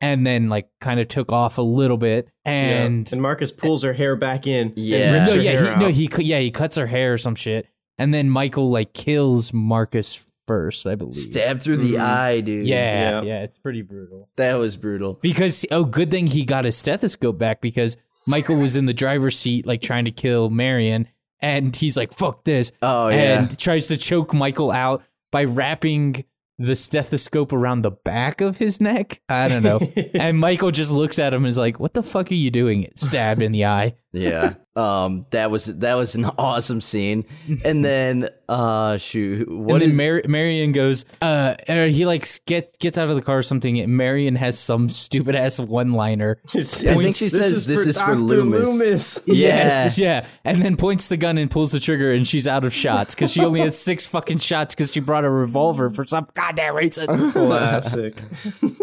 and 0.00 0.26
then 0.26 0.48
like 0.48 0.68
kind 0.80 1.00
of 1.00 1.08
took 1.08 1.32
off 1.32 1.58
a 1.58 1.62
little 1.62 1.96
bit. 1.96 2.28
And 2.44 3.08
yeah. 3.08 3.14
and 3.14 3.22
Marcus 3.22 3.50
pulls 3.52 3.82
her 3.82 3.92
hair 3.92 4.14
back 4.16 4.46
in. 4.46 4.72
Yeah. 4.76 5.24
rips 5.24 5.34
no, 5.34 5.40
yeah, 5.40 5.74
he, 5.74 5.80
no, 5.80 5.88
he 5.88 6.08
yeah 6.24 6.38
he 6.40 6.50
cuts 6.50 6.76
her 6.76 6.86
hair 6.86 7.14
or 7.14 7.18
some 7.18 7.34
shit, 7.34 7.66
and 7.98 8.12
then 8.14 8.28
Michael 8.30 8.70
like 8.70 8.92
kills 8.92 9.52
Marcus 9.52 10.24
first, 10.46 10.86
I 10.86 10.94
believe. 10.94 11.14
Stabbed 11.14 11.62
through 11.62 11.78
the 11.78 11.94
Mhm. 11.94 12.00
eye, 12.00 12.40
dude. 12.40 12.66
Yeah, 12.66 12.76
Yeah. 12.76 13.22
yeah, 13.22 13.42
it's 13.42 13.58
pretty 13.58 13.82
brutal. 13.82 14.28
that 14.36 14.54
was 14.56 14.76
brutal. 14.76 15.18
Because 15.22 15.64
oh, 15.70 15.84
good 15.84 16.10
thing 16.10 16.26
he 16.28 16.44
got 16.44 16.64
his 16.64 16.76
stethoscope 16.76 17.38
back 17.38 17.60
because 17.60 17.96
Michael 18.26 18.56
was 18.56 18.76
in 18.76 18.86
the 18.86 18.94
driver's 18.94 19.38
seat 19.38 19.66
like 19.66 19.80
trying 19.82 20.04
to 20.06 20.10
kill 20.10 20.50
Marion, 20.50 21.08
and 21.40 21.74
he's 21.76 21.96
like 21.96 22.12
fuck 22.12 22.44
this, 22.44 22.72
Oh 22.82 23.08
yeah. 23.08 23.40
and 23.42 23.58
tries 23.58 23.86
to 23.88 23.96
choke 23.96 24.32
Michael 24.34 24.70
out 24.70 25.02
by 25.32 25.44
wrapping 25.44 26.24
the 26.58 26.76
stethoscope 26.76 27.52
around 27.52 27.82
the 27.82 27.90
back 27.90 28.40
of 28.40 28.58
his 28.58 28.80
neck. 28.80 29.20
I 29.28 29.48
don't 29.48 29.62
know. 29.64 29.78
and 30.14 30.38
Michael 30.38 30.70
just 30.70 30.92
looks 30.92 31.18
at 31.18 31.34
him 31.34 31.44
and 31.44 31.50
is 31.50 31.58
like, 31.58 31.80
"What 31.80 31.94
the 31.94 32.02
fuck 32.02 32.30
are 32.30 32.34
you 32.34 32.50
doing?" 32.50 32.86
Stabbed 32.94 33.42
in 33.42 33.50
the 33.52 33.64
eye. 33.64 33.94
yeah. 34.12 34.54
Um, 34.76 35.24
that 35.30 35.52
was 35.52 35.66
that 35.66 35.94
was 35.94 36.16
an 36.16 36.24
awesome 36.38 36.80
scene. 36.80 37.26
And 37.64 37.84
then, 37.84 38.28
uh, 38.48 38.96
shoot, 38.98 39.48
what 39.48 39.74
and 39.74 39.82
then 39.82 39.90
is- 39.90 39.96
Mar- 39.96 40.22
Marion 40.32 40.72
goes, 40.72 41.04
uh, 41.22 41.54
or 41.68 41.86
he 41.86 42.06
like 42.06 42.26
gets 42.46 42.76
gets 42.78 42.98
out 42.98 43.08
of 43.08 43.14
the 43.14 43.22
car 43.22 43.38
or 43.38 43.42
something. 43.42 43.78
And 43.78 43.96
Marion 43.96 44.34
has 44.34 44.58
some 44.58 44.88
stupid 44.88 45.36
ass 45.36 45.60
one 45.60 45.92
liner. 45.92 46.38
She's- 46.48 46.84
I 46.84 46.96
think 46.96 47.14
she 47.14 47.28
says 47.28 47.66
this 47.66 47.86
is 47.86 48.00
for 48.00 48.06
Dr. 48.14 48.16
Loomis. 48.16 48.68
Loomis. 48.68 49.22
Yes, 49.26 49.98
yeah, 49.98 50.26
and 50.44 50.60
then 50.62 50.76
points 50.76 51.08
the 51.08 51.16
gun 51.16 51.38
and 51.38 51.50
pulls 51.50 51.70
the 51.72 51.80
trigger, 51.80 52.12
and 52.12 52.26
she's 52.26 52.46
out 52.46 52.64
of 52.64 52.72
shots 52.72 53.14
because 53.14 53.30
she 53.32 53.40
only 53.44 53.60
has 53.60 53.78
six 53.78 54.06
fucking 54.06 54.38
shots 54.38 54.74
because 54.74 54.90
she 54.92 55.00
brought 55.00 55.24
a 55.24 55.30
revolver 55.30 55.88
for 55.90 56.04
some 56.04 56.26
goddamn 56.34 56.74
reason. 56.74 57.30
Classic. 57.32 58.16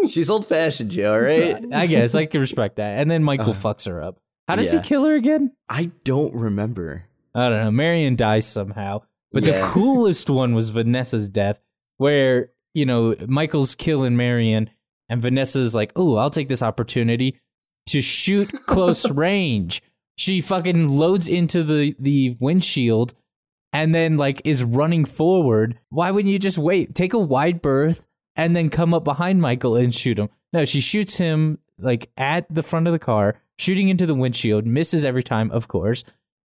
she's 0.08 0.30
old 0.30 0.46
fashioned, 0.46 0.90
Joe. 0.90 1.18
Right? 1.18 1.62
I 1.72 1.86
guess 1.86 2.14
I 2.14 2.26
can 2.26 2.40
respect 2.40 2.76
that. 2.76 2.98
And 2.98 3.10
then 3.10 3.22
Michael 3.22 3.52
fucks 3.54 3.86
her 3.88 4.02
up. 4.02 4.18
How 4.48 4.56
does 4.56 4.72
yeah. 4.72 4.80
he 4.80 4.88
kill 4.88 5.04
her 5.04 5.14
again? 5.14 5.52
I 5.68 5.92
don't 6.04 6.34
remember. 6.34 7.06
I 7.34 7.48
don't 7.48 7.64
know. 7.64 7.70
Marion 7.70 8.16
dies 8.16 8.46
somehow. 8.46 9.02
But 9.32 9.44
the 9.44 9.60
coolest 9.64 10.28
one 10.28 10.54
was 10.54 10.70
Vanessa's 10.70 11.28
death, 11.30 11.60
where, 11.96 12.50
you 12.74 12.84
know, 12.84 13.16
Michael's 13.26 13.74
killing 13.74 14.16
Marion, 14.16 14.70
and 15.08 15.22
Vanessa's 15.22 15.74
like, 15.74 15.92
oh, 15.96 16.16
I'll 16.16 16.30
take 16.30 16.48
this 16.48 16.62
opportunity 16.62 17.40
to 17.86 18.00
shoot 18.00 18.50
close 18.66 19.10
range. 19.10 19.82
She 20.16 20.40
fucking 20.40 20.88
loads 20.88 21.28
into 21.28 21.62
the, 21.62 21.96
the 21.98 22.36
windshield 22.40 23.14
and 23.72 23.94
then, 23.94 24.18
like, 24.18 24.42
is 24.44 24.62
running 24.62 25.06
forward. 25.06 25.78
Why 25.88 26.10
wouldn't 26.10 26.32
you 26.32 26.38
just 26.38 26.58
wait? 26.58 26.94
Take 26.94 27.14
a 27.14 27.18
wide 27.18 27.62
berth 27.62 28.06
and 28.36 28.54
then 28.54 28.68
come 28.68 28.92
up 28.92 29.04
behind 29.04 29.40
Michael 29.40 29.76
and 29.76 29.94
shoot 29.94 30.18
him. 30.18 30.28
No, 30.52 30.66
she 30.66 30.80
shoots 30.80 31.16
him, 31.16 31.58
like, 31.78 32.10
at 32.18 32.46
the 32.54 32.62
front 32.62 32.86
of 32.86 32.92
the 32.92 32.98
car, 32.98 33.40
shooting 33.58 33.88
into 33.88 34.06
the 34.06 34.14
windshield, 34.14 34.66
misses 34.66 35.04
every 35.04 35.22
time, 35.22 35.50
of 35.50 35.68
course 35.68 36.04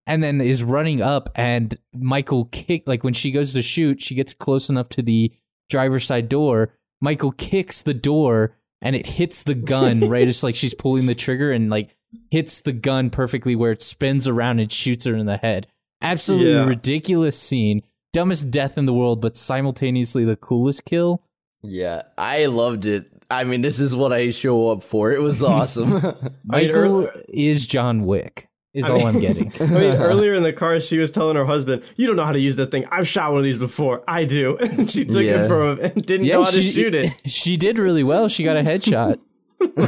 and 0.10 0.24
then 0.24 0.40
is 0.40 0.64
running 0.64 1.02
up 1.02 1.28
and 1.36 1.78
Michael 1.94 2.46
kick 2.46 2.84
like 2.88 3.04
when 3.04 3.14
she 3.14 3.30
goes 3.30 3.54
to 3.54 3.62
shoot, 3.62 4.02
she 4.02 4.16
gets 4.16 4.34
close 4.34 4.70
enough 4.70 4.88
to 4.88 5.02
the 5.02 5.34
driver's 5.70 6.06
side 6.06 6.30
door. 6.30 6.70
Michael 7.02 7.34
kicks 7.34 7.84
the 7.84 7.94
door 7.94 8.56
and 8.82 8.96
it 8.96 9.06
hits 9.06 9.44
the 9.44 9.54
gun 9.54 10.00
right 10.10 10.26
it's 10.28 10.44
like 10.44 10.56
she's 10.56 10.74
pulling 10.74 11.08
the 11.08 11.14
trigger 11.14 11.52
and 11.52 11.70
like 11.70 11.94
hits 12.32 12.62
the 12.62 12.72
gun 12.72 13.10
perfectly 13.10 13.54
where 13.54 13.74
it 13.74 13.82
spins 13.82 14.30
around 14.30 14.60
and 14.60 14.72
shoots 14.72 15.04
her 15.04 15.14
in 15.14 15.26
the 15.26 15.36
head. 15.36 15.68
Absolutely 16.02 16.54
Yeah. 16.54 16.64
ridiculous 16.66 17.38
scene. 17.38 17.84
Dumbest 18.14 18.50
death 18.50 18.78
in 18.78 18.86
the 18.86 18.94
world, 18.94 19.20
but 19.20 19.36
simultaneously 19.36 20.24
the 20.24 20.38
coolest 20.38 20.86
kill. 20.86 21.22
Yeah, 21.62 22.04
I 22.18 22.46
loved 22.46 22.86
it. 22.86 23.12
I 23.30 23.44
mean, 23.44 23.62
this 23.62 23.80
is 23.80 23.94
what 23.96 24.14
I 24.14 24.32
show 24.32 24.70
up 24.70 24.84
for. 24.84 25.12
It 25.12 25.22
was 25.22 25.44
awesome. 25.44 25.94
I 25.98 26.00
mean, 26.00 26.14
Michael 26.46 26.76
earlier- 26.76 27.24
is 27.30 27.66
John 27.66 28.06
Wick. 28.06 28.48
is 28.74 28.90
all 28.90 29.06
I'm 29.06 29.20
getting. 29.20 29.52
I 29.60 29.66
mean, 29.66 29.74
earlier 30.02 30.34
in 30.34 30.44
the 30.44 30.54
car, 30.54 30.80
she 30.80 30.98
was 30.98 31.12
telling 31.12 31.36
her 31.36 31.46
husband, 31.46 31.84
"You 31.98 32.08
don't 32.08 32.16
know 32.16 32.26
how 32.26 32.32
to 32.32 32.40
use 32.40 32.56
that 32.58 32.72
thing. 32.72 32.86
I've 32.92 33.08
shot 33.08 33.32
one 33.32 33.40
of 33.40 33.44
these 33.44 33.58
before. 33.58 34.04
I 34.08 34.24
do." 34.26 34.56
And 34.58 34.90
she 34.90 35.04
took 35.06 35.24
Yeah. 35.24 35.44
it 35.44 35.48
from 35.48 35.80
him 35.80 35.92
and 35.92 36.06
didn't 36.06 36.28
know 36.28 36.44
how 36.44 36.50
to 36.52 36.62
shoot 36.62 36.96
it. 36.96 37.14
She 37.26 37.58
did 37.58 37.80
really 37.80 38.04
well. 38.04 38.28
She 38.30 38.44
got 38.44 38.56
a 38.56 38.62
headshot. 38.62 39.20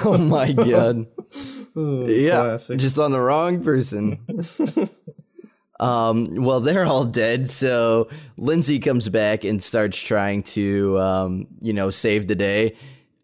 oh 0.03 0.17
my 0.17 0.51
god. 0.51 1.05
yeah, 1.75 2.41
classic. 2.41 2.79
just 2.79 2.97
on 2.97 3.11
the 3.11 3.19
wrong 3.21 3.63
person. 3.63 4.19
um, 5.79 6.35
well, 6.35 6.59
they're 6.59 6.85
all 6.85 7.05
dead. 7.05 7.49
So 7.49 8.09
Lindsay 8.37 8.79
comes 8.79 9.07
back 9.09 9.43
and 9.45 9.63
starts 9.63 9.97
trying 9.97 10.43
to, 10.43 10.99
um, 10.99 11.47
you 11.61 11.71
know, 11.73 11.89
save 11.89 12.27
the 12.27 12.35
day, 12.35 12.75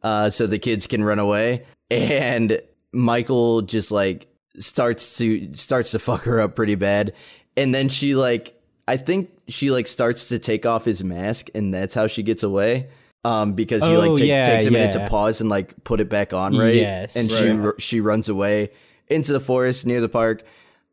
uh, 0.06 0.30
so 0.30 0.46
the 0.48 0.60
kids 0.60 0.86
can 0.88 1.04
run 1.04 1.18
away. 1.20 1.66
And 1.92 2.62
Michael 2.94 3.62
just 3.62 3.92
like 3.92 4.28
starts 4.58 5.18
to 5.18 5.54
starts 5.54 5.92
to 5.92 6.00
fuck 6.00 6.24
her 6.24 6.40
up 6.40 6.56
pretty 6.56 6.76
bad. 6.76 7.14
And 7.58 7.74
then 7.76 7.90
she 7.90 8.16
like, 8.16 8.60
I 8.88 8.98
think 8.98 9.32
she 9.48 9.70
like 9.72 9.88
starts 9.88 10.26
to 10.30 10.40
take 10.40 10.66
off 10.66 10.86
his 10.86 11.04
mask, 11.04 11.50
and 11.56 11.74
that's 11.74 11.96
how 11.96 12.08
she 12.08 12.24
gets 12.24 12.44
away. 12.44 12.88
Um, 13.24 13.54
because 13.54 13.82
he 13.84 13.96
Oh, 13.96 14.00
like 14.12 14.20
take, 14.20 14.28
yeah, 14.28 14.44
takes 14.46 14.68
a 14.68 14.72
minute 14.72 14.92
to 14.92 15.08
pause 15.08 15.42
and 15.42 15.50
like 15.50 15.84
put 15.84 16.00
it 16.00 16.10
back 16.10 16.32
on, 16.34 16.56
right? 16.56 16.76
Yes. 16.76 17.16
and 17.16 17.28
she 17.30 17.50
Right. 17.50 17.66
r- 17.66 17.80
she 17.80 18.00
runs 18.00 18.30
away 18.30 18.70
into 19.08 19.34
the 19.34 19.40
forest 19.40 19.86
near 19.88 20.00
the 20.02 20.10
park. 20.10 20.44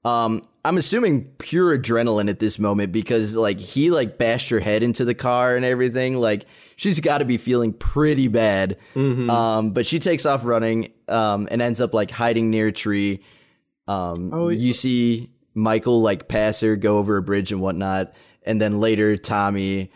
Um, 0.04 0.42
I'm 0.64 0.76
assuming 0.78 1.24
pure 1.38 1.76
adrenaline 1.76 2.30
at 2.30 2.38
this 2.38 2.58
moment 2.58 2.92
because 2.92 3.34
like 3.34 3.58
he 3.58 3.90
like 3.90 4.16
bashed 4.16 4.48
her 4.50 4.60
head 4.60 4.84
into 4.84 5.04
the 5.04 5.14
car 5.14 5.56
and 5.56 5.64
everything. 5.64 6.16
Like 6.18 6.44
she's 6.76 7.00
got 7.00 7.18
to 7.18 7.24
be 7.24 7.36
feeling 7.36 7.72
pretty 7.72 8.28
bad. 8.28 8.76
Um, 8.94 9.72
but 9.72 9.86
she 9.86 9.98
takes 9.98 10.24
off 10.24 10.44
running 10.44 10.92
um, 11.08 11.48
and 11.50 11.60
ends 11.60 11.80
up 11.80 11.92
like 11.94 12.12
hiding 12.12 12.50
near 12.50 12.68
a 12.68 12.72
tree. 12.72 13.22
Um, 13.88 14.30
Oh, 14.32 14.48
you 14.50 14.72
see 14.72 15.30
Michael 15.54 16.00
like 16.00 16.28
pass 16.28 16.60
her, 16.60 16.76
go 16.76 16.98
over 16.98 17.16
a 17.16 17.22
bridge 17.22 17.50
and 17.50 17.60
whatnot, 17.60 18.14
and 18.44 18.60
then 18.60 18.78
later 18.78 19.16
Tommy, 19.16 19.90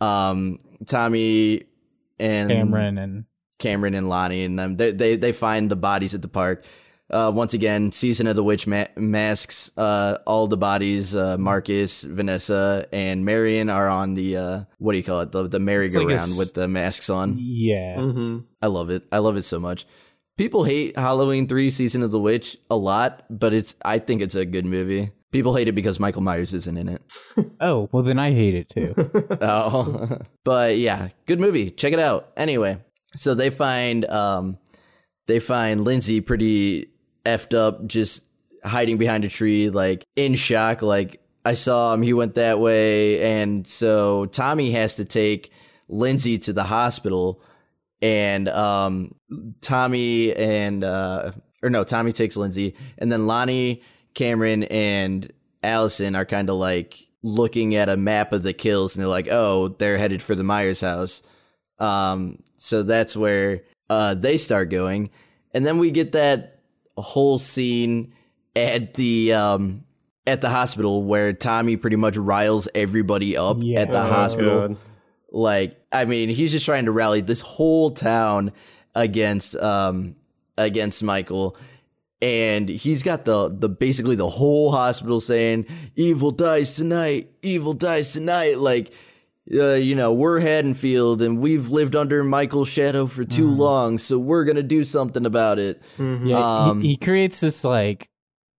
um, 0.00 0.58
Tommy 0.86 1.64
and 2.20 2.50
Cameron 2.50 2.98
and 2.98 3.24
Cameron 3.58 3.94
and 3.94 4.08
Lonnie 4.08 4.44
and 4.44 4.56
them. 4.58 4.76
They 4.76 4.92
they, 4.92 5.16
they 5.16 5.32
find 5.32 5.68
the 5.70 5.76
bodies 5.76 6.14
at 6.14 6.22
the 6.22 6.28
park. 6.28 6.64
Uh, 7.14 7.30
once 7.30 7.54
again, 7.54 7.92
season 7.92 8.26
of 8.26 8.34
the 8.34 8.42
witch 8.42 8.66
ma- 8.66 8.90
masks. 8.96 9.70
Uh, 9.76 10.18
all 10.26 10.48
the 10.48 10.56
bodies, 10.56 11.14
uh, 11.14 11.38
Marcus, 11.38 12.02
Vanessa, 12.02 12.86
and 12.92 13.24
Marion 13.24 13.70
are 13.70 13.88
on 13.88 14.14
the 14.14 14.36
uh, 14.36 14.60
what 14.78 14.92
do 14.92 14.98
you 14.98 15.04
call 15.04 15.20
it? 15.20 15.30
The 15.30 15.46
the 15.48 15.60
merry-go-round 15.60 16.10
like 16.10 16.18
a 16.18 16.22
s- 16.22 16.36
with 16.38 16.54
the 16.54 16.66
masks 16.66 17.08
on. 17.08 17.36
yeah. 17.38 17.96
hmm 17.96 18.38
I 18.60 18.66
love 18.66 18.90
it. 18.90 19.04
I 19.12 19.18
love 19.18 19.36
it 19.36 19.44
so 19.44 19.60
much. 19.60 19.86
People 20.36 20.64
hate 20.64 20.96
Halloween 20.98 21.46
three, 21.46 21.70
season 21.70 22.02
of 22.02 22.10
the 22.10 22.18
witch 22.18 22.56
a 22.68 22.74
lot, 22.76 23.24
but 23.30 23.54
it's 23.54 23.76
I 23.84 24.00
think 24.00 24.20
it's 24.20 24.34
a 24.34 24.44
good 24.44 24.66
movie. 24.66 25.12
People 25.30 25.54
hate 25.56 25.68
it 25.68 25.72
because 25.76 26.00
Michael 26.00 26.22
Myers 26.22 26.52
isn't 26.52 26.76
in 26.76 26.88
it. 26.88 27.02
Oh 27.60 27.88
well, 27.92 28.02
then 28.02 28.18
I 28.18 28.32
hate 28.32 28.54
it 28.56 28.68
too. 28.68 28.92
Oh, 29.40 30.18
but 30.44 30.78
yeah, 30.78 31.10
good 31.26 31.38
movie. 31.38 31.70
Check 31.70 31.92
it 31.92 32.00
out. 32.00 32.32
Anyway, 32.36 32.78
so 33.14 33.34
they 33.34 33.50
find 33.50 34.04
um, 34.06 34.58
they 35.28 35.38
find 35.38 35.84
Lindsay 35.84 36.20
pretty 36.20 36.90
effed 37.24 37.56
up, 37.56 37.86
just 37.86 38.24
hiding 38.64 38.96
behind 38.96 39.24
a 39.24 39.28
tree, 39.28 39.70
like 39.70 40.04
in 40.16 40.34
shock. 40.34 40.82
Like 40.82 41.20
I 41.44 41.54
saw 41.54 41.92
him, 41.92 42.02
he 42.02 42.12
went 42.12 42.34
that 42.34 42.58
way, 42.58 43.40
and 43.40 43.66
so 43.66 44.26
Tommy 44.26 44.72
has 44.72 44.96
to 44.96 45.04
take 45.04 45.50
Lindsay 45.88 46.38
to 46.38 46.52
the 46.52 46.64
hospital, 46.64 47.42
and 48.00 48.48
um, 48.48 49.14
Tommy 49.60 50.34
and 50.34 50.84
uh, 50.84 51.32
or 51.62 51.70
no, 51.70 51.84
Tommy 51.84 52.12
takes 52.12 52.36
Lindsay, 52.36 52.76
and 52.98 53.10
then 53.10 53.26
Lonnie, 53.26 53.82
Cameron, 54.14 54.64
and 54.64 55.32
Allison 55.62 56.14
are 56.14 56.26
kind 56.26 56.50
of 56.50 56.56
like 56.56 57.08
looking 57.22 57.74
at 57.74 57.88
a 57.88 57.96
map 57.96 58.32
of 58.32 58.42
the 58.42 58.52
kills, 58.52 58.94
and 58.94 59.02
they're 59.02 59.08
like, 59.08 59.28
"Oh, 59.30 59.68
they're 59.68 59.98
headed 59.98 60.22
for 60.22 60.34
the 60.34 60.44
Myers 60.44 60.82
house." 60.82 61.22
Um, 61.78 62.42
so 62.56 62.82
that's 62.82 63.16
where 63.16 63.62
uh, 63.90 64.14
they 64.14 64.36
start 64.36 64.70
going, 64.70 65.10
and 65.52 65.66
then 65.66 65.78
we 65.78 65.90
get 65.90 66.12
that 66.12 66.53
whole 67.02 67.38
scene 67.38 68.12
at 68.56 68.94
the 68.94 69.32
um, 69.32 69.84
at 70.26 70.40
the 70.40 70.48
hospital 70.50 71.02
where 71.04 71.32
Tommy 71.32 71.76
pretty 71.76 71.96
much 71.96 72.16
riles 72.16 72.68
everybody 72.74 73.36
up 73.36 73.58
Yeah. 73.60 73.80
at 73.80 73.90
the 73.90 74.00
Oh, 74.02 74.06
hospital. 74.06 74.68
God. 74.68 74.76
Like, 75.30 75.76
I 75.90 76.04
mean, 76.04 76.28
he's 76.28 76.52
just 76.52 76.64
trying 76.64 76.84
to 76.84 76.92
rally 76.92 77.20
this 77.20 77.40
whole 77.40 77.90
town 77.90 78.52
against 78.94 79.56
um 79.56 80.16
against 80.56 81.02
Michael. 81.02 81.56
And 82.22 82.68
he's 82.68 83.02
got 83.02 83.24
the 83.24 83.48
the 83.52 83.68
basically 83.68 84.16
the 84.16 84.28
whole 84.28 84.70
hospital 84.72 85.20
saying, 85.20 85.66
Evil 85.96 86.30
dies 86.30 86.74
tonight, 86.76 87.30
evil 87.42 87.74
dies 87.74 88.12
tonight. 88.12 88.58
Like 88.58 88.92
uh, 89.52 89.74
you 89.74 89.94
know, 89.94 90.12
we're 90.12 90.40
Haddonfield 90.40 91.20
and 91.20 91.38
we've 91.38 91.68
lived 91.70 91.94
under 91.96 92.24
Michael's 92.24 92.68
shadow 92.68 93.06
for 93.06 93.24
too 93.24 93.48
long, 93.48 93.98
so 93.98 94.18
we're 94.18 94.44
gonna 94.44 94.62
do 94.62 94.84
something 94.84 95.26
about 95.26 95.58
it. 95.58 95.82
Yeah, 95.98 96.38
Um, 96.68 96.80
he, 96.82 96.88
he 96.90 96.96
creates 96.96 97.40
this 97.40 97.64
like 97.64 98.08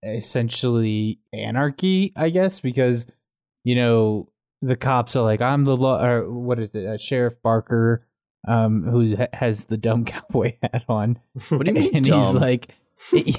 essentially 0.04 1.20
anarchy, 1.34 2.14
I 2.16 2.30
guess, 2.30 2.60
because 2.60 3.08
you 3.64 3.76
know 3.76 4.30
the 4.62 4.76
cops 4.76 5.16
are 5.16 5.24
like, 5.24 5.42
"I'm 5.42 5.64
the 5.66 5.78
law," 5.78 6.04
or 6.04 6.30
what 6.32 6.60
is 6.60 6.74
it, 6.76 6.86
uh, 6.86 6.98
Sheriff 6.98 7.42
Barker, 7.42 8.06
um, 8.48 8.84
who 8.84 9.16
ha- 9.16 9.28
has 9.34 9.66
the 9.66 9.78
dumb 9.78 10.06
cowboy 10.14 10.56
hat 10.62 10.84
on, 10.88 11.20
What 11.50 11.66
do 11.66 11.74
you 11.74 11.80
mean? 11.80 11.96
and 11.96 12.06
dumb? 12.06 12.22
he's 12.22 12.36
like, 12.36 12.76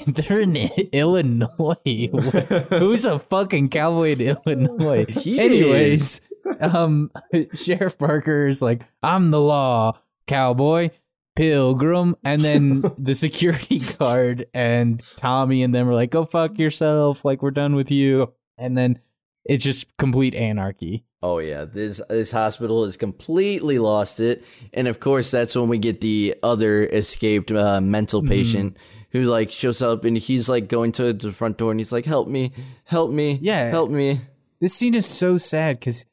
"They're 0.07 0.41
in 0.41 0.55
Illinois. 0.91 1.75
Who's 2.69 3.05
a 3.05 3.19
fucking 3.19 3.69
cowboy 3.69 4.11
in 4.13 4.21
Illinois?" 4.21 5.05
He 5.09 5.39
Anyways, 5.39 6.21
um, 6.59 7.11
Sheriff 7.53 7.97
Barker 7.97 8.47
is 8.47 8.61
like, 8.61 8.81
"I'm 9.03 9.31
the 9.31 9.41
law, 9.41 9.99
cowboy." 10.27 10.89
Pilgrim, 11.35 12.15
and 12.23 12.43
then 12.43 12.81
the 12.97 13.13
security 13.13 13.79
guard 13.99 14.47
and 14.55 15.03
Tommy 15.17 15.61
and 15.61 15.73
them 15.73 15.87
are 15.87 15.93
like, 15.93 16.09
"Go 16.09 16.25
fuck 16.25 16.57
yourself! 16.57 17.23
Like 17.23 17.43
we're 17.43 17.51
done 17.51 17.75
with 17.75 17.91
you." 17.91 18.33
And 18.57 18.75
then 18.75 18.99
it's 19.45 19.63
just 19.63 19.95
complete 19.97 20.33
anarchy. 20.33 21.05
Oh 21.21 21.37
yeah, 21.37 21.65
this 21.65 22.01
this 22.09 22.31
hospital 22.31 22.83
has 22.85 22.97
completely 22.97 23.77
lost 23.77 24.19
it, 24.19 24.43
and 24.73 24.87
of 24.87 24.99
course 24.99 25.29
that's 25.29 25.55
when 25.55 25.67
we 25.69 25.77
get 25.77 26.01
the 26.01 26.33
other 26.41 26.83
escaped 26.87 27.51
uh, 27.51 27.81
mental 27.81 28.21
Mm-hmm. 28.21 28.31
patient 28.31 28.77
who 29.11 29.23
like 29.25 29.51
shows 29.51 29.81
up 29.83 30.05
and 30.05 30.17
he's 30.17 30.49
like 30.49 30.67
going 30.67 30.91
to 30.93 31.13
the 31.13 31.31
front 31.31 31.57
door 31.59 31.69
and 31.69 31.79
he's 31.79 31.91
like, 31.91 32.05
"Help 32.05 32.27
me, 32.27 32.51
help 32.85 33.11
me, 33.11 33.37
Yeah. 33.43 33.69
help 33.69 33.91
me." 33.91 34.21
This 34.59 34.73
scene 34.73 34.95
is 34.95 35.05
so 35.05 35.37
sad 35.37 35.79
because 35.79 36.03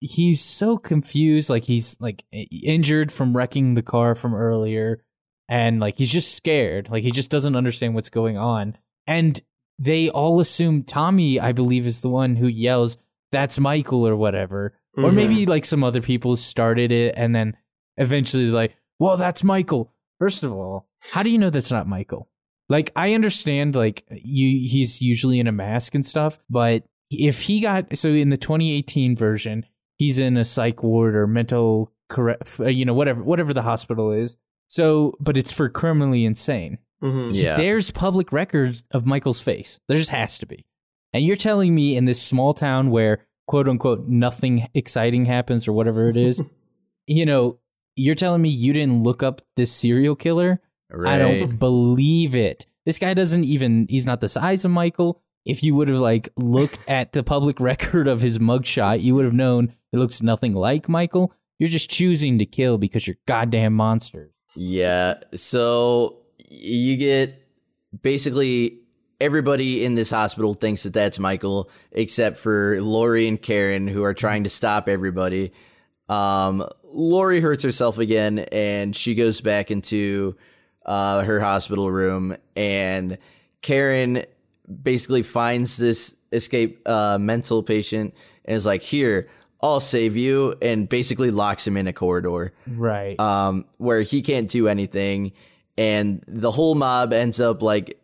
he's 0.00 0.40
so 0.40 0.78
confused. 0.78 1.50
Like 1.50 1.64
he's 1.64 1.96
like 2.00 2.24
injured 2.32 3.10
from 3.12 3.36
wrecking 3.36 3.74
the 3.74 3.82
car 3.82 4.14
from 4.14 4.34
earlier, 4.34 5.02
and 5.48 5.80
like 5.80 5.96
he's 5.98 6.12
just 6.12 6.34
scared. 6.34 6.90
Like 6.90 7.02
he 7.04 7.10
just 7.10 7.30
doesn't 7.30 7.56
understand 7.56 7.94
what's 7.94 8.10
going 8.10 8.36
on. 8.36 8.76
And 9.06 9.40
they 9.78 10.10
all 10.10 10.40
assume 10.40 10.82
Tommy, 10.82 11.38
I 11.40 11.52
believe, 11.52 11.86
is 11.86 12.00
the 12.00 12.08
one 12.10 12.36
who 12.36 12.46
yells, 12.48 12.96
"That's 13.32 13.58
Michael" 13.58 14.06
or 14.06 14.16
whatever. 14.16 14.74
Or 14.96 15.10
Mhm. 15.10 15.14
maybe 15.14 15.46
like 15.46 15.64
some 15.64 15.84
other 15.84 16.00
people 16.02 16.34
started 16.36 16.90
it, 16.90 17.14
and 17.16 17.34
then 17.34 17.56
eventually 17.96 18.46
like, 18.48 18.76
"Well, 18.98 19.16
that's 19.16 19.44
Michael." 19.44 19.92
First 20.18 20.42
of 20.42 20.52
all, 20.52 20.88
how 21.12 21.22
do 21.22 21.30
you 21.30 21.38
know 21.38 21.50
that's 21.50 21.70
not 21.70 21.86
Michael? 21.86 22.28
Like 22.68 22.90
I 22.96 23.14
understand 23.14 23.74
like 23.74 24.04
you 24.10 24.68
he's 24.68 25.00
usually 25.00 25.38
in 25.38 25.46
a 25.46 25.52
mask 25.52 25.94
and 25.94 26.04
stuff, 26.04 26.38
but 26.50 26.82
if 27.10 27.42
he 27.42 27.60
got 27.60 27.96
so 27.96 28.08
in 28.10 28.30
the 28.30 28.36
2018 28.36 29.16
version, 29.16 29.64
he's 29.98 30.18
in 30.18 30.36
a 30.36 30.44
psych 30.44 30.82
ward 30.82 31.14
or 31.14 31.26
mental 31.26 31.92
correct 32.08 32.58
you 32.60 32.84
know 32.84 32.94
whatever 32.94 33.22
whatever 33.22 33.52
the 33.52 33.62
hospital 33.62 34.12
is. 34.12 34.36
So, 34.70 35.14
but 35.20 35.36
it's 35.36 35.52
for 35.52 35.68
criminally 35.68 36.24
insane. 36.24 36.78
Mhm. 37.02 37.30
Yeah, 37.32 37.56
There's 37.56 37.90
public 37.90 38.32
records 38.32 38.84
of 38.90 39.06
Michael's 39.06 39.40
face. 39.40 39.78
There 39.88 39.96
just 39.96 40.10
has 40.10 40.36
to 40.38 40.46
be. 40.46 40.66
And 41.12 41.24
you're 41.24 41.36
telling 41.36 41.74
me 41.74 41.96
in 41.96 42.04
this 42.04 42.20
small 42.20 42.52
town 42.52 42.90
where 42.90 43.26
quote 43.46 43.68
unquote 43.68 44.08
nothing 44.08 44.68
exciting 44.74 45.24
happens 45.24 45.66
or 45.68 45.72
whatever 45.72 46.08
it 46.10 46.16
is, 46.16 46.42
you 47.06 47.24
know, 47.24 47.58
you're 47.96 48.14
telling 48.14 48.42
me 48.42 48.48
you 48.50 48.72
didn't 48.72 49.02
look 49.02 49.22
up 49.22 49.40
this 49.56 49.72
serial 49.72 50.16
killer? 50.16 50.60
right. 50.90 51.14
I 51.14 51.18
don't 51.18 51.58
believe 51.58 52.34
it. 52.34 52.66
This 52.84 52.98
guy 52.98 53.14
doesn't 53.14 53.44
even 53.44 53.86
he's 53.88 54.06
not 54.06 54.20
the 54.20 54.28
size 54.28 54.64
of 54.64 54.70
Michael. 54.70 55.22
If 55.44 55.62
you 55.62 55.74
would 55.74 55.88
have 55.88 55.98
like 55.98 56.28
looked 56.36 56.78
at 56.88 57.12
the 57.12 57.22
public 57.22 57.60
record 57.60 58.06
of 58.06 58.20
his 58.20 58.38
mugshot, 58.38 59.02
you 59.02 59.14
would 59.14 59.24
have 59.24 59.34
known 59.34 59.74
it 59.92 59.98
looks 59.98 60.22
nothing 60.22 60.54
like 60.54 60.88
Michael. 60.88 61.32
You're 61.58 61.68
just 61.68 61.90
choosing 61.90 62.38
to 62.38 62.46
kill 62.46 62.78
because 62.78 63.06
you're 63.06 63.16
goddamn 63.26 63.74
monsters. 63.74 64.30
Yeah. 64.54 65.14
So 65.34 66.18
you 66.50 66.96
get 66.96 67.46
basically 68.02 68.80
everybody 69.20 69.84
in 69.84 69.94
this 69.94 70.10
hospital 70.10 70.54
thinks 70.54 70.84
that 70.84 70.92
that's 70.92 71.18
Michael, 71.18 71.70
except 71.92 72.36
for 72.38 72.80
Laurie 72.80 73.26
and 73.26 73.40
Karen, 73.40 73.88
who 73.88 74.04
are 74.04 74.14
trying 74.14 74.44
to 74.44 74.50
stop 74.50 74.88
everybody. 74.88 75.52
Um, 76.08 76.66
Laurie 76.84 77.40
hurts 77.40 77.62
herself 77.62 77.98
again, 77.98 78.40
and 78.52 78.94
she 78.94 79.14
goes 79.14 79.40
back 79.40 79.70
into 79.70 80.36
uh, 80.86 81.22
her 81.22 81.40
hospital 81.40 81.90
room, 81.90 82.36
and 82.56 83.18
Karen 83.60 84.24
basically 84.82 85.22
finds 85.22 85.76
this 85.76 86.16
escape 86.32 86.86
uh, 86.88 87.18
mental 87.20 87.62
patient 87.62 88.14
and 88.44 88.56
is 88.56 88.66
like, 88.66 88.82
"Here, 88.82 89.28
I'll 89.62 89.80
save 89.80 90.16
you," 90.16 90.54
and 90.62 90.88
basically 90.88 91.30
locks 91.30 91.66
him 91.66 91.76
in 91.76 91.86
a 91.86 91.92
corridor 91.92 92.52
Right. 92.66 93.18
um, 93.20 93.64
where 93.78 94.02
he 94.02 94.22
can't 94.22 94.48
do 94.48 94.68
anything, 94.68 95.32
and 95.76 96.22
the 96.28 96.50
whole 96.50 96.74
mob 96.74 97.12
ends 97.12 97.40
up 97.40 97.62
like 97.62 97.98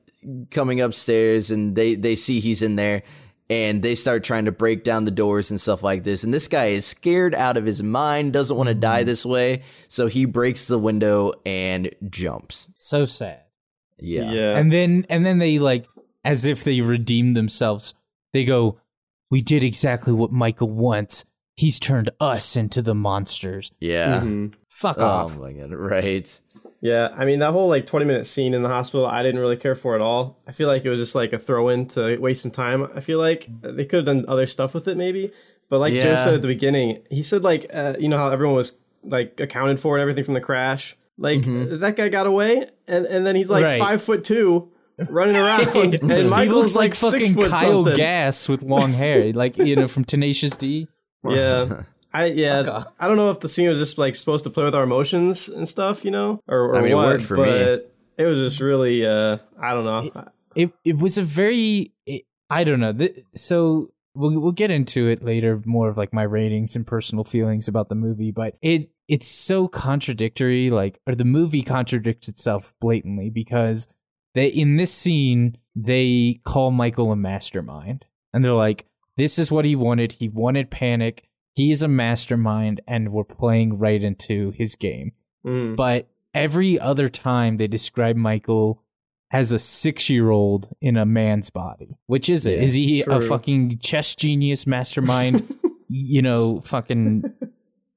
coming 0.50 0.80
upstairs, 0.80 1.50
and 1.50 1.76
they 1.76 1.94
they 1.94 2.14
see 2.16 2.40
he's 2.40 2.62
in 2.62 2.76
there, 2.76 3.02
and 3.50 3.82
they 3.82 3.94
start 3.94 4.24
trying 4.24 4.46
to 4.46 4.52
break 4.52 4.84
down 4.84 5.04
the 5.04 5.10
doors 5.10 5.50
and 5.50 5.60
stuff 5.60 5.82
like 5.82 6.02
this. 6.02 6.24
And 6.24 6.32
this 6.32 6.48
guy 6.48 6.66
is 6.68 6.86
scared 6.86 7.34
out 7.34 7.58
of 7.58 7.66
his 7.66 7.82
mind, 7.82 8.32
doesn't 8.32 8.56
want 8.56 8.68
to 8.68 8.74
die 8.74 9.02
this 9.02 9.26
way, 9.26 9.62
so 9.88 10.06
he 10.06 10.24
breaks 10.24 10.66
the 10.66 10.78
window 10.78 11.34
and 11.44 11.90
jumps. 12.08 12.70
so 12.78 13.04
sad. 13.04 13.40
Yeah, 14.00 14.32
Yeah. 14.32 14.56
And 14.56 14.72
then 14.72 15.04
and 15.10 15.24
then 15.26 15.38
they 15.38 15.58
like 15.58 15.86
as 16.24 16.46
if 16.46 16.64
they 16.64 16.80
redeemed 16.80 17.36
themselves. 17.36 17.94
They 18.32 18.44
go, 18.44 18.78
"We 19.30 19.42
did 19.42 19.62
exactly 19.62 20.12
what 20.12 20.32
Michael 20.32 20.70
wants. 20.70 21.24
He's 21.56 21.78
turned 21.78 22.10
us 22.20 22.56
into 22.56 22.82
the 22.82 22.94
monsters. 22.94 23.70
yeah. 23.80 24.20
Mhm. 24.20 24.54
Fuck 24.68 24.98
Oh 24.98 25.04
off." 25.04 25.38
my 25.38 25.52
god! 25.52 25.72
Right. 25.72 26.40
Yeah, 26.80 27.08
I 27.16 27.24
mean 27.24 27.38
that 27.38 27.52
whole 27.52 27.68
like 27.68 27.86
twenty 27.86 28.04
minute 28.06 28.26
scene 28.26 28.52
in 28.54 28.62
the 28.62 28.68
hospital, 28.68 29.06
I 29.06 29.22
didn't 29.22 29.40
really 29.40 29.56
care 29.56 29.74
for 29.74 29.94
at 29.94 30.00
all. 30.00 30.38
I 30.46 30.52
feel 30.52 30.68
like 30.68 30.84
it 30.84 30.90
was 30.90 31.00
just 31.00 31.14
like 31.14 31.32
a 31.32 31.38
throw 31.38 31.68
in 31.70 31.86
to 31.88 32.16
waste 32.18 32.42
some 32.42 32.50
time. 32.50 32.88
I 32.94 33.00
feel 33.00 33.18
like 33.18 33.48
they 33.62 33.84
could 33.86 33.98
have 33.98 34.04
done 34.06 34.24
other 34.28 34.44
stuff 34.46 34.74
with 34.74 34.86
it 34.88 34.96
maybe, 34.96 35.32
but 35.70 35.78
like 35.78 35.94
Joe 35.94 36.16
said 36.16 36.34
at 36.34 36.42
the 36.42 36.48
beginning, 36.48 37.02
he 37.10 37.22
said 37.22 37.42
like 37.44 37.66
uh, 37.72 37.94
you 37.98 38.08
know 38.08 38.18
how 38.18 38.28
everyone 38.30 38.56
was 38.56 38.76
like 39.02 39.38
accounted 39.40 39.80
for 39.80 39.96
and 39.96 40.02
everything 40.02 40.24
from 40.24 40.34
the 40.34 40.40
crash. 40.42 40.96
Like 41.16 41.42
that 41.44 41.94
guy 41.96 42.08
got 42.10 42.26
away, 42.26 42.68
and 42.88 43.06
and 43.06 43.24
then 43.24 43.36
he's 43.36 43.48
like 43.48 43.62
Right. 43.64 43.78
five 43.78 44.02
foot 44.02 44.24
two, 44.24 44.70
running 45.08 45.36
around, 45.36 45.68
and 45.76 46.02
he 46.02 46.48
looks 46.48 46.74
like, 46.74 46.94
six 46.94 47.32
fucking 47.32 47.50
Kyle 47.50 47.84
something. 47.84 47.96
Gass 47.96 48.48
with 48.48 48.62
long 48.62 48.92
hair, 48.92 49.32
like 49.32 49.56
you 49.56 49.76
know 49.76 49.88
from 49.88 50.04
Tenacious 50.04 50.56
D. 50.56 50.88
Yeah. 51.24 51.82
I 52.14 52.26
yeah, 52.26 52.84
I 53.00 53.08
don't 53.08 53.16
know 53.16 53.30
if 53.30 53.40
the 53.40 53.48
scene 53.48 53.68
was 53.68 53.78
just 53.78 53.98
like 53.98 54.14
supposed 54.14 54.44
to 54.44 54.50
play 54.50 54.62
with 54.64 54.74
our 54.74 54.84
emotions 54.84 55.48
and 55.48 55.68
stuff, 55.68 56.04
you 56.04 56.12
know, 56.12 56.40
or, 56.46 56.66
or 56.66 56.76
I 56.76 56.82
mean, 56.82 56.92
it 56.92 56.94
what, 56.94 57.06
worked 57.08 57.24
for 57.24 57.38
me. 57.38 57.42
but 57.42 57.92
It 58.16 58.24
was 58.24 58.38
just 58.38 58.60
really, 58.60 59.04
uh, 59.04 59.38
I 59.60 59.74
don't 59.74 59.84
know. 59.84 60.30
it 60.54 60.72
it 60.84 60.96
was 60.96 61.18
a 61.18 61.22
very 61.22 61.92
it, 62.06 62.22
I 62.48 62.62
don't 62.62 62.78
know. 62.78 62.92
Th- 62.92 63.24
so 63.34 63.90
we'll 64.14 64.38
we'll 64.38 64.52
get 64.52 64.70
into 64.70 65.08
it 65.08 65.24
later, 65.24 65.60
more 65.64 65.88
of 65.88 65.96
like 65.96 66.12
my 66.12 66.22
ratings 66.22 66.76
and 66.76 66.86
personal 66.86 67.24
feelings 67.24 67.66
about 67.66 67.88
the 67.88 67.96
movie, 67.96 68.30
but 68.30 68.56
it 68.62 68.90
it's 69.08 69.26
so 69.26 69.66
contradictory. 69.66 70.70
Like, 70.70 71.00
or 71.08 71.16
the 71.16 71.24
movie 71.24 71.62
contradicts 71.62 72.28
itself 72.28 72.74
blatantly 72.80 73.28
because 73.28 73.88
they 74.34 74.48
in 74.48 74.76
this 74.76 74.92
scene 74.92 75.58
they 75.76 76.40
call 76.44 76.70
Michael 76.70 77.10
a 77.12 77.16
mastermind, 77.16 78.06
and 78.32 78.44
they're 78.44 78.52
like, 78.52 78.86
"This 79.16 79.38
is 79.38 79.50
what 79.50 79.64
he 79.64 79.74
wanted. 79.74 80.12
He 80.12 80.28
wanted 80.28 80.70
panic. 80.70 81.28
He 81.54 81.70
is 81.70 81.82
a 81.82 81.88
mastermind, 81.88 82.80
and 82.86 83.12
we're 83.12 83.24
playing 83.24 83.78
right 83.78 84.02
into 84.02 84.52
his 84.52 84.74
game." 84.74 85.12
Mm. 85.46 85.76
but 85.76 86.08
every 86.32 86.80
other 86.80 87.08
time 87.10 87.58
they 87.58 87.66
describe 87.66 88.16
Michael 88.16 88.82
as 89.30 89.52
a 89.52 89.58
six 89.58 90.08
year 90.08 90.30
old 90.30 90.68
in 90.80 90.96
a 90.96 91.04
man's 91.04 91.50
body. 91.50 91.98
Which 92.06 92.28
is 92.28 92.46
it? 92.46 92.58
Yeah, 92.58 92.64
Is 92.64 92.74
he 92.74 93.02
a 93.02 93.20
fucking 93.20 93.78
chess 93.78 94.14
genius 94.14 94.66
mastermind, 94.66 95.58
you 95.88 96.22
know, 96.22 96.60
fucking 96.60 97.24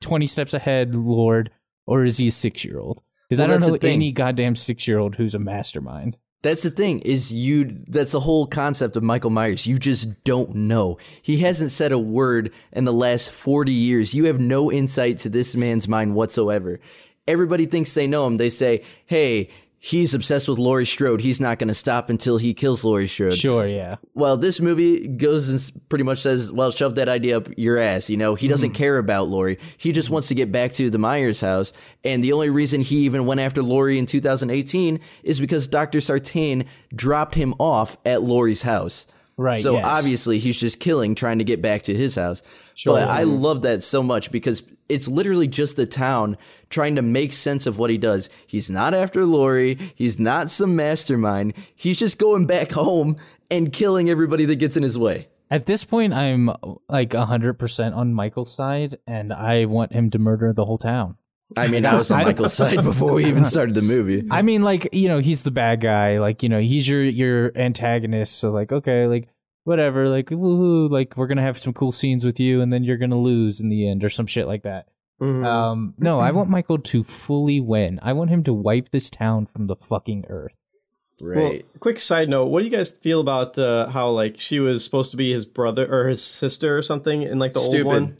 20 0.01 0.27
steps 0.27 0.53
ahead, 0.53 0.95
Lord, 0.95 1.51
or 1.85 2.03
is 2.03 2.17
he 2.17 2.27
a 2.27 2.31
six 2.31 2.65
year 2.65 2.79
old? 2.79 3.01
Because 3.29 3.39
Well, 3.39 3.49
I 3.49 3.59
don't 3.59 3.81
know 3.81 3.87
any 3.87 4.11
goddamn 4.11 4.55
six 4.55 4.87
year 4.87 4.99
old 4.99 5.15
who's 5.15 5.35
a 5.35 5.39
mastermind. 5.39 6.17
That's 6.47 6.63
the 6.63 6.71
thing 6.71 7.01
is 7.01 7.33
you 7.33 7.77
that's 7.89 8.13
the 8.13 8.21
whole 8.21 8.47
concept 8.47 8.95
of 8.95 9.03
Michael 9.03 9.31
Myers. 9.31 9.67
You 9.67 9.77
just 9.77 10.23
don't 10.23 10.55
know. 10.55 10.97
He 11.21 11.39
hasn't 11.39 11.71
said 11.71 11.91
a 11.91 11.99
word 11.99 12.53
in 12.71 12.85
the 12.85 12.93
last 12.93 13.31
40 13.31 13.73
years. 13.73 14.13
You 14.13 14.27
have 14.27 14.39
no 14.39 14.71
insight 14.71 15.19
to 15.19 15.29
this 15.29 15.57
man's 15.57 15.89
mind 15.89 16.15
whatsoever. 16.15 16.79
Everybody 17.27 17.65
thinks 17.65 17.93
they 17.93 18.07
know 18.07 18.25
him. 18.25 18.37
They 18.37 18.49
say, 18.49 18.81
"Hey, 19.07 19.49
he's 19.79 20.13
obsessed 20.13 20.47
with 20.49 20.57
Laurie 20.57 20.85
Strode. 20.85 21.21
He's 21.21 21.39
not 21.39 21.59
going 21.59 21.67
to 21.67 21.73
stop 21.73 22.09
until 22.09 22.37
he 22.37 22.53
kills 22.53 22.83
Laurie 22.83 23.07
Strode." 23.07 23.35
Sure, 23.35 23.67
yeah. 23.67 23.95
Well, 24.13 24.37
this 24.37 24.59
movie 24.59 25.07
goes 25.07 25.49
and 25.49 25.89
pretty 25.89 26.03
much 26.03 26.21
says, 26.21 26.51
"Well, 26.51 26.71
shove 26.71 26.95
that 26.95 27.09
idea 27.09 27.37
up 27.37 27.47
your 27.57 27.77
ass." 27.77 28.09
You 28.09 28.17
know, 28.17 28.35
he 28.35 28.45
mm-hmm. 28.45 28.51
doesn't 28.51 28.71
care 28.71 28.97
about 28.97 29.27
Laurie. 29.27 29.59
He 29.77 29.91
just 29.91 30.09
wants 30.09 30.27
to 30.29 30.35
get 30.35 30.51
back 30.51 30.73
to 30.73 30.89
the 30.89 30.97
Myers 30.97 31.41
house, 31.41 31.73
and 32.03 32.23
the 32.23 32.33
only 32.33 32.49
reason 32.49 32.81
he 32.81 32.97
even 32.97 33.25
went 33.25 33.39
after 33.39 33.61
Laurie 33.61 33.99
in 33.99 34.05
2018 34.05 34.99
is 35.23 35.39
because 35.39 35.67
Doctor 35.67 36.01
Sartain 36.01 36.65
dropped 36.95 37.35
him 37.35 37.53
off 37.59 37.97
at 38.05 38.21
Laurie's 38.21 38.63
house. 38.63 39.07
Right, 39.39 39.59
So 39.59 39.73
yes. 39.73 39.85
obviously 39.85 40.39
he's 40.39 40.59
just 40.59 40.79
killing, 40.79 41.13
trying 41.13 41.37
to 41.37 41.43
get 41.43 41.61
back 41.61 41.83
to 41.83 41.93
his 41.93 42.15
house. 42.15 42.41
Sure. 42.73 42.95
But 42.95 43.07
I 43.07 43.21
love 43.21 43.61
that 43.61 43.83
so 43.83 44.01
much 44.01 44.31
because 44.31 44.63
it's 44.89 45.07
literally 45.07 45.47
just 45.47 45.75
the 45.75 45.85
town 45.85 46.37
trying 46.69 46.95
to 46.95 47.01
make 47.01 47.33
sense 47.33 47.65
of 47.65 47.77
what 47.77 47.89
he 47.89 47.97
does. 47.97 48.29
He's 48.45 48.69
not 48.69 48.93
after 48.93 49.25
Laurie. 49.25 49.77
He's 49.95 50.19
not 50.19 50.49
some 50.49 50.75
mastermind. 50.75 51.53
He's 51.75 51.99
just 51.99 52.19
going 52.19 52.45
back 52.45 52.71
home 52.71 53.17
and 53.49 53.71
killing 53.71 54.09
everybody 54.09 54.45
that 54.45 54.55
gets 54.55 54.77
in 54.77 54.83
his 54.83 54.97
way. 54.97 55.27
At 55.49 55.65
this 55.65 55.85
point, 55.85 56.13
I'm 56.13 56.51
like 56.89 57.11
100% 57.11 57.95
on 57.95 58.13
Michael's 58.13 58.53
side, 58.53 58.97
and 59.07 59.31
I 59.31 59.65
want 59.65 59.93
him 59.93 60.09
to 60.11 60.19
murder 60.19 60.51
the 60.51 60.65
whole 60.65 60.77
town. 60.77 61.15
I 61.55 61.67
mean, 61.67 61.85
I 61.85 61.97
was 61.97 62.11
on 62.11 62.23
Michael's 62.25 62.53
side 62.53 62.83
before 62.83 63.13
we 63.13 63.25
even 63.25 63.45
started 63.45 63.73
the 63.73 63.81
movie. 63.81 64.27
I 64.29 64.41
mean, 64.41 64.63
like 64.63 64.89
you 64.91 65.07
know, 65.07 65.19
he's 65.19 65.43
the 65.43 65.51
bad 65.51 65.79
guy. 65.79 66.19
Like 66.19 66.43
you 66.43 66.49
know, 66.49 66.59
he's 66.59 66.87
your 66.87 67.01
your 67.01 67.57
antagonist. 67.57 68.37
So 68.37 68.51
like, 68.51 68.73
okay, 68.73 69.07
like 69.07 69.29
whatever. 69.67 70.07
Like 70.07 70.27
woohoo! 70.29 70.89
Like 70.89 71.15
we're 71.17 71.27
gonna 71.27 71.41
have 71.43 71.57
some 71.57 71.73
cool 71.73 71.91
scenes 71.91 72.25
with 72.25 72.39
you, 72.39 72.61
and 72.61 72.71
then 72.71 72.83
you're 72.83 72.97
gonna 72.97 73.19
lose 73.19 73.59
in 73.59 73.69
the 73.69 73.87
end, 73.87 74.03
or 74.03 74.09
some 74.09 74.25
shit 74.25 74.47
like 74.47 74.63
that. 74.63 74.87
Mhm. 75.21 75.45
Um, 75.45 75.93
no, 75.97 76.19
I 76.19 76.31
want 76.31 76.49
Michael 76.57 76.79
to 76.79 77.03
fully 77.03 77.59
win. 77.59 77.99
I 78.01 78.13
want 78.13 78.29
him 78.29 78.43
to 78.45 78.53
wipe 78.53 78.89
this 78.89 79.09
town 79.09 79.45
from 79.45 79.67
the 79.67 79.75
fucking 79.75 80.25
earth. 80.29 80.53
Well, 81.21 81.57
quick 81.79 81.99
side 81.99 82.29
note: 82.29 82.45
What 82.45 82.59
do 82.59 82.65
you 82.65 82.71
guys 82.71 82.91
feel 82.97 83.19
about 83.19 83.57
uh, 83.57 83.89
how 83.89 84.09
like 84.09 84.39
she 84.39 84.59
was 84.59 84.83
supposed 84.83 85.11
to 85.11 85.17
be 85.17 85.33
his 85.33 85.45
brother 85.45 85.85
or 85.91 86.07
his 86.07 86.23
sister 86.23 86.77
or 86.77 86.81
something 86.81 87.23
in 87.23 87.39
like 87.39 87.53
the 87.53 87.59
Stupid. 87.59 87.85
old 87.85 87.93
one, 87.93 88.17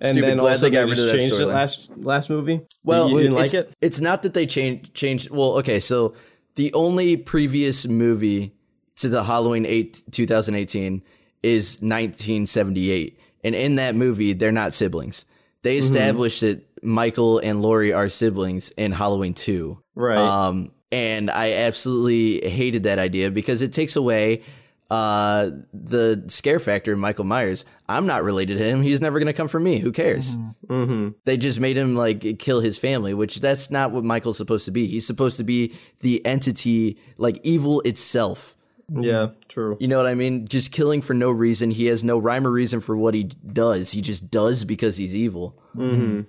and 0.00 0.10
Stupid. 0.14 0.28
then 0.28 0.38
Glad 0.38 0.50
also 0.50 0.60
they 0.66 0.70
got 0.70 0.88
they 0.88 0.94
just 0.94 1.14
changed 1.14 1.34
it 1.34 1.46
last 1.46 1.90
last 1.96 2.30
movie? 2.30 2.60
Well, 2.84 3.08
you, 3.08 3.16
you 3.16 3.22
didn't 3.24 3.38
it's, 3.38 3.54
like 3.54 3.64
it? 3.64 3.72
It's 3.80 4.00
not 4.00 4.22
that 4.22 4.34
they 4.34 4.46
changed 4.46 4.94
changed. 4.94 5.30
Well, 5.30 5.58
okay, 5.58 5.80
so 5.80 6.14
the 6.56 6.72
only 6.74 7.16
previous 7.16 7.86
movie 7.86 8.52
to 8.96 9.08
the 9.08 9.24
Halloween 9.24 9.66
eight 9.66 10.02
2018 10.10 11.02
is 11.42 11.78
1978, 11.82 13.18
and 13.42 13.54
in 13.54 13.74
that 13.76 13.94
movie, 13.94 14.32
they're 14.32 14.52
not 14.52 14.74
siblings. 14.74 15.24
They 15.62 15.78
Mm-hmm. 15.78 15.84
established 15.84 16.40
that 16.42 16.62
Michael 16.82 17.38
and 17.38 17.62
Laurie 17.62 17.92
are 17.92 18.08
siblings 18.08 18.70
in 18.70 18.92
Halloween 18.92 19.34
two. 19.34 19.78
Right. 19.94 20.18
Um, 20.18 20.72
and 20.92 21.30
I 21.30 21.52
absolutely 21.52 22.48
hated 22.48 22.82
that 22.84 22.98
idea 22.98 23.30
because 23.30 23.62
it 23.62 23.72
takes 23.72 23.96
away 23.96 24.42
uh 24.90 25.50
the 25.72 26.22
scare 26.28 26.60
factor 26.60 26.92
in 26.92 26.98
Michael 26.98 27.24
Myers. 27.24 27.64
I'm 27.88 28.04
not 28.06 28.22
related 28.22 28.58
to 28.58 28.64
him. 28.64 28.82
He's 28.82 29.00
never 29.00 29.18
going 29.18 29.26
to 29.26 29.32
come 29.32 29.48
for 29.48 29.58
me. 29.58 29.78
Who 29.78 29.90
cares? 29.92 30.36
mm-hmm. 30.66 31.08
They 31.24 31.38
just 31.38 31.58
made 31.58 31.78
him 31.78 31.96
like 31.96 32.38
kill 32.38 32.60
his 32.60 32.76
family, 32.76 33.14
which 33.14 33.40
that's 33.40 33.70
not 33.70 33.92
what 33.92 34.04
Michael's 34.04 34.36
supposed 34.36 34.66
to 34.66 34.70
be. 34.70 34.86
He's 34.86 35.06
supposed 35.06 35.38
to 35.38 35.44
be 35.44 35.74
the 36.00 36.24
entity, 36.26 36.98
like 37.16 37.40
evil 37.42 37.80
itself. 37.80 38.53
Yeah, 38.88 39.28
true. 39.48 39.76
You 39.80 39.88
know 39.88 39.96
what 39.96 40.06
I 40.06 40.14
mean? 40.14 40.46
Just 40.48 40.72
killing 40.72 41.00
for 41.02 41.14
no 41.14 41.30
reason. 41.30 41.70
He 41.70 41.86
has 41.86 42.04
no 42.04 42.18
rhyme 42.18 42.46
or 42.46 42.50
reason 42.50 42.80
for 42.80 42.96
what 42.96 43.14
he 43.14 43.24
does. 43.24 43.90
He 43.92 44.00
just 44.00 44.30
does 44.30 44.64
because 44.64 44.96
he's 44.96 45.14
evil. 45.14 45.58
hmm 45.74 46.22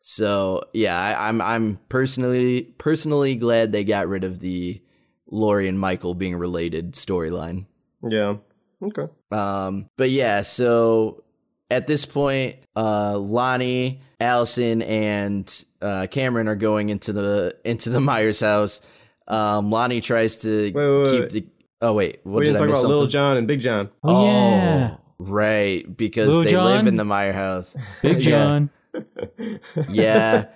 So 0.00 0.62
yeah, 0.72 0.98
I, 0.98 1.28
I'm 1.28 1.40
I'm 1.40 1.78
personally 1.88 2.62
personally 2.78 3.34
glad 3.34 3.72
they 3.72 3.84
got 3.84 4.08
rid 4.08 4.24
of 4.24 4.40
the 4.40 4.80
Laurie 5.26 5.68
and 5.68 5.78
Michael 5.78 6.14
being 6.14 6.36
related 6.36 6.92
storyline. 6.94 7.66
Yeah. 8.02 8.36
Okay. 8.82 9.06
Um, 9.30 9.88
but 9.96 10.10
yeah, 10.10 10.40
so 10.40 11.22
at 11.70 11.86
this 11.86 12.06
point, 12.06 12.56
uh, 12.74 13.16
Lonnie, 13.18 14.00
Allison, 14.18 14.80
and 14.82 15.64
uh, 15.82 16.06
Cameron 16.10 16.48
are 16.48 16.56
going 16.56 16.88
into 16.88 17.12
the 17.12 17.56
into 17.64 17.90
the 17.90 18.00
Myers 18.10 18.40
house. 18.40 18.80
Um, 19.28 19.70
Lonnie 19.70 20.00
tries 20.00 20.36
to 20.36 20.72
Wait, 20.72 20.74
wait, 20.74 21.10
keep 21.10 21.20
wait. 21.20 21.30
the. 21.30 21.46
Oh 21.82 21.94
wait, 21.94 22.20
what 22.24 22.40
we 22.40 22.46
did 22.46 22.52
didn't 22.52 22.56
I 22.56 22.60
talk 22.60 22.68
miss 22.70 22.78
about 22.80 22.88
Little? 22.88 23.06
John 23.06 23.36
and 23.36 23.46
Big 23.46 23.60
John. 23.60 23.90
Oh, 24.04 24.26
yeah, 24.26 24.96
oh, 24.98 25.00
right, 25.18 25.96
because 25.96 26.28
Lil 26.28 26.44
they 26.44 26.50
Jon? 26.50 26.64
live 26.64 26.86
in 26.86 26.96
the 26.96 27.04
Meyer 27.04 27.32
house. 27.32 27.74
Big 28.02 28.22
Yeah. 28.22 28.30
John. 28.30 28.70
yeah. 29.88 30.46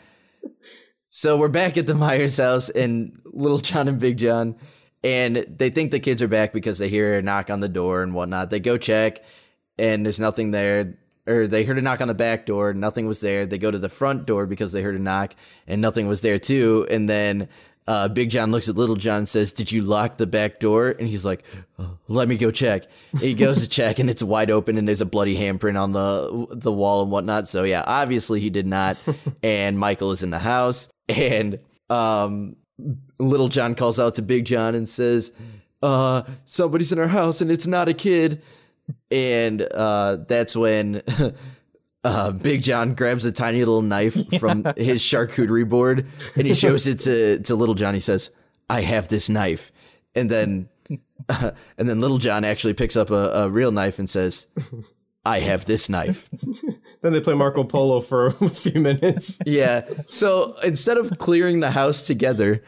So 1.08 1.36
we're 1.36 1.48
back 1.48 1.76
at 1.78 1.86
the 1.86 1.94
Myers 1.94 2.36
house 2.36 2.68
and 2.70 3.20
Little 3.24 3.58
John 3.58 3.88
and 3.88 3.98
Big 4.00 4.18
John, 4.18 4.56
and 5.02 5.36
they 5.48 5.70
think 5.70 5.92
the 5.92 6.00
kids 6.00 6.20
are 6.22 6.28
back 6.28 6.52
because 6.52 6.78
they 6.78 6.88
hear 6.88 7.18
a 7.18 7.22
knock 7.22 7.50
on 7.50 7.60
the 7.60 7.68
door 7.68 8.02
and 8.02 8.14
whatnot. 8.14 8.50
They 8.50 8.60
go 8.60 8.76
check, 8.76 9.22
and 9.78 10.04
there's 10.04 10.20
nothing 10.20 10.50
there. 10.50 10.98
Or 11.26 11.46
they 11.46 11.64
heard 11.64 11.78
a 11.78 11.82
knock 11.82 12.02
on 12.02 12.08
the 12.08 12.14
back 12.14 12.44
door, 12.44 12.74
nothing 12.74 13.06
was 13.06 13.20
there. 13.20 13.46
They 13.46 13.56
go 13.56 13.70
to 13.70 13.78
the 13.78 13.88
front 13.88 14.26
door 14.26 14.44
because 14.46 14.72
they 14.72 14.82
heard 14.82 14.94
a 14.94 14.98
knock, 14.98 15.34
and 15.66 15.80
nothing 15.80 16.06
was 16.06 16.20
there 16.20 16.38
too. 16.38 16.86
And 16.90 17.08
then 17.08 17.48
uh, 17.86 18.08
Big 18.08 18.30
John 18.30 18.50
looks 18.50 18.68
at 18.68 18.76
Little 18.76 18.96
John 18.96 19.18
and 19.18 19.28
says, 19.28 19.52
Did 19.52 19.70
you 19.70 19.82
lock 19.82 20.16
the 20.16 20.26
back 20.26 20.58
door? 20.58 20.90
And 20.98 21.06
he's 21.06 21.24
like, 21.24 21.44
"Oh, 21.78 21.98
Let 22.08 22.28
me 22.28 22.36
go 22.36 22.50
check. 22.50 22.84
And 23.12 23.20
he 23.20 23.34
goes 23.34 23.60
to 23.60 23.68
check 23.68 23.98
and 23.98 24.08
it's 24.08 24.22
wide 24.22 24.50
open 24.50 24.78
and 24.78 24.88
there's 24.88 25.02
a 25.02 25.06
bloody 25.06 25.36
handprint 25.36 25.80
on 25.80 25.92
the 25.92 26.46
the 26.50 26.72
wall 26.72 27.02
and 27.02 27.10
whatnot. 27.10 27.46
So 27.48 27.64
yeah, 27.64 27.84
obviously 27.86 28.40
he 28.40 28.48
did 28.50 28.66
not. 28.66 28.96
and 29.42 29.78
Michael 29.78 30.12
is 30.12 30.22
in 30.22 30.30
the 30.30 30.38
house. 30.38 30.88
And 31.08 31.58
um, 31.90 32.56
Little 33.18 33.48
John 33.48 33.74
calls 33.74 34.00
out 34.00 34.14
to 34.14 34.22
Big 34.22 34.46
John 34.46 34.74
and 34.74 34.88
says, 34.88 35.32
uh, 35.82 36.22
somebody's 36.46 36.92
in 36.92 36.98
our 36.98 37.08
house 37.08 37.42
and 37.42 37.50
it's 37.50 37.66
not 37.66 37.88
a 37.88 37.94
kid. 37.94 38.42
And 39.10 39.60
uh, 39.62 40.16
that's 40.26 40.56
when 40.56 41.02
uh, 42.04 42.30
Big 42.32 42.62
John 42.62 42.94
grabs 42.94 43.24
a 43.24 43.32
tiny 43.32 43.58
little 43.58 43.82
knife 43.82 44.16
from 44.38 44.64
his 44.76 45.02
charcuterie 45.02 45.68
board 45.68 46.06
and 46.36 46.46
he 46.46 46.54
shows 46.54 46.86
it 46.86 47.00
to, 47.00 47.40
to 47.40 47.54
Little 47.54 47.74
John. 47.74 47.94
He 47.94 48.00
says, 48.00 48.30
I 48.70 48.82
have 48.82 49.08
this 49.08 49.28
knife. 49.28 49.72
And 50.14 50.30
then 50.30 50.68
and 51.28 51.88
then 51.88 52.00
Little 52.00 52.18
John 52.18 52.44
actually 52.44 52.74
picks 52.74 52.96
up 52.96 53.10
a, 53.10 53.30
a 53.30 53.50
real 53.50 53.72
knife 53.72 53.98
and 53.98 54.08
says, 54.08 54.46
I 55.24 55.40
have 55.40 55.64
this 55.64 55.88
knife. 55.88 56.28
Then 57.00 57.12
they 57.12 57.20
play 57.20 57.34
Marco 57.34 57.64
Polo 57.64 58.00
for 58.00 58.28
a 58.28 58.48
few 58.48 58.80
minutes. 58.80 59.38
Yeah. 59.44 59.82
So 60.06 60.56
instead 60.64 60.96
of 60.96 61.18
clearing 61.18 61.60
the 61.60 61.70
house 61.70 62.06
together, 62.06 62.64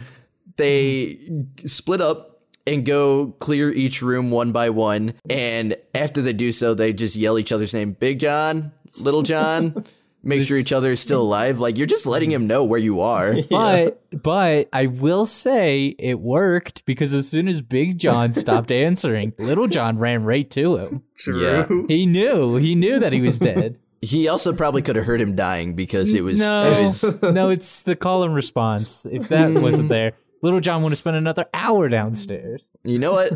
they 0.57 1.19
split 1.65 2.03
up 2.03 2.43
and 2.67 2.85
go 2.85 3.29
clear 3.39 3.73
each 3.73 4.03
room 4.03 4.31
one 4.31 4.53
by 4.53 4.69
one. 4.69 5.15
And 5.31 5.75
after 5.95 6.21
they 6.21 6.35
do 6.35 6.53
so, 6.53 6.75
they 6.75 6.93
just 6.93 7.17
yell 7.17 7.39
each 7.39 7.51
other's 7.51 7.73
name 7.73 7.93
Big 7.93 8.19
John, 8.19 8.73
Little 8.99 9.23
John. 9.23 9.85
Make 10.23 10.43
sure 10.43 10.59
each 10.59 10.73
other 10.73 10.91
is 10.91 10.99
still 10.99 11.23
alive. 11.23 11.61
Like 11.61 11.79
you're 11.79 11.87
just 11.87 12.05
letting 12.05 12.33
him 12.33 12.49
know 12.49 12.65
where 12.65 12.81
you 12.81 13.01
are. 13.01 13.37
But 13.49 14.03
but 14.11 14.69
I 14.73 14.87
will 14.87 15.25
say 15.25 15.95
it 15.99 16.19
worked 16.19 16.85
because 16.85 17.15
as 17.15 17.29
soon 17.29 17.47
as 17.47 17.61
Big 17.61 17.99
John 17.99 18.33
stopped 18.35 18.73
answering, 18.73 19.35
Little 19.39 19.69
John 19.69 19.99
ran 19.99 20.25
right 20.25 20.51
to 20.51 20.79
him. 20.79 21.03
True. 21.17 21.41
Yeah. 21.41 21.67
He 21.87 22.07
knew. 22.07 22.57
He 22.57 22.75
knew 22.75 22.99
that 22.99 23.13
he 23.13 23.23
was 23.23 23.39
dead. 23.39 23.79
He 24.03 24.29
also 24.29 24.53
probably 24.53 24.83
could 24.83 24.95
have 24.95 25.07
heard 25.07 25.23
him 25.23 25.35
dying 25.35 25.73
because 25.73 26.13
it 26.13 26.23
was, 26.23 26.39
no, 26.39 26.65
it 26.65 26.85
was 26.85 27.23
no, 27.23 27.49
it's 27.49 27.83
the 27.83 27.97
call 27.97 28.23
and 28.25 28.35
response. 28.35 29.07
If 29.07 29.31
that 29.31 29.51
wasn't 29.55 29.89
there, 29.89 30.13
Little 30.43 30.61
John 30.61 30.83
would 30.83 30.91
have 30.91 30.99
spent 30.99 31.17
another 31.17 31.47
hour 31.55 31.89
downstairs. 31.89 32.69
You 32.85 32.99
know 32.99 33.13
what? 33.13 33.33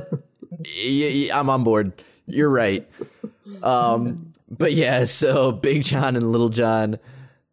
I'm 1.34 1.48
on 1.48 1.64
board. 1.64 1.92
You're 2.26 2.50
right. 2.50 2.86
Um, 3.62 4.29
but 4.50 4.72
yeah, 4.72 5.04
so 5.04 5.52
Big 5.52 5.84
John 5.84 6.16
and 6.16 6.30
Little 6.30 6.48
John 6.50 6.98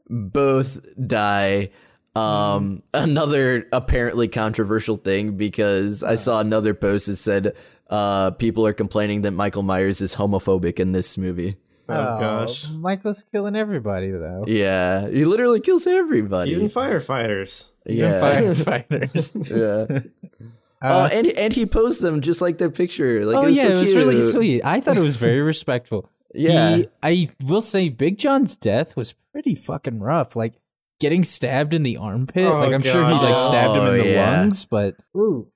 both 0.10 0.80
die. 1.06 1.70
Um, 2.16 2.82
another 2.96 3.68
apparently 3.72 4.28
controversial 4.28 4.98
thing 4.98 5.38
because 5.38 6.04
I 6.04 6.16
saw 6.16 6.40
another 6.40 6.74
post 6.74 7.06
that 7.06 7.18
said 7.18 7.56
uh, 7.92 8.32
people 8.32 8.66
are 8.66 8.74
complaining 8.74 9.22
that 9.22 9.32
Michael 9.32 9.62
Myers 9.62 10.02
is 10.02 10.16
homophobic 10.16 10.80
in 10.80 10.94
this 10.94 11.18
movie. 11.18 11.58
Oh, 11.90 12.20
gosh. 12.20 12.70
Michael's 12.70 13.24
killing 13.32 13.56
everybody 13.56 14.12
though. 14.12 14.44
Yeah, 14.48 15.08
he 15.08 15.26
literally 15.26 15.62
kills 15.62 15.88
everybody. 15.88 16.52
Even 16.52 16.70
firefighters. 16.70 17.68
yeah, 17.86 18.20
Firefighters. 18.20 19.92
yeah. 20.42 20.48
oh, 20.82 21.06
and 21.06 21.28
and 21.28 21.54
he 21.54 21.66
posed 21.66 22.02
them 22.02 22.20
just 22.20 22.42
like 22.42 22.58
their 22.58 22.70
picture. 22.70 23.26
Like 23.26 23.38
oh 23.38 23.44
it 23.44 23.48
was 23.48 23.58
yeah, 23.58 23.64
so 23.64 23.70
it 23.70 23.80
was 23.80 23.96
really 23.96 24.18
sweet. 24.18 24.62
I 24.66 24.82
thought 24.82 24.98
it 24.98 25.02
was 25.02 25.16
very 25.18 25.42
respectful. 25.42 26.10
Yeah. 26.38 26.76
He- 26.78 26.88
I 27.04 27.30
will 27.44 27.62
say 27.62 27.90
Big 27.90 28.18
John's 28.18 28.56
death 28.58 28.96
was 28.96 29.14
pretty 29.34 29.56
fucking 29.56 30.00
rough. 30.00 30.36
Like 30.36 30.54
getting 31.00 31.24
stabbed 31.24 31.74
in 31.74 31.84
the 31.84 31.98
armpit. 31.98 32.46
Oh, 32.46 32.60
like 32.60 32.74
I'm 32.74 32.82
sure 32.84 33.06
he 33.06 33.12
like 33.14 33.38
stabbed 33.38 33.76
him 33.78 33.84
in 33.84 34.00
Oh, 34.00 34.04
the 34.04 34.10
yeah. 34.10 34.40
lungs, 34.42 34.66
but 34.66 34.96
ooh. 35.16 35.48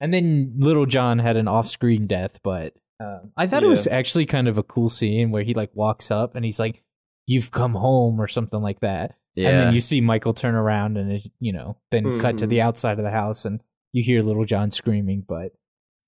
And 0.00 0.12
then 0.14 0.54
Little 0.58 0.86
John 0.86 1.18
had 1.18 1.36
an 1.36 1.46
off-screen 1.46 2.06
death, 2.06 2.40
but 2.42 2.74
um, 3.00 3.32
I 3.36 3.46
thought 3.46 3.62
it 3.62 3.66
was 3.68 3.86
actually 3.86 4.26
kind 4.26 4.48
of 4.48 4.56
a 4.58 4.62
cool 4.62 4.88
scene 4.88 5.30
where 5.30 5.42
he 5.42 5.52
like 5.54 5.70
walks 5.74 6.10
up 6.10 6.34
and 6.34 6.44
he's 6.44 6.58
like, 6.58 6.82
"You've 7.26 7.50
come 7.50 7.74
home" 7.74 8.20
or 8.20 8.26
something 8.26 8.60
like 8.62 8.80
that. 8.80 9.14
Yeah. 9.34 9.48
And 9.48 9.58
then 9.58 9.74
you 9.74 9.80
see 9.80 10.00
Michael 10.00 10.34
turn 10.34 10.54
around 10.54 10.96
and 10.98 11.12
it, 11.12 11.30
you 11.38 11.52
know, 11.52 11.76
then 11.90 12.18
cut 12.18 12.38
to 12.38 12.46
the 12.46 12.60
outside 12.62 12.98
of 12.98 13.04
the 13.04 13.10
house 13.10 13.44
and 13.44 13.62
you 13.92 14.02
hear 14.02 14.22
Little 14.22 14.44
John 14.44 14.70
screaming. 14.70 15.22
But 15.26 15.52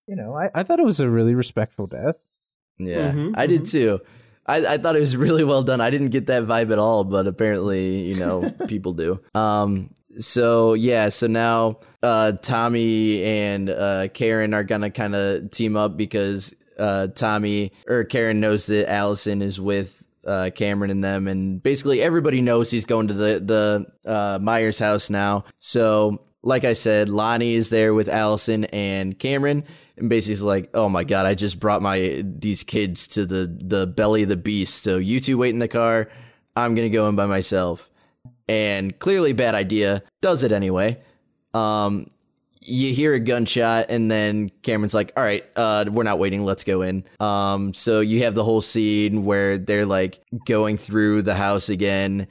you 0.06 0.16
know, 0.16 0.34
I, 0.36 0.50
I 0.54 0.62
thought 0.64 0.80
it 0.80 0.84
was 0.84 1.00
a 1.00 1.08
really 1.08 1.34
respectful 1.34 1.86
death. 1.86 2.16
Yeah, 2.78 3.12
Mhm, 3.12 3.34
I 3.36 3.46
did 3.46 3.66
too. 3.66 4.00
I, 4.46 4.74
I 4.74 4.78
thought 4.78 4.96
it 4.96 5.00
was 5.00 5.16
really 5.16 5.44
well 5.44 5.62
done. 5.62 5.80
I 5.80 5.90
didn't 5.90 6.10
get 6.10 6.26
that 6.26 6.44
vibe 6.44 6.72
at 6.72 6.78
all, 6.78 7.04
but 7.04 7.26
apparently, 7.26 8.00
you 8.00 8.16
know, 8.16 8.50
people 8.68 8.92
do. 8.92 9.20
Um, 9.34 9.90
so 10.18 10.74
yeah, 10.74 11.08
so 11.08 11.26
now 11.26 11.80
uh, 12.02 12.32
Tommy 12.32 13.22
and 13.22 13.70
uh, 13.70 14.08
Karen 14.08 14.54
are 14.54 14.64
gonna 14.64 14.90
kind 14.90 15.14
of 15.14 15.50
team 15.50 15.76
up 15.76 15.96
because 15.96 16.54
uh, 16.78 17.08
Tommy 17.08 17.72
or 17.86 18.04
Karen 18.04 18.40
knows 18.40 18.66
that 18.66 18.90
Allison 18.90 19.42
is 19.42 19.60
with 19.60 20.06
uh, 20.26 20.50
Cameron 20.54 20.90
and 20.90 21.02
them, 21.02 21.28
and 21.28 21.62
basically 21.62 22.02
everybody 22.02 22.40
knows 22.40 22.70
he's 22.70 22.84
going 22.84 23.08
to 23.08 23.14
the 23.14 23.86
the 24.04 24.10
uh, 24.10 24.38
Myers 24.40 24.78
house 24.78 25.10
now. 25.10 25.44
So, 25.58 26.22
like 26.42 26.64
I 26.64 26.74
said, 26.74 27.08
Lonnie 27.08 27.54
is 27.54 27.70
there 27.70 27.94
with 27.94 28.08
Allison 28.08 28.64
and 28.66 29.18
Cameron, 29.18 29.64
and 29.96 30.08
basically 30.08 30.44
like, 30.44 30.70
"Oh 30.74 30.88
my 30.88 31.04
god, 31.04 31.26
I 31.26 31.34
just 31.34 31.60
brought 31.60 31.82
my 31.82 32.22
these 32.24 32.62
kids 32.64 33.06
to 33.08 33.26
the 33.26 33.46
the 33.46 33.86
belly 33.86 34.22
of 34.22 34.28
the 34.28 34.36
beast. 34.36 34.82
So 34.82 34.98
you 34.98 35.20
two 35.20 35.38
wait 35.38 35.50
in 35.50 35.58
the 35.58 35.68
car. 35.68 36.08
I'm 36.56 36.74
gonna 36.74 36.88
go 36.88 37.08
in 37.08 37.16
by 37.16 37.26
myself." 37.26 37.90
And 38.48 38.98
clearly, 38.98 39.32
bad 39.32 39.54
idea. 39.54 40.02
Does 40.20 40.42
it 40.42 40.52
anyway. 40.52 40.98
Um, 41.54 42.08
you 42.64 42.94
hear 42.94 43.14
a 43.14 43.20
gunshot 43.20 43.86
and 43.88 44.10
then 44.10 44.50
Cameron's 44.62 44.94
like, 44.94 45.12
"All 45.16 45.22
right, 45.22 45.44
uh, 45.56 45.84
we're 45.90 46.04
not 46.04 46.18
waiting. 46.18 46.44
Let's 46.44 46.64
go 46.64 46.82
in." 46.82 47.04
Um, 47.20 47.74
so 47.74 48.00
you 48.00 48.22
have 48.24 48.34
the 48.34 48.44
whole 48.44 48.60
scene 48.60 49.24
where 49.24 49.58
they're 49.58 49.86
like 49.86 50.20
going 50.46 50.76
through 50.76 51.22
the 51.22 51.34
house 51.34 51.68
again. 51.68 52.28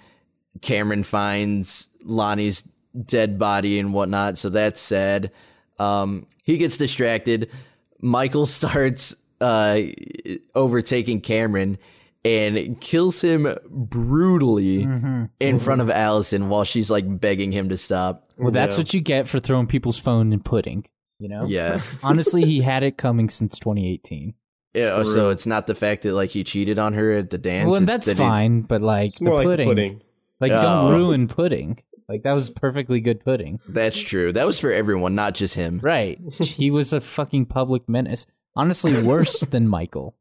Cameron 0.62 1.04
finds 1.04 1.90
Lonnie's 2.04 2.68
dead 3.06 3.40
body 3.40 3.80
and 3.80 3.94
whatnot, 3.94 4.38
so 4.38 4.50
that's 4.50 4.80
sad. 4.80 5.32
Um, 5.80 6.28
he 6.44 6.58
gets 6.58 6.78
distracted. 6.78 7.50
Michael 8.02 8.46
starts 8.60 9.16
uh, 9.40 9.80
overtaking 10.56 11.22
Cameron 11.22 11.78
and 12.24 12.80
kills 12.80 13.22
him 13.22 13.48
brutally 13.70 14.84
in 15.40 15.60
front 15.60 15.82
of 15.82 15.90
Allison 15.90 16.50
while 16.50 16.64
she's 16.64 16.92
like 16.92 17.20
begging 17.20 17.52
him 17.52 17.70
to 17.70 17.78
stop. 17.78 18.28
Well, 18.38 18.52
that's 18.52 18.76
Yeah. 18.76 18.82
what 18.82 18.94
you 18.94 19.02
get 19.02 19.28
for 19.28 19.40
throwing 19.40 19.68
people's 19.68 19.98
phone 19.98 20.32
in 20.34 20.40
pudding. 20.42 20.86
You 21.20 21.30
know. 21.30 21.46
Yeah. 21.48 21.82
Honestly, 22.04 22.44
he 22.46 22.62
had 22.62 22.84
it 22.84 22.98
coming 22.98 23.30
since 23.30 23.58
2018. 23.60 24.34
Yeah, 24.74 24.94
oh, 24.96 25.04
so 25.04 25.30
it's 25.32 25.46
not 25.46 25.68
the 25.68 25.76
fact 25.76 26.04
that 26.04 26.14
like 26.14 26.30
he 26.30 26.44
cheated 26.44 26.80
on 26.80 26.94
her 26.94 27.12
at 27.12 27.30
the 27.30 27.38
dance. 27.38 27.68
well, 27.68 27.76
it's 27.78 27.86
that's 27.86 28.06
that 28.06 28.14
he- 28.18 28.24
fine, 28.24 28.62
but 28.62 28.82
like 28.82 29.08
It's 29.08 29.18
the 29.20 29.26
more 29.26 29.36
like 29.36 29.46
pudding, 29.48 29.68
the 29.68 29.72
pudding. 29.76 30.02
like 30.40 30.52
Oh. 30.54 30.62
don't 30.62 30.94
ruin 30.94 31.28
pudding. 31.28 31.80
Like 32.12 32.24
that 32.24 32.36
was 32.36 32.50
perfectly 32.50 33.00
good 33.00 33.24
pudding. 33.24 33.60
that's 33.70 34.00
true. 34.00 34.34
That 34.34 34.46
was 34.46 34.60
for 34.60 34.70
everyone, 34.72 35.16
not 35.16 35.34
just 35.34 35.56
him. 35.56 35.80
Right. 35.82 36.20
he 36.42 36.70
was 36.70 36.92
a 36.92 37.00
fucking 37.00 37.46
public 37.46 37.88
menace. 37.88 38.28
Honestly, 38.56 39.02
worse 39.02 39.40
than 39.50 39.68
Michael. 39.70 40.14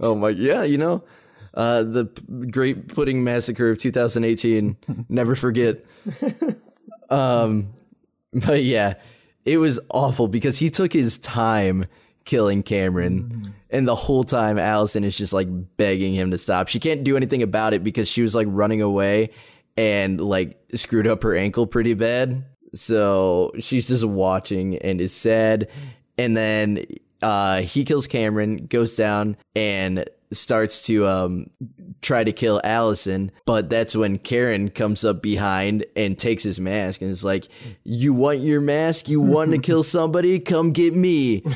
Oh 0.00 0.14
my, 0.14 0.30
yeah, 0.30 0.62
you 0.62 0.78
know, 0.78 1.04
uh, 1.52 1.82
the 1.82 2.06
p- 2.06 2.46
Great 2.50 2.88
Pudding 2.88 3.22
Massacre 3.22 3.70
of 3.70 3.78
2018. 3.78 4.76
never 5.08 5.34
forget. 5.36 5.84
Um, 7.10 7.74
but 8.32 8.62
yeah, 8.62 8.94
it 9.44 9.58
was 9.58 9.78
awful 9.90 10.26
because 10.26 10.58
he 10.58 10.70
took 10.70 10.92
his 10.92 11.18
time 11.18 11.84
killing 12.24 12.62
Cameron, 12.62 13.54
and 13.70 13.86
the 13.86 13.94
whole 13.94 14.24
time 14.24 14.58
Allison 14.58 15.04
is 15.04 15.16
just 15.16 15.32
like 15.34 15.46
begging 15.76 16.14
him 16.14 16.30
to 16.30 16.38
stop. 16.38 16.68
She 16.68 16.80
can't 16.80 17.04
do 17.04 17.16
anything 17.16 17.42
about 17.42 17.74
it 17.74 17.84
because 17.84 18.08
she 18.08 18.22
was 18.22 18.34
like 18.34 18.46
running 18.50 18.80
away 18.80 19.30
and 19.76 20.20
like 20.20 20.58
screwed 20.74 21.06
up 21.06 21.22
her 21.22 21.34
ankle 21.34 21.66
pretty 21.66 21.94
bad. 21.94 22.44
So 22.74 23.52
she's 23.60 23.88
just 23.88 24.04
watching 24.04 24.76
and 24.78 25.00
is 25.00 25.14
sad. 25.14 25.68
And 26.18 26.36
then 26.36 26.84
uh, 27.22 27.62
he 27.62 27.84
kills 27.84 28.06
Cameron, 28.06 28.66
goes 28.66 28.96
down 28.96 29.36
and 29.54 30.08
starts 30.32 30.84
to 30.86 31.06
um, 31.06 31.50
try 32.02 32.24
to 32.24 32.32
kill 32.32 32.60
Allison. 32.64 33.30
But 33.46 33.70
that's 33.70 33.96
when 33.96 34.18
Karen 34.18 34.70
comes 34.70 35.04
up 35.04 35.22
behind 35.22 35.86
and 35.96 36.18
takes 36.18 36.42
his 36.42 36.60
mask 36.60 37.00
and 37.00 37.10
is 37.10 37.24
like, 37.24 37.48
You 37.84 38.12
want 38.12 38.40
your 38.40 38.60
mask? 38.60 39.08
You 39.08 39.20
want 39.20 39.52
to 39.52 39.58
kill 39.58 39.82
somebody? 39.82 40.38
Come 40.38 40.72
get 40.72 40.94
me. 40.94 41.42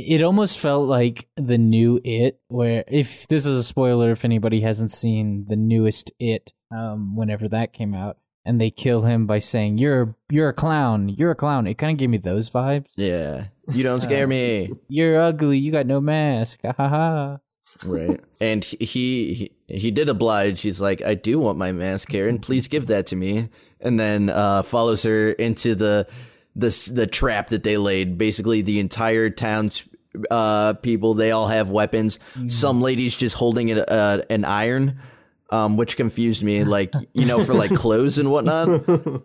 It 0.00 0.22
almost 0.22 0.60
felt 0.60 0.86
like 0.86 1.26
the 1.36 1.58
new 1.58 2.00
It, 2.04 2.38
where 2.46 2.84
if 2.86 3.26
this 3.26 3.44
is 3.44 3.58
a 3.58 3.64
spoiler, 3.64 4.12
if 4.12 4.24
anybody 4.24 4.60
hasn't 4.60 4.92
seen 4.92 5.46
the 5.48 5.56
newest 5.56 6.12
It, 6.20 6.52
um, 6.70 7.16
whenever 7.16 7.48
that 7.48 7.72
came 7.72 7.94
out, 7.94 8.18
and 8.44 8.60
they 8.60 8.70
kill 8.70 9.02
him 9.02 9.26
by 9.26 9.38
saying 9.38 9.78
"You're 9.78 10.14
you're 10.30 10.48
a 10.48 10.54
clown, 10.54 11.08
you're 11.08 11.32
a 11.32 11.36
clown." 11.36 11.66
It 11.66 11.78
kind 11.78 11.92
of 11.92 11.98
gave 11.98 12.10
me 12.10 12.18
those 12.18 12.50
vibes. 12.50 12.86
Yeah. 12.96 13.44
You 13.70 13.82
don't 13.82 14.00
scare 14.00 14.26
me. 14.26 14.70
You're 14.88 15.20
ugly. 15.20 15.58
You 15.58 15.70
got 15.72 15.86
no 15.86 16.00
mask. 16.00 16.60
Ha 16.64 16.72
ha 16.76 16.88
ha. 16.88 17.38
Right. 17.84 18.20
And 18.40 18.64
he, 18.64 19.34
he 19.34 19.52
he 19.66 19.90
did 19.90 20.08
oblige. 20.08 20.62
He's 20.62 20.80
like, 20.80 21.02
I 21.02 21.14
do 21.14 21.38
want 21.38 21.58
my 21.58 21.72
mask, 21.72 22.08
Karen. 22.08 22.38
Please 22.38 22.68
give 22.68 22.86
that 22.86 23.06
to 23.06 23.16
me. 23.16 23.50
And 23.80 24.00
then 24.00 24.30
uh, 24.30 24.62
follows 24.62 25.02
her 25.02 25.32
into 25.32 25.74
the 25.74 26.08
the 26.56 26.90
the 26.92 27.06
trap 27.06 27.48
that 27.48 27.62
they 27.62 27.76
laid. 27.76 28.18
Basically, 28.18 28.62
the 28.62 28.80
entire 28.80 29.30
town's 29.30 29.84
uh, 30.30 30.72
people 30.74 31.14
they 31.14 31.30
all 31.30 31.48
have 31.48 31.70
weapons. 31.70 32.18
Some 32.48 32.80
ladies 32.80 33.16
just 33.16 33.36
holding 33.36 33.70
an, 33.70 33.80
uh, 33.80 34.22
an 34.30 34.44
iron. 34.44 34.98
Um, 35.50 35.76
which 35.78 35.96
confused 35.96 36.42
me, 36.42 36.62
like 36.64 36.92
you 37.14 37.24
know, 37.24 37.42
for 37.42 37.54
like 37.54 37.72
clothes 37.74 38.18
and 38.18 38.30
whatnot. 38.30 38.68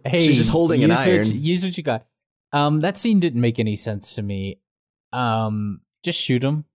Hey, 0.06 0.26
She's 0.26 0.38
just 0.38 0.50
holding 0.52 0.82
an 0.84 0.90
use 0.92 1.00
what- 1.00 1.08
iron. 1.10 1.26
use 1.34 1.64
what 1.66 1.78
you 1.78 1.84
got. 1.84 2.06
Um, 2.54 2.80
that 2.82 2.98
scene 2.98 3.20
didn't 3.20 3.42
make 3.42 3.60
any 3.60 3.76
sense 3.76 4.14
to 4.16 4.22
me. 4.22 4.60
Um, 5.12 5.82
just 6.04 6.20
shoot 6.20 6.44
him. 6.44 6.66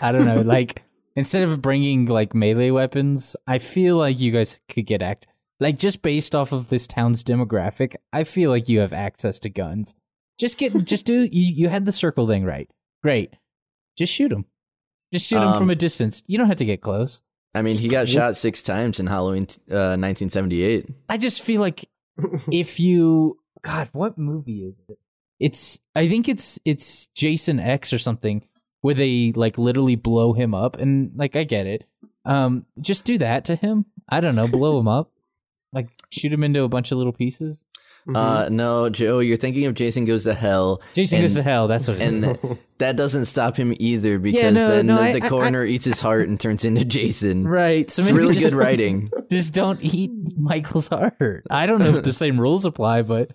I 0.00 0.12
don't 0.12 0.24
know. 0.24 0.40
like 0.40 0.82
instead 1.16 1.42
of 1.42 1.60
bringing 1.60 2.06
like 2.06 2.34
melee 2.34 2.70
weapons, 2.70 3.36
I 3.46 3.58
feel 3.58 3.96
like 3.96 4.18
you 4.18 4.32
guys 4.32 4.60
could 4.70 4.86
get 4.86 5.02
act. 5.02 5.26
Like 5.60 5.78
just 5.78 6.02
based 6.02 6.34
off 6.34 6.52
of 6.52 6.68
this 6.68 6.86
town's 6.86 7.24
demographic, 7.24 7.96
I 8.12 8.24
feel 8.24 8.48
like 8.50 8.68
you 8.68 8.80
have 8.80 8.92
access 8.92 9.40
to 9.40 9.50
guns. 9.50 9.94
Just 10.38 10.56
get, 10.56 10.72
just 10.84 11.04
do. 11.04 11.24
You, 11.24 11.52
you 11.54 11.68
had 11.68 11.84
the 11.84 11.90
circle 11.92 12.26
thing 12.28 12.44
right. 12.44 12.70
Great. 13.02 13.34
Just 13.96 14.12
shoot 14.14 14.30
him. 14.32 14.44
Just 15.12 15.26
shoot 15.26 15.38
him 15.38 15.48
Um, 15.48 15.58
from 15.58 15.70
a 15.70 15.74
distance. 15.74 16.22
You 16.26 16.38
don't 16.38 16.46
have 16.46 16.58
to 16.58 16.64
get 16.64 16.80
close. 16.80 17.22
I 17.58 17.62
mean, 17.62 17.76
he 17.76 17.88
got 17.88 18.08
shot 18.08 18.36
six 18.36 18.62
times 18.62 19.00
in 19.00 19.08
Halloween 19.08 19.48
uh, 19.70 19.98
1978. 19.98 20.88
I 21.08 21.16
just 21.16 21.42
feel 21.42 21.60
like 21.60 21.88
if 22.52 22.78
you 22.78 23.38
God, 23.62 23.88
what 23.92 24.16
movie 24.16 24.64
is 24.64 24.80
it? 24.88 24.98
It's 25.40 25.80
I 25.96 26.08
think 26.08 26.28
it's 26.28 26.58
it's 26.64 27.08
Jason 27.08 27.58
X 27.58 27.92
or 27.92 27.98
something 27.98 28.46
where 28.80 28.94
they 28.94 29.32
like 29.34 29.58
literally 29.58 29.96
blow 29.96 30.32
him 30.32 30.54
up 30.54 30.76
and 30.78 31.10
like 31.16 31.34
I 31.34 31.42
get 31.44 31.66
it. 31.66 31.84
Um 32.24 32.64
just 32.80 33.04
do 33.04 33.18
that 33.18 33.44
to 33.46 33.56
him. 33.56 33.86
I 34.08 34.20
don't 34.20 34.36
know, 34.36 34.46
blow 34.48 34.78
him 34.78 34.88
up. 34.88 35.10
Like 35.72 35.88
shoot 36.10 36.32
him 36.32 36.44
into 36.44 36.62
a 36.62 36.68
bunch 36.68 36.92
of 36.92 36.98
little 36.98 37.12
pieces. 37.12 37.64
Uh, 38.14 38.48
no, 38.50 38.88
Joe, 38.88 39.18
you're 39.18 39.36
thinking 39.36 39.66
of 39.66 39.74
Jason 39.74 40.04
Goes 40.04 40.24
to 40.24 40.34
Hell. 40.34 40.80
Jason 40.94 41.16
and, 41.18 41.24
goes 41.24 41.34
to 41.34 41.42
hell, 41.42 41.68
that's 41.68 41.88
what 41.88 41.98
it 41.98 42.02
is. 42.02 42.24
And 42.24 42.58
that 42.78 42.96
doesn't 42.96 43.26
stop 43.26 43.56
him 43.56 43.74
either 43.78 44.18
because 44.18 44.54
no, 44.54 44.68
then 44.68 44.86
no, 44.86 44.96
the, 44.96 45.02
I- 45.02 45.12
the 45.18 45.24
I- 45.26 45.28
coroner 45.28 45.64
eats 45.64 45.84
his 45.84 46.00
heart 46.00 46.28
and 46.28 46.40
turns 46.40 46.64
into 46.64 46.84
Jason. 46.84 47.46
Right. 47.46 47.90
So 47.90 48.02
It's 48.02 48.10
really 48.12 48.34
just, 48.34 48.50
good 48.50 48.54
writing. 48.54 49.10
Just 49.30 49.52
don't 49.52 49.78
eat 49.82 50.10
Michael's 50.38 50.88
heart. 50.88 51.44
I 51.50 51.66
don't 51.66 51.80
know 51.80 51.90
if 51.94 52.02
the 52.02 52.14
same 52.14 52.40
rules 52.40 52.64
apply, 52.64 53.02
but 53.02 53.32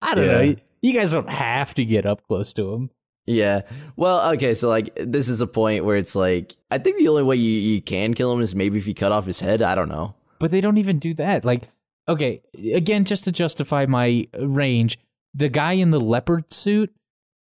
I 0.00 0.14
don't 0.14 0.24
Yeah. 0.26 0.42
know. 0.52 0.54
You 0.82 0.92
guys 0.92 1.10
don't 1.12 1.28
have 1.28 1.74
to 1.74 1.84
get 1.84 2.06
up 2.06 2.24
close 2.28 2.52
to 2.52 2.72
him. 2.74 2.90
Yeah. 3.26 3.62
Well, 3.96 4.32
okay, 4.34 4.54
so 4.54 4.68
like 4.68 4.94
this 4.96 5.28
is 5.28 5.40
a 5.40 5.46
point 5.48 5.84
where 5.84 5.96
it's 5.96 6.14
like 6.14 6.56
I 6.70 6.78
think 6.78 6.98
the 6.98 7.08
only 7.08 7.22
way 7.24 7.36
you, 7.36 7.50
you 7.50 7.82
can 7.82 8.14
kill 8.14 8.32
him 8.32 8.40
is 8.40 8.54
maybe 8.54 8.78
if 8.78 8.86
you 8.86 8.94
cut 8.94 9.10
off 9.12 9.26
his 9.26 9.40
head. 9.40 9.62
I 9.62 9.74
don't 9.74 9.88
know. 9.88 10.14
but 10.38 10.50
they 10.52 10.60
don't 10.60 10.78
even 10.78 10.98
do 11.00 11.14
that. 11.14 11.44
Like, 11.44 11.68
okay, 12.08 12.42
again, 12.74 13.04
just 13.04 13.24
to 13.24 13.32
justify 13.32 13.86
my 13.86 14.26
range, 14.38 14.98
the 15.34 15.48
guy 15.48 15.72
in 15.72 15.90
the 15.90 16.00
leopard 16.00 16.52
suit, 16.52 16.92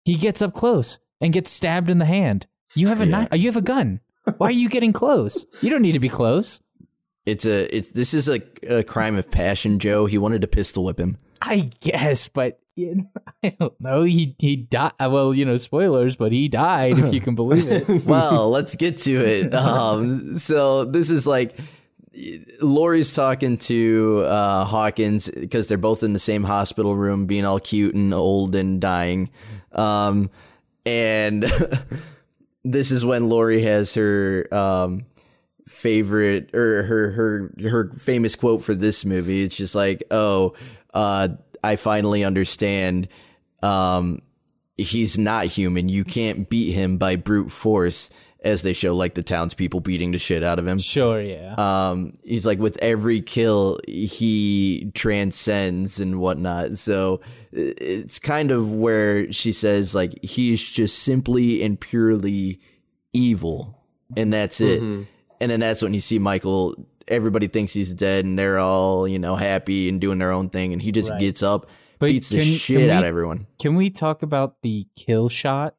he 0.05 0.15
gets 0.17 0.41
up 0.43 0.55
close 0.55 0.99
and 1.21 1.33
gets 1.33 1.51
stabbed 1.51 1.91
in 1.91 1.99
the 1.99 2.05
hand. 2.05 2.47
You 2.75 2.89
have 2.89 3.01
a 3.01 3.05
Yeah. 3.07 3.11
knife. 3.11 3.29
You 3.33 3.47
have 3.49 3.57
a 3.57 3.63
gun. 3.63 4.01
Why 4.39 4.49
are 4.49 4.53
you 4.53 4.69
getting 4.69 4.93
close? 4.93 5.47
You 5.63 5.71
don't 5.71 5.83
need 5.83 5.93
to 5.93 6.01
be 6.01 6.09
close. 6.09 6.61
It's 7.25 7.45
a 7.45 7.75
it's 7.77 7.91
this 7.93 8.15
is 8.15 8.29
a, 8.29 8.41
a 8.69 8.83
crime 8.85 9.17
of 9.17 9.31
passion, 9.31 9.79
Joe. 9.79 10.07
He 10.07 10.19
wanted 10.19 10.41
to 10.43 10.47
pistol 10.47 10.85
whip 10.85 10.99
him. 10.99 11.17
I 11.43 11.71
guess, 11.81 12.29
but 12.29 12.61
you 12.77 12.95
know, 12.97 13.11
I 13.43 13.57
don't 13.59 13.81
know. 13.81 14.03
He 14.03 14.37
he 14.39 14.57
died. 14.57 14.93
Well, 15.01 15.33
you 15.35 15.45
know, 15.45 15.57
spoilers, 15.57 16.15
but 16.17 16.31
he 16.33 16.49
died. 16.49 16.99
If 16.99 17.13
you 17.13 17.21
can 17.21 17.35
believe 17.35 17.67
it. 17.69 17.89
well, 18.05 18.51
let's 18.57 18.77
get 18.77 18.99
to 18.99 19.13
it. 19.25 19.55
Um, 19.55 20.39
so 20.39 20.85
this 20.85 21.11
is 21.11 21.27
like 21.27 21.57
Laurie's 22.61 23.13
talking 23.13 23.59
to 23.59 24.23
uh, 24.27 24.65
Hawkins 24.65 25.29
because 25.29 25.69
they're 25.69 25.79
both 25.79 26.03
in 26.03 26.13
the 26.13 26.19
same 26.19 26.45
hospital 26.45 26.97
room, 26.97 27.27
being 27.27 27.45
all 27.45 27.61
cute 27.61 27.95
and 27.95 28.15
old 28.15 28.55
and 28.55 28.81
dying. 28.81 29.31
Um, 29.73 30.31
and 30.85 31.43
this 32.65 32.91
is 32.91 33.05
when 33.05 33.29
Lori 33.29 33.63
has 33.63 33.95
her 33.95 34.49
um, 34.53 35.07
favorite 35.69 36.55
or 36.55 36.85
her 36.85 37.11
her 37.11 37.69
her 37.69 37.93
famous 37.99 38.35
quote 38.37 38.63
for 38.63 38.75
this 38.75 39.05
movie. 39.05 39.43
It's 39.43 39.57
just 39.57 39.75
like, 39.75 40.03
"Oh, 40.11 40.55
uh, 40.95 41.29
I 41.63 41.77
finally 41.77 42.25
understand." 42.25 43.09
Um, 43.63 44.23
he's 44.77 45.19
not 45.19 45.47
human. 45.47 45.89
You 45.89 46.05
can't 46.05 46.49
beat 46.49 46.73
him 46.73 46.99
by 46.99 47.17
brute 47.17 47.51
force, 47.51 48.11
as 48.47 48.63
they 48.63 48.73
show 48.73 48.95
like 48.95 49.15
the 49.15 49.23
townspeople 49.23 49.81
beating 49.81 50.13
the 50.13 50.19
shit 50.19 50.43
out 50.45 50.59
of 50.59 50.67
him. 50.67 50.79
Sure, 50.79 51.21
yeah. 51.21 51.55
Um, 51.59 52.15
he's 52.25 52.47
like 52.47 52.59
with 52.61 52.79
every 52.81 53.21
kill, 53.21 53.79
he 53.87 54.91
transcends 54.95 55.99
and 55.99 56.21
whatnot. 56.21 56.79
So 56.79 57.21
it's 57.53 58.19
kind 58.19 58.51
of 58.51 58.73
where 58.73 59.33
she 59.33 59.51
says 59.53 59.95
like 59.95 60.23
he's 60.25 60.63
just 60.63 61.01
simply 61.01 61.63
and 61.63 61.79
purely 61.81 62.61
evil, 63.13 63.83
and 64.17 64.33
that's 64.33 64.61
it. 64.61 64.81
And 64.81 65.51
then 65.51 65.61
that's 65.61 65.83
when 65.83 65.93
you 65.95 66.01
see 66.01 66.19
Michael. 66.19 66.75
Everybody 67.09 67.47
thinks 67.47 67.73
he's 67.73 67.95
dead, 67.95 68.25
and 68.25 68.39
they're 68.39 68.59
all 68.59 69.07
you 69.07 69.19
know 69.19 69.37
happy 69.37 69.89
and 69.89 70.01
doing 70.01 70.19
their 70.19 70.33
own 70.33 70.49
thing, 70.51 70.73
and 70.73 70.81
he 70.83 70.93
just 70.93 71.11
Right. 71.11 71.21
gets 71.21 71.43
up, 71.43 71.69
But 71.99 72.07
beats 72.07 72.29
the 72.31 72.41
shit 72.41 72.79
can 72.81 72.91
out 72.91 73.03
of 73.03 73.09
everyone. 73.09 73.47
Can 73.59 73.75
we 73.77 73.91
talk 73.91 74.23
about 74.23 74.57
the 74.63 74.87
kill 74.97 75.29
shot 75.29 75.75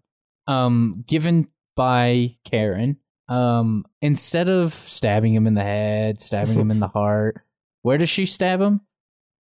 um 0.47 1.03
given 1.07 1.47
by 1.77 2.35
Karen? 2.43 2.97
Um 3.29 3.85
instead 4.01 4.49
of 4.49 4.73
stabbing 4.73 5.33
him 5.33 5.47
in 5.47 5.53
the 5.53 5.63
head, 5.63 6.21
stabbing 6.21 6.59
him 6.59 6.71
in 6.71 6.79
the 6.81 6.87
heart, 6.99 7.41
where 7.83 7.97
does 7.97 8.09
she 8.09 8.25
stab 8.25 8.59
him? 8.59 8.81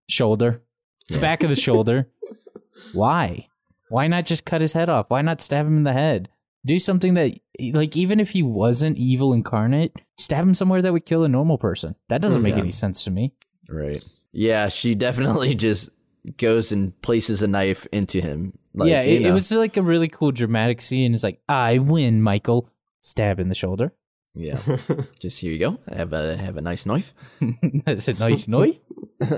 Shoulder. 0.08 0.62
Yeah. 1.10 1.20
Back 1.20 1.42
of 1.44 1.50
the 1.50 1.56
shoulder. 1.56 2.10
Why? 2.94 3.48
Why 3.90 4.08
not 4.08 4.26
just 4.26 4.46
cut 4.46 4.62
his 4.62 4.74
head 4.74 4.90
off? 4.90 5.10
Why 5.10 5.22
not 5.22 5.42
stab 5.42 5.66
him 5.66 5.78
in 5.78 5.84
the 5.84 5.94
head? 5.94 6.30
Do 6.66 6.80
something 6.80 7.14
that 7.14 7.34
like 7.74 7.96
even 7.96 8.20
if 8.20 8.32
he 8.32 8.42
wasn't 8.44 8.98
evil 8.98 9.34
incarnate, 9.34 9.94
stab 10.18 10.44
him 10.44 10.56
somewhere 10.56 10.82
that 10.82 10.92
would 10.94 11.06
kill 11.06 11.24
a 11.24 11.28
normal 11.30 11.58
person. 11.60 11.96
That 12.10 12.22
doesn't 12.22 12.42
make 12.42 12.56
Yeah. 12.56 12.62
any 12.62 12.72
sense 12.72 13.04
to 13.04 13.12
me. 13.12 13.34
Right. 13.70 14.04
Yeah, 14.32 14.68
she 14.70 14.96
definitely 14.96 15.54
just 15.56 15.92
goes 16.38 16.72
and 16.72 17.00
places 17.04 17.44
a 17.44 17.48
knife 17.48 17.86
into 17.92 18.20
him. 18.20 18.58
Like, 18.76 18.90
yeah, 18.90 19.02
you 19.02 19.16
it, 19.16 19.26
it 19.28 19.32
was 19.32 19.52
like 19.52 19.78
a 19.78 19.82
really 19.82 20.08
cool 20.10 20.32
dramatic 20.32 20.82
scene. 20.82 21.14
It's 21.14 21.24
like, 21.24 21.42
I 21.48 21.78
win, 21.78 22.22
Michael. 22.22 22.70
Stab 23.02 23.40
in 23.40 23.50
the 23.50 23.56
shoulder. 23.56 23.94
Yeah, 24.34 24.60
just 25.20 25.40
here 25.40 25.54
you 25.54 25.60
go. 25.60 25.80
Have 25.94 26.12
a 26.12 26.36
have 26.36 26.58
a 26.58 26.62
nice 26.62 26.86
knife. 26.86 27.14
That's 27.86 28.08
a 28.08 28.14
nice 28.14 28.48
knife. 28.48 28.78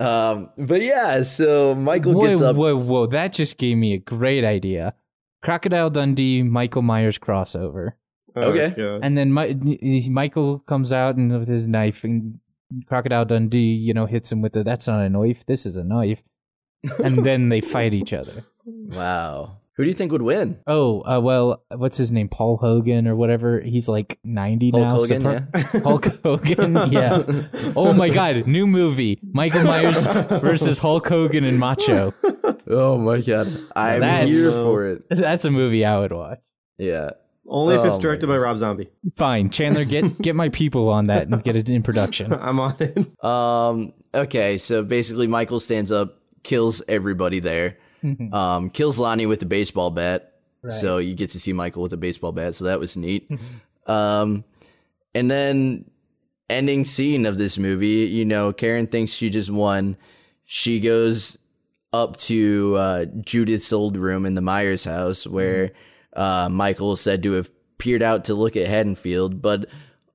Um, 0.00 0.50
but 0.56 0.80
yeah, 0.80 1.22
so 1.24 1.74
Michael 1.74 2.22
gets 2.22 2.40
Whoa, 2.40 2.50
up. 2.50 2.56
whoa, 2.56 2.76
whoa. 2.76 3.06
That 3.06 3.32
just 3.32 3.58
gave 3.58 3.76
me 3.76 3.94
a 3.94 3.98
great 3.98 4.44
idea. 4.44 4.94
Crocodile 5.42 5.90
Dundee, 5.90 6.42
Michael 6.44 6.82
Myers 6.82 7.18
crossover. 7.18 7.94
Okay. 8.36 8.74
Yeah. 8.76 9.00
And 9.02 9.18
then 9.18 9.32
my, 9.32 9.56
Michael 10.08 10.60
comes 10.60 10.92
out 10.92 11.16
and 11.16 11.36
with 11.36 11.48
his 11.48 11.66
knife, 11.66 12.04
and 12.04 12.38
Crocodile 12.86 13.24
Dundee, 13.24 13.58
you 13.74 13.92
know, 13.92 14.06
hits 14.06 14.30
him 14.30 14.40
with 14.40 14.52
the, 14.52 14.62
that's 14.62 14.86
not 14.86 15.00
a 15.00 15.08
knife, 15.08 15.44
this 15.46 15.66
is 15.66 15.76
a 15.76 15.84
knife. 15.84 16.22
And 17.02 17.24
then 17.24 17.48
they 17.48 17.60
fight 17.60 17.94
each 17.94 18.12
other. 18.12 18.44
Wow, 18.66 19.58
who 19.74 19.84
do 19.84 19.88
you 19.88 19.94
think 19.94 20.12
would 20.12 20.22
win? 20.22 20.58
Oh, 20.66 21.00
uh, 21.02 21.20
well, 21.20 21.62
what's 21.74 21.96
his 21.96 22.12
name? 22.12 22.28
Paul 22.28 22.56
Hogan 22.58 23.06
or 23.08 23.16
whatever. 23.16 23.60
He's 23.60 23.88
like 23.88 24.18
90 24.24 24.70
Hulk 24.70 24.82
now. 24.82 24.90
Hogan, 24.96 25.22
Suppo- 25.22 25.74
yeah. 25.74 25.80
Hulk 25.82 26.06
Hogan, 26.22 26.92
yeah. 26.92 27.72
Oh 27.76 27.92
my 27.92 28.08
God, 28.08 28.46
new 28.46 28.66
movie: 28.66 29.18
Michael 29.32 29.64
Myers 29.64 30.04
versus 30.04 30.78
Hulk 30.78 31.08
Hogan 31.08 31.44
and 31.44 31.58
Macho. 31.58 32.12
Oh 32.66 32.98
my 32.98 33.20
god, 33.20 33.48
I'm 33.74 34.00
That's- 34.00 34.34
here 34.34 34.50
for 34.50 34.86
it. 34.86 35.02
That's 35.10 35.44
a 35.44 35.50
movie 35.50 35.84
I 35.84 35.98
would 35.98 36.12
watch. 36.12 36.40
Yeah. 36.76 37.10
Only 37.50 37.76
if 37.76 37.80
Oh 37.80 37.84
it's 37.88 37.98
directed 37.98 38.26
by 38.26 38.36
Rob 38.36 38.58
Zombie. 38.58 38.90
Fine, 39.16 39.48
Chandler, 39.48 39.86
get 39.86 40.20
get 40.20 40.36
my 40.36 40.50
people 40.50 40.90
on 40.90 41.06
that 41.06 41.28
and 41.28 41.42
get 41.42 41.56
it 41.56 41.70
in 41.70 41.82
production. 41.82 42.30
I'm 42.30 42.60
on 42.60 42.76
it. 42.78 43.24
Um. 43.24 43.94
Okay. 44.14 44.58
So 44.58 44.82
basically, 44.84 45.26
Michael 45.28 45.58
stands 45.58 45.90
up, 45.90 46.17
kills 46.42 46.82
everybody 46.88 47.40
there. 47.40 47.78
Um. 48.32 48.70
Kills 48.70 48.98
Lonnie 48.98 49.26
with 49.26 49.40
the 49.40 49.46
baseball 49.46 49.90
bat. 49.90 50.34
So 50.70 50.98
you 50.98 51.14
get 51.14 51.30
to 51.30 51.40
see 51.40 51.52
Michael 51.52 51.82
with 51.82 51.92
a 51.92 51.96
baseball 51.96 52.32
bat. 52.32 52.54
So 52.54 52.64
that 52.64 52.78
was 52.78 52.96
neat. 52.96 53.30
um. 53.86 54.44
And 55.14 55.30
then 55.30 55.90
ending 56.50 56.84
scene 56.84 57.26
of 57.26 57.38
this 57.38 57.58
movie. 57.58 58.06
You 58.06 58.24
know, 58.24 58.52
Karen 58.52 58.86
thinks 58.86 59.12
she 59.12 59.30
just 59.30 59.50
won. 59.50 59.96
She 60.44 60.80
goes 60.80 61.38
up 61.92 62.16
to 62.18 62.74
uh, 62.76 63.04
Judith's 63.20 63.72
old 63.72 63.96
room 63.96 64.26
in 64.26 64.34
the 64.34 64.40
Myers 64.40 64.84
house 64.84 65.26
where 65.26 65.72
uh, 66.14 66.48
Michael 66.50 66.92
is 66.92 67.00
said 67.00 67.22
to 67.22 67.32
have 67.32 67.50
peered 67.78 68.02
out 68.02 68.24
to 68.26 68.34
look 68.34 68.56
at 68.56 68.66
Haddonfield, 68.66 69.40
but 69.40 69.66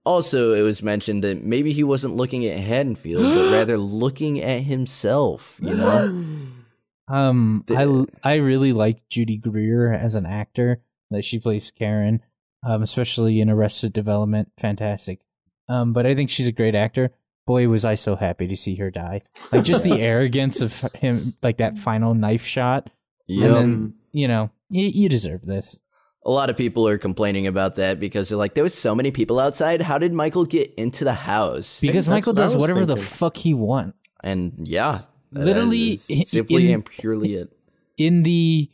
also 0.06 0.54
it 0.54 0.62
was 0.62 0.84
mentioned 0.84 1.24
that 1.24 1.44
maybe 1.44 1.74
he 1.74 1.84
wasn't 1.84 2.16
looking 2.16 2.46
at 2.46 2.60
Haddonfield, 2.60 3.24
but 3.24 3.52
rather 3.58 3.78
looking 3.78 4.42
at 4.42 4.62
himself. 4.62 5.60
You 5.62 5.76
know, 5.76 6.42
Um, 7.10 7.66
I 7.70 8.06
I 8.24 8.36
really 8.36 8.72
like 8.72 9.08
Judy 9.10 9.38
Greer 9.38 9.94
as 9.94 10.16
an 10.16 10.26
actor 10.26 10.82
that 11.12 11.26
she 11.26 11.38
plays 11.38 11.70
Karen, 11.70 12.22
um, 12.66 12.82
especially 12.82 13.42
in 13.42 13.50
Arrested 13.50 13.92
Development. 13.92 14.50
Fantastic. 14.58 15.20
Um, 15.68 15.92
but 15.92 16.06
I 16.06 16.16
think 16.16 16.30
she's 16.30 16.48
a 16.48 16.54
great 16.54 16.76
actor. 16.76 17.12
Boy, 17.46 17.68
was 17.68 17.84
I 17.84 17.96
so 17.96 18.16
happy 18.16 18.48
to 18.48 18.56
see 18.56 18.76
her 18.76 18.90
die! 18.90 19.22
Like 19.52 19.66
just 19.66 19.84
the 19.84 20.02
arrogance 20.02 20.62
of 20.62 20.80
him, 20.96 21.36
like 21.44 21.58
that 21.58 21.78
final 21.78 22.14
knife 22.14 22.46
shot 22.46 22.90
then, 23.28 23.94
you 24.12 24.28
know, 24.28 24.52
you, 24.70 24.88
you 24.88 25.10
deserve 25.10 25.46
this. 25.46 25.80
A 26.26 26.32
lot 26.32 26.50
of 26.50 26.56
people 26.58 26.88
are 26.88 26.98
complaining 26.98 27.48
about 27.48 27.76
that 27.76 28.00
because 28.00 28.30
they're 28.30 28.38
like, 28.38 28.54
there 28.54 28.64
was 28.64 28.74
so 28.74 28.96
many 28.96 29.12
people 29.12 29.40
outside. 29.40 29.82
How 29.82 29.98
did 29.98 30.14
Michael 30.14 30.46
get 30.46 30.74
into 30.76 31.04
the 31.04 31.14
house? 31.14 31.82
Because 31.82 32.08
Michael 32.08 32.32
what 32.34 32.38
does 32.38 32.54
was 32.56 32.62
whatever 32.62 32.86
the 32.86 32.96
fuck 32.98 33.36
he 33.38 33.54
wants. 33.54 33.98
And 34.24 34.54
yeah, 34.68 35.02
Literally, 35.32 35.98
simply 35.98 36.68
in- 36.70 36.76
and 36.76 36.86
purely 36.86 37.34
it. 37.36 37.52
in 37.98 38.24
the 38.24 38.70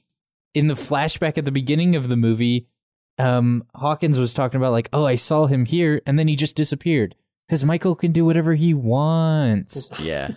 in 0.53 0.67
the 0.67 0.73
flashback 0.75 1.37
at 1.37 1.45
the 1.45 1.51
beginning 1.51 1.95
of 1.95 2.07
the 2.09 2.15
movie, 2.17 2.67
um, 3.17 3.63
Hawkins 3.75 4.19
was 4.19 4.33
talking 4.33 4.57
about 4.57 4.71
like, 4.71 4.89
oh, 4.93 5.05
I 5.05 5.15
saw 5.15 5.45
him 5.47 5.65
here, 5.65 6.01
and 6.05 6.19
then 6.19 6.27
he 6.27 6.35
just 6.35 6.55
disappeared 6.55 7.15
because 7.47 7.63
Michael 7.65 7.95
can 7.95 8.11
do 8.11 8.25
whatever 8.25 8.55
he 8.55 8.73
wants. 8.73 9.91
Yeah. 10.01 10.31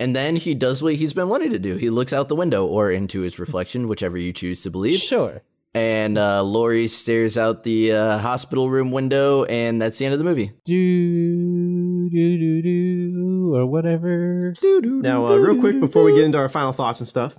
And 0.00 0.14
then 0.14 0.36
he 0.36 0.54
does 0.54 0.82
what 0.82 0.94
he's 0.94 1.12
been 1.12 1.28
wanting 1.28 1.50
to 1.50 1.58
do. 1.58 1.76
He 1.76 1.88
looks 1.88 2.12
out 2.12 2.28
the 2.28 2.34
window 2.34 2.66
or 2.66 2.90
into 2.90 3.20
his 3.20 3.38
reflection, 3.38 3.86
whichever 3.86 4.18
you 4.18 4.32
choose 4.32 4.60
to 4.62 4.70
believe. 4.70 4.98
Sure. 4.98 5.42
And 5.76 6.16
uh, 6.18 6.44
Laurie 6.44 6.86
stares 6.86 7.36
out 7.36 7.64
the 7.64 7.90
uh, 7.92 8.18
hospital 8.18 8.70
room 8.70 8.92
window, 8.92 9.42
and 9.44 9.82
that's 9.82 9.98
the 9.98 10.04
end 10.04 10.12
of 10.12 10.18
the 10.18 10.24
movie. 10.24 10.52
Do 10.64 12.08
do 12.10 12.38
do 12.38 12.62
do 12.62 13.54
or 13.56 13.66
whatever. 13.66 14.52
Do, 14.60 14.80
do, 14.80 15.02
Now, 15.02 15.26
uh, 15.26 15.36
real 15.36 15.58
quick 15.60 15.80
before 15.80 16.04
we 16.04 16.14
get 16.14 16.22
into 16.24 16.38
our 16.38 16.48
final 16.48 16.72
thoughts 16.72 17.00
and 17.00 17.08
stuff, 17.08 17.36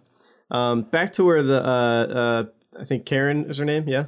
um, 0.52 0.82
back 0.84 1.14
to 1.14 1.24
where 1.24 1.42
the 1.44 1.64
uh, 1.64 1.68
uh, 1.68 2.44
I 2.80 2.84
think 2.84 3.06
Karen 3.06 3.46
is 3.50 3.58
her 3.58 3.66
name. 3.66 3.88
Yeah. 3.88 4.08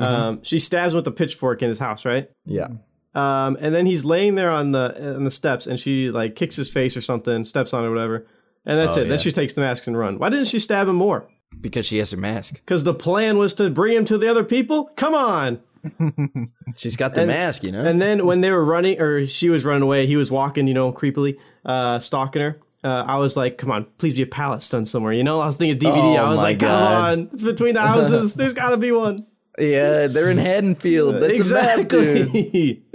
Um, 0.00 0.42
she 0.42 0.58
stabs 0.60 0.92
him 0.94 0.98
with 0.98 1.06
a 1.08 1.12
pitchfork 1.12 1.60
in 1.62 1.68
his 1.68 1.78
house, 1.80 2.04
right? 2.04 2.30
Yeah. 2.44 2.68
Um, 3.14 3.56
and 3.60 3.74
then 3.74 3.86
he's 3.86 4.04
laying 4.04 4.34
there 4.36 4.50
on 4.50 4.72
the 4.72 5.16
on 5.16 5.24
the 5.24 5.30
steps, 5.30 5.66
and 5.66 5.80
she 5.80 6.10
like 6.10 6.36
kicks 6.36 6.54
his 6.54 6.70
face 6.70 6.96
or 6.96 7.00
something, 7.00 7.44
steps 7.44 7.72
on 7.74 7.82
it 7.82 7.88
or 7.88 7.90
whatever, 7.90 8.26
and 8.64 8.78
that's 8.78 8.96
Oh, 8.96 9.00
it. 9.00 9.04
yeah. 9.04 9.08
Then 9.10 9.18
she 9.18 9.32
takes 9.32 9.54
the 9.54 9.60
mask 9.62 9.86
and 9.88 9.98
run. 9.98 10.18
Why 10.20 10.28
didn't 10.28 10.46
she 10.46 10.60
stab 10.60 10.86
him 10.86 10.96
more? 10.96 11.28
Because 11.60 11.86
she 11.86 11.98
has 11.98 12.10
her 12.10 12.16
mask. 12.16 12.54
Because 12.56 12.84
the 12.84 12.94
plan 12.94 13.38
was 13.38 13.54
to 13.54 13.70
bring 13.70 13.96
him 13.96 14.04
to 14.06 14.18
the 14.18 14.28
other 14.28 14.44
people. 14.44 14.90
Come 14.96 15.14
on! 15.14 15.60
She's 16.76 16.96
got 16.96 17.14
the 17.14 17.22
And- 17.22 17.28
mask, 17.28 17.62
you 17.64 17.72
know? 17.72 17.84
And 17.84 18.00
then 18.02 18.26
when 18.26 18.40
they 18.40 18.50
were 18.50 18.64
running, 18.64 19.00
or 19.00 19.26
she 19.26 19.48
was 19.48 19.64
running 19.64 19.82
away, 19.82 20.06
he 20.06 20.16
was 20.16 20.30
walking, 20.30 20.66
you 20.66 20.74
know, 20.74 20.92
creepily, 20.92 21.38
uh, 21.64 21.98
stalking 21.98 22.42
her. 22.42 22.60
Uh, 22.84 23.04
I 23.06 23.16
was 23.16 23.36
like, 23.36 23.58
come 23.58 23.70
on, 23.72 23.86
please 23.98 24.14
be 24.14 24.22
a 24.22 24.26
pallet 24.26 24.62
stunt 24.62 24.86
somewhere. 24.86 25.12
You 25.12 25.24
know, 25.24 25.40
I 25.40 25.46
was 25.46 25.56
thinking 25.56 25.78
DBD. 25.80 25.96
Oh 25.96 26.14
I 26.24 26.30
was 26.30 26.40
like, 26.40 26.60
come 26.60 26.70
on, 26.70 27.30
it's 27.32 27.42
between 27.42 27.74
the 27.74 27.80
houses. 27.82 28.34
There's 28.34 28.52
got 28.62 28.70
to 28.70 28.76
be 28.76 28.92
one. 28.92 29.26
yeah, 29.58 30.06
they're 30.06 30.30
in 30.30 30.38
Haddonfield. 30.38 31.20
That's 31.20 31.50
a 31.50 31.54
map, 31.54 31.78
exactly. 31.78 32.84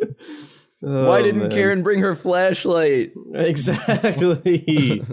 Why 0.80 1.20
Oh, 1.20 1.22
didn't 1.24 1.42
man. 1.42 1.52
Karen 1.52 1.84
bring 1.84 2.00
her 2.00 2.16
flashlight? 2.16 3.12
Exactly. 3.34 5.06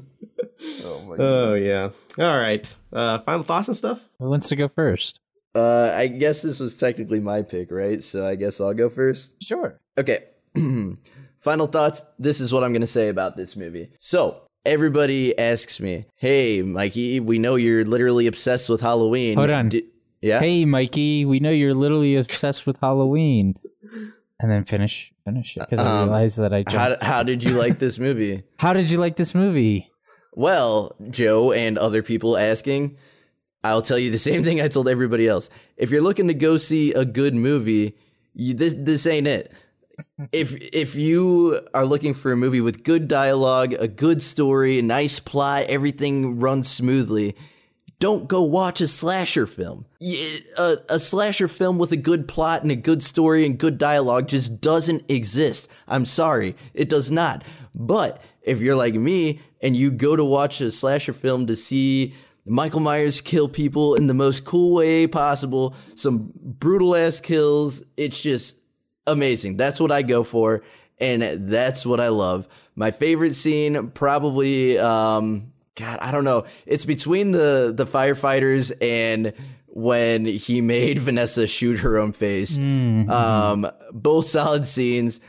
Oh 0.62 1.54
yeah. 1.54 1.90
All 2.18 2.38
right. 2.38 2.76
Uh, 2.92 3.18
final 3.20 3.42
thoughts 3.44 3.68
and 3.68 3.76
stuff. 3.76 4.00
Who 4.18 4.28
wants 4.28 4.48
to 4.48 4.56
go 4.56 4.68
first? 4.68 5.20
Uh, 5.54 5.92
I 5.94 6.06
guess 6.08 6.42
this 6.42 6.60
was 6.60 6.76
technically 6.76 7.20
my 7.20 7.42
pick, 7.42 7.70
right? 7.70 8.02
So 8.02 8.26
I 8.26 8.34
guess 8.36 8.60
I'll 8.60 8.74
go 8.74 8.88
first. 8.88 9.42
Sure. 9.42 9.80
Okay. 9.98 10.24
Final 11.40 11.66
thoughts. 11.68 12.04
This 12.18 12.40
is 12.40 12.52
what 12.52 12.64
I'm 12.64 12.72
going 12.72 12.80
to 12.80 12.86
say 12.86 13.08
about 13.08 13.36
this 13.36 13.56
movie. 13.56 13.90
So, 13.98 14.42
everybody 14.66 15.38
asks 15.38 15.80
me, 15.80 16.06
Hey, 16.16 16.62
Mikey, 16.62 17.20
we 17.20 17.38
know 17.38 17.54
you're 17.54 17.84
literally 17.84 18.26
obsessed 18.26 18.68
with 18.68 18.80
Halloween. 18.80 19.36
Hold 19.36 19.50
on. 19.50 19.68
Di- 19.68 19.84
yeah? 20.20 20.40
Hey, 20.40 20.64
Mikey, 20.64 21.24
we 21.24 21.38
know 21.38 21.50
you're 21.50 21.74
literally 21.74 22.16
obsessed 22.16 22.66
with 22.66 22.80
Halloween. 22.80 23.54
And 24.40 24.50
then 24.50 24.64
finish 24.64 25.12
finish 25.24 25.56
it 25.56 25.60
because 25.60 25.80
I 25.80 25.86
Um, 26.02 26.08
realized 26.08 26.38
that 26.38 26.52
I 26.52 26.62
jumped. 26.62 27.02
How, 27.02 27.14
how 27.16 27.22
did 27.22 27.42
you 27.42 27.50
like 27.52 27.78
this 27.78 27.98
movie? 27.98 28.42
How 28.58 28.72
did 28.72 28.90
you 28.90 28.98
like 28.98 29.16
this 29.16 29.34
movie? 29.34 29.90
Well, 30.38 30.94
Joe 31.10 31.50
and 31.50 31.76
other 31.76 32.00
people 32.00 32.38
asking, 32.38 32.96
I'll 33.64 33.82
tell 33.82 33.98
you 33.98 34.12
the 34.12 34.18
same 34.30 34.44
thing 34.44 34.60
I 34.60 34.68
told 34.68 34.88
everybody 34.88 35.26
else. 35.26 35.50
If 35.76 35.90
you're 35.90 36.00
looking 36.00 36.28
to 36.28 36.34
go 36.34 36.58
see 36.58 36.92
a 36.92 37.04
good 37.04 37.34
movie, 37.34 37.98
you, 38.34 38.54
this 38.54 38.72
this 38.72 39.04
ain't 39.08 39.26
it. 39.26 39.52
If 40.30 40.54
if 40.54 40.94
you 40.94 41.66
are 41.74 41.84
looking 41.84 42.14
for 42.14 42.30
a 42.30 42.36
movie 42.36 42.60
with 42.60 42.84
good 42.84 43.08
dialogue, 43.08 43.72
a 43.72 43.88
good 43.88 44.22
story, 44.22 44.78
a 44.78 44.82
nice 44.82 45.18
plot, 45.18 45.64
everything 45.64 46.38
runs 46.38 46.70
smoothly, 46.70 47.34
don't 47.98 48.28
go 48.28 48.44
watch 48.44 48.80
a 48.80 48.86
slasher 48.86 49.44
film. 49.44 49.86
A, 50.56 50.76
a 50.88 51.00
slasher 51.00 51.48
film 51.48 51.78
with 51.78 51.90
a 51.90 51.96
good 51.96 52.28
plot 52.28 52.62
and 52.62 52.70
a 52.70 52.76
good 52.76 53.02
story 53.02 53.44
and 53.44 53.58
good 53.58 53.76
dialogue 53.76 54.28
just 54.28 54.60
doesn't 54.60 55.02
exist. 55.08 55.68
I'm 55.88 56.06
sorry, 56.06 56.54
it 56.74 56.88
does 56.88 57.10
not. 57.10 57.42
But 57.74 58.22
if 58.42 58.60
you're 58.60 58.76
like 58.76 58.94
me 58.94 59.40
and 59.60 59.76
you 59.76 59.90
go 59.90 60.16
to 60.16 60.24
watch 60.24 60.60
a 60.60 60.70
slasher 60.70 61.12
film 61.12 61.46
to 61.46 61.56
see 61.56 62.14
Michael 62.46 62.80
Myers 62.80 63.20
kill 63.20 63.48
people 63.48 63.94
in 63.94 64.06
the 64.06 64.14
most 64.14 64.44
cool 64.44 64.74
way 64.74 65.06
possible, 65.06 65.74
some 65.94 66.32
brutal 66.34 66.96
ass 66.96 67.20
kills, 67.20 67.82
it's 67.96 68.20
just 68.20 68.58
amazing. 69.06 69.56
That's 69.56 69.80
what 69.80 69.92
I 69.92 70.02
go 70.02 70.24
for, 70.24 70.62
and 70.98 71.22
that's 71.50 71.84
what 71.84 72.00
I 72.00 72.08
love. 72.08 72.48
My 72.74 72.90
favorite 72.90 73.34
scene, 73.34 73.88
probably, 73.90 74.78
um, 74.78 75.52
God, 75.74 75.98
I 76.00 76.10
don't 76.10 76.24
know. 76.24 76.44
It's 76.66 76.84
between 76.84 77.32
the 77.32 77.72
the 77.74 77.86
firefighters 77.86 78.72
and 78.80 79.32
when 79.66 80.24
he 80.24 80.60
made 80.60 80.98
Vanessa 81.00 81.46
shoot 81.46 81.80
her 81.80 81.98
own 81.98 82.12
face. 82.12 82.58
Um, 82.58 83.70
both 83.92 84.26
solid 84.26 84.64
scenes. 84.64 85.20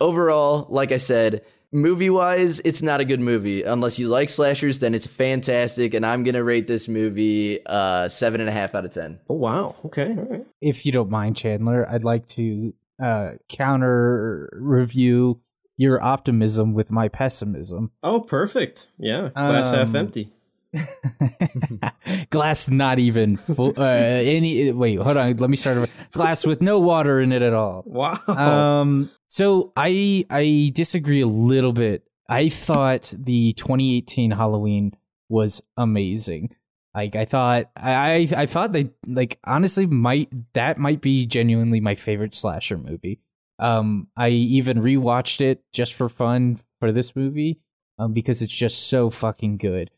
Overall, 0.00 0.66
like 0.70 0.92
I 0.92 0.96
said, 0.98 1.44
movie 1.72 2.10
wise, 2.10 2.60
it's 2.60 2.82
not 2.82 3.00
a 3.00 3.04
good 3.04 3.20
movie. 3.20 3.62
Unless 3.62 3.98
you 3.98 4.08
like 4.08 4.28
slashers, 4.28 4.78
then 4.78 4.94
it's 4.94 5.06
fantastic. 5.06 5.94
And 5.94 6.04
I'm 6.06 6.22
gonna 6.24 6.42
rate 6.44 6.66
this 6.66 6.88
movie 6.88 7.60
uh 7.66 8.08
seven 8.08 8.40
and 8.40 8.48
a 8.48 8.52
half 8.52 8.74
out 8.74 8.84
of 8.84 8.92
ten. 8.92 9.20
Oh 9.28 9.34
wow. 9.34 9.74
Okay. 9.84 10.14
All 10.16 10.24
right. 10.24 10.46
If 10.60 10.84
you 10.86 10.92
don't 10.92 11.10
mind, 11.10 11.36
Chandler, 11.36 11.88
I'd 11.88 12.04
like 12.04 12.26
to 12.30 12.74
uh, 13.02 13.32
counter 13.48 14.48
review 14.60 15.40
your 15.76 16.02
optimism 16.02 16.74
with 16.74 16.90
my 16.90 17.06
pessimism. 17.08 17.92
Oh, 18.02 18.20
perfect. 18.20 18.88
Yeah. 18.98 19.28
Glass 19.34 19.70
half 19.70 19.88
Um, 19.90 19.96
empty. 19.96 20.32
Glass 22.30 22.68
not 22.68 22.98
even 22.98 23.36
full. 23.36 23.74
Uh, 23.76 23.84
any 23.84 24.70
wait, 24.72 24.98
hold 24.98 25.16
on. 25.16 25.36
Let 25.36 25.50
me 25.50 25.56
start. 25.56 25.78
over. 25.78 25.88
Glass 26.12 26.46
with 26.46 26.60
no 26.60 26.78
water 26.78 27.20
in 27.20 27.32
it 27.32 27.42
at 27.42 27.54
all. 27.54 27.82
Wow. 27.86 28.20
Um, 28.26 29.10
so 29.28 29.72
I 29.76 30.24
I 30.30 30.72
disagree 30.74 31.20
a 31.20 31.26
little 31.26 31.72
bit. 31.72 32.04
I 32.28 32.48
thought 32.50 33.14
the 33.16 33.54
2018 33.54 34.32
Halloween 34.32 34.92
was 35.28 35.62
amazing. 35.76 36.54
Like 36.94 37.16
I 37.16 37.24
thought 37.24 37.70
I 37.76 38.28
I 38.36 38.46
thought 38.46 38.72
they 38.72 38.90
like 39.06 39.38
honestly 39.44 39.86
might 39.86 40.30
that 40.54 40.78
might 40.78 41.00
be 41.00 41.26
genuinely 41.26 41.80
my 41.80 41.94
favorite 41.94 42.34
slasher 42.34 42.76
movie. 42.76 43.20
Um, 43.58 44.08
I 44.16 44.28
even 44.28 44.82
rewatched 44.82 45.40
it 45.40 45.62
just 45.72 45.94
for 45.94 46.08
fun 46.08 46.60
for 46.80 46.92
this 46.92 47.16
movie, 47.16 47.60
um, 47.98 48.12
because 48.12 48.40
it's 48.40 48.52
just 48.52 48.88
so 48.88 49.10
fucking 49.10 49.58
good. 49.58 49.90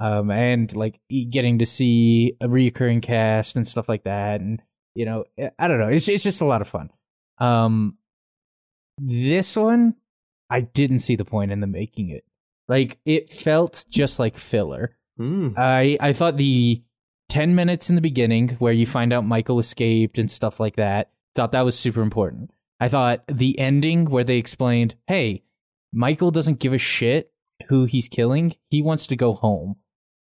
Um, 0.00 0.30
and 0.30 0.74
like 0.76 1.00
getting 1.30 1.58
to 1.58 1.66
see 1.66 2.36
a 2.40 2.48
recurring 2.48 3.00
cast 3.00 3.56
and 3.56 3.66
stuff 3.66 3.88
like 3.88 4.04
that, 4.04 4.40
and 4.40 4.62
you 4.94 5.04
know, 5.04 5.24
I 5.58 5.68
don't 5.68 5.78
know, 5.78 5.88
it's 5.88 6.08
it's 6.08 6.24
just 6.24 6.40
a 6.40 6.46
lot 6.46 6.62
of 6.62 6.68
fun. 6.68 6.90
Um, 7.38 7.98
this 8.98 9.56
one, 9.56 9.96
I 10.50 10.60
didn't 10.60 11.00
see 11.00 11.16
the 11.16 11.24
point 11.24 11.52
in 11.52 11.60
the 11.60 11.66
making 11.66 12.10
it. 12.10 12.24
Like 12.68 12.98
it 13.04 13.32
felt 13.32 13.84
just 13.88 14.18
like 14.18 14.36
filler. 14.36 14.96
Mm. 15.18 15.54
I 15.56 15.96
I 16.00 16.12
thought 16.12 16.36
the 16.36 16.82
10 17.28 17.54
minutes 17.54 17.90
in 17.90 17.94
the 17.94 18.00
beginning 18.00 18.50
where 18.58 18.72
you 18.72 18.86
find 18.86 19.12
out 19.12 19.26
Michael 19.26 19.58
escaped 19.58 20.18
and 20.18 20.30
stuff 20.30 20.58
like 20.60 20.76
that, 20.76 21.10
thought 21.34 21.52
that 21.52 21.64
was 21.64 21.78
super 21.78 22.00
important. 22.00 22.50
I 22.80 22.88
thought 22.88 23.24
the 23.26 23.58
ending 23.58 24.06
where 24.06 24.24
they 24.24 24.36
explained, 24.36 24.94
"Hey, 25.06 25.42
Michael 25.92 26.30
doesn't 26.30 26.60
give 26.60 26.72
a 26.72 26.78
shit 26.78 27.32
who 27.68 27.84
he's 27.84 28.08
killing. 28.08 28.54
He 28.70 28.82
wants 28.82 29.06
to 29.08 29.16
go 29.16 29.32
home 29.32 29.76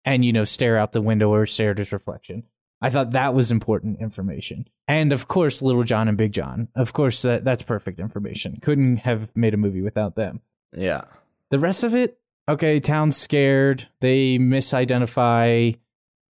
and 0.07 0.25
you 0.25 0.33
know 0.33 0.45
stare 0.45 0.79
out 0.79 0.93
the 0.93 1.03
window 1.03 1.29
or 1.29 1.45
stare 1.45 1.73
at 1.73 1.79
his 1.79 1.93
reflection." 1.93 2.45
I 2.81 2.91
thought 2.91 3.13
that 3.13 3.35
was 3.35 3.51
important 3.51 4.01
information. 4.01 4.69
And 4.87 5.13
of 5.13 5.29
course, 5.29 5.63
Little 5.63 5.83
John 5.83 6.09
and 6.09 6.17
Big 6.17 6.33
John. 6.33 6.69
Of 6.75 6.93
course, 6.93 7.23
that 7.23 7.45
that's 7.45 7.63
perfect 7.63 7.99
information. 7.99 8.59
Couldn't 8.61 8.99
have 8.99 9.35
made 9.35 9.55
a 9.55 9.59
movie 9.59 9.83
without 9.83 10.15
them. 10.15 10.41
Yeah. 10.77 11.03
The 11.51 11.59
rest 11.59 11.85
of 11.85 11.95
it, 11.95 12.19
okay, 12.49 12.81
town's 12.81 13.17
scared. 13.17 13.89
They 14.01 14.39
misidentify, 14.39 15.79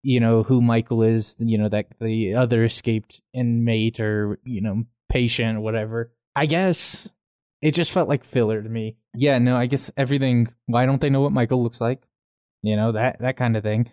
you 0.03 0.19
know, 0.19 0.43
who 0.43 0.61
Michael 0.61 1.03
is, 1.03 1.35
you 1.37 1.57
know, 1.57 1.69
that 1.69 1.87
the 1.99 2.33
other 2.33 2.63
escaped 2.63 3.21
inmate 3.33 3.99
or, 3.99 4.39
you 4.43 4.61
know, 4.61 4.85
patient 5.09 5.57
or 5.57 5.61
whatever. 5.61 6.11
I 6.35 6.47
guess 6.47 7.09
it 7.61 7.71
just 7.71 7.91
felt 7.91 8.09
like 8.09 8.23
filler 8.23 8.61
to 8.61 8.69
me. 8.69 8.95
Yeah, 9.13 9.37
no, 9.37 9.55
I 9.57 9.67
guess 9.67 9.91
everything 9.95 10.47
why 10.65 10.85
don't 10.85 11.01
they 11.01 11.09
know 11.09 11.21
what 11.21 11.33
Michael 11.33 11.61
looks 11.61 11.81
like? 11.81 12.01
You 12.63 12.75
know, 12.75 12.91
that 12.91 13.19
that 13.19 13.37
kind 13.37 13.57
of 13.57 13.63
thing. 13.63 13.89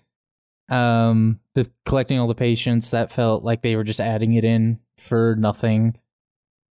Um 0.68 1.40
the 1.54 1.70
collecting 1.86 2.18
all 2.18 2.28
the 2.28 2.34
patients, 2.34 2.90
that 2.90 3.10
felt 3.12 3.42
like 3.44 3.62
they 3.62 3.76
were 3.76 3.84
just 3.84 4.00
adding 4.00 4.34
it 4.34 4.44
in 4.44 4.80
for 4.98 5.34
nothing. 5.38 5.98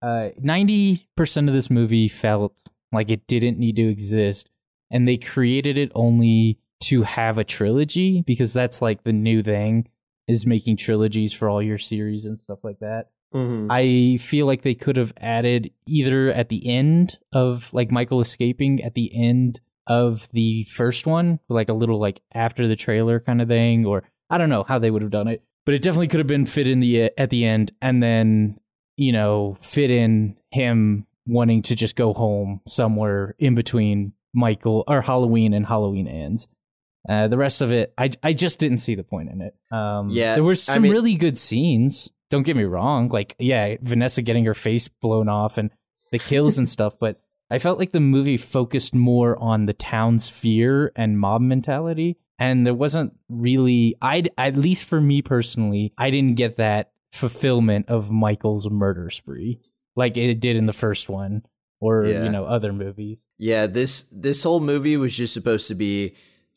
Uh 0.01 0.29
90% 0.39 1.47
of 1.47 1.53
this 1.53 1.69
movie 1.71 2.07
felt 2.07 2.53
like 2.91 3.09
it 3.09 3.25
didn't 3.27 3.57
need 3.57 3.75
to 3.77 3.89
exist 3.89 4.49
and 4.91 5.07
they 5.07 5.17
created 5.17 5.77
it 5.77 5.91
only 5.95 6.59
to 6.79 7.01
have 7.03 7.37
a 7.37 7.43
trilogy 7.43 8.21
because 8.21 8.53
that's 8.53 8.81
like 8.81 9.03
the 9.03 9.11
new 9.11 9.41
thing 9.41 9.87
is 10.27 10.45
making 10.45 10.77
trilogies 10.77 11.33
for 11.33 11.49
all 11.49 11.61
your 11.61 11.79
series 11.79 12.25
and 12.25 12.39
stuff 12.39 12.59
like 12.63 12.79
that. 12.79 13.09
Mhm. 13.33 13.67
I 13.69 14.17
feel 14.17 14.45
like 14.45 14.61
they 14.61 14.75
could 14.75 14.95
have 14.95 15.11
added 15.17 15.71
either 15.87 16.29
at 16.31 16.49
the 16.49 16.67
end 16.67 17.17
of 17.33 17.73
like 17.73 17.91
Michael 17.91 18.21
escaping 18.21 18.83
at 18.83 18.93
the 18.93 19.13
end 19.13 19.59
of 19.87 20.27
the 20.31 20.63
first 20.65 21.05
one, 21.07 21.39
like 21.49 21.69
a 21.69 21.73
little 21.73 21.99
like 21.99 22.21
after 22.33 22.67
the 22.67 22.75
trailer 22.75 23.19
kind 23.19 23.41
of 23.41 23.47
thing, 23.47 23.85
or 23.85 24.03
I 24.29 24.37
don't 24.37 24.49
know 24.49 24.63
how 24.63 24.79
they 24.79 24.91
would 24.91 25.01
have 25.01 25.11
done 25.11 25.27
it, 25.27 25.43
but 25.65 25.75
it 25.75 25.81
definitely 25.81 26.07
could 26.07 26.19
have 26.19 26.27
been 26.27 26.45
fit 26.45 26.67
in 26.67 26.79
the 26.79 27.11
at 27.17 27.29
the 27.29 27.45
end, 27.45 27.71
and 27.81 28.01
then 28.03 28.59
you 28.95 29.11
know 29.11 29.57
fit 29.61 29.91
in 29.91 30.35
him 30.51 31.05
wanting 31.27 31.61
to 31.61 31.75
just 31.75 31.95
go 31.95 32.13
home 32.13 32.61
somewhere 32.67 33.35
in 33.39 33.53
between 33.55 34.13
Michael 34.33 34.83
or 34.87 35.01
Halloween 35.01 35.53
and 35.53 35.65
Halloween 35.65 36.07
ends. 36.07 36.47
Uh, 37.07 37.27
the 37.29 37.37
rest 37.37 37.61
of 37.61 37.71
it, 37.71 37.93
I 37.97 38.09
I 38.21 38.33
just 38.33 38.59
didn't 38.59 38.79
see 38.79 38.95
the 38.95 39.03
point 39.03 39.29
in 39.29 39.41
it. 39.41 39.55
Um, 39.71 40.09
Yeah, 40.09 40.35
there 40.35 40.43
were 40.43 40.51
I 40.51 40.55
some 40.55 40.83
mean- 40.83 40.91
really 40.91 41.15
good 41.15 41.37
scenes. 41.37 42.11
Don't 42.29 42.43
get 42.43 42.57
me 42.57 42.65
wrong. 42.65 43.07
Like, 43.07 43.35
yeah, 43.39 43.77
Vanessa 43.81 44.21
getting 44.21 44.43
her 44.43 44.53
face 44.53 44.89
blown 44.89 45.29
off 45.29 45.57
and 45.57 45.69
the 46.11 46.19
kills 46.19 46.57
and 46.57 46.67
stuff, 46.67 46.99
but 46.99 47.21
I 47.49 47.59
felt 47.59 47.79
like 47.79 47.91
the 47.91 47.99
movie 47.99 48.37
focused 48.37 48.93
more 48.93 49.37
on 49.39 49.65
the 49.65 49.73
town's 49.73 50.29
fear 50.29 50.91
and 50.95 51.19
mob 51.19 51.41
mentality, 51.41 52.17
and 52.37 52.65
there 52.65 52.73
wasn't 52.73 53.13
really. 53.29 53.95
I 54.01 54.23
at 54.37 54.57
least 54.57 54.87
for 54.87 54.99
me 54.99 55.21
personally, 55.21 55.93
I 55.97 56.09
didn't 56.11 56.35
get 56.35 56.57
that 56.57 56.91
fulfillment 57.11 57.89
of 57.89 58.11
Michael's 58.11 58.69
murder 58.69 59.09
spree 59.09 59.59
like 59.95 60.17
it 60.17 60.35
did 60.39 60.55
in 60.55 60.65
the 60.67 60.73
first 60.73 61.09
one 61.09 61.41
or 61.79 62.05
Yeah. 62.05 62.25
you 62.25 62.29
know 62.29 62.45
other 62.45 62.73
movies. 62.73 63.25
Yeah, 63.37 63.65
this 63.65 64.03
this 64.11 64.43
whole 64.43 64.59
movie 64.59 64.97
was 64.97 65.15
just 65.15 65.33
supposed 65.33 65.67
to 65.69 65.75
be 65.75 66.15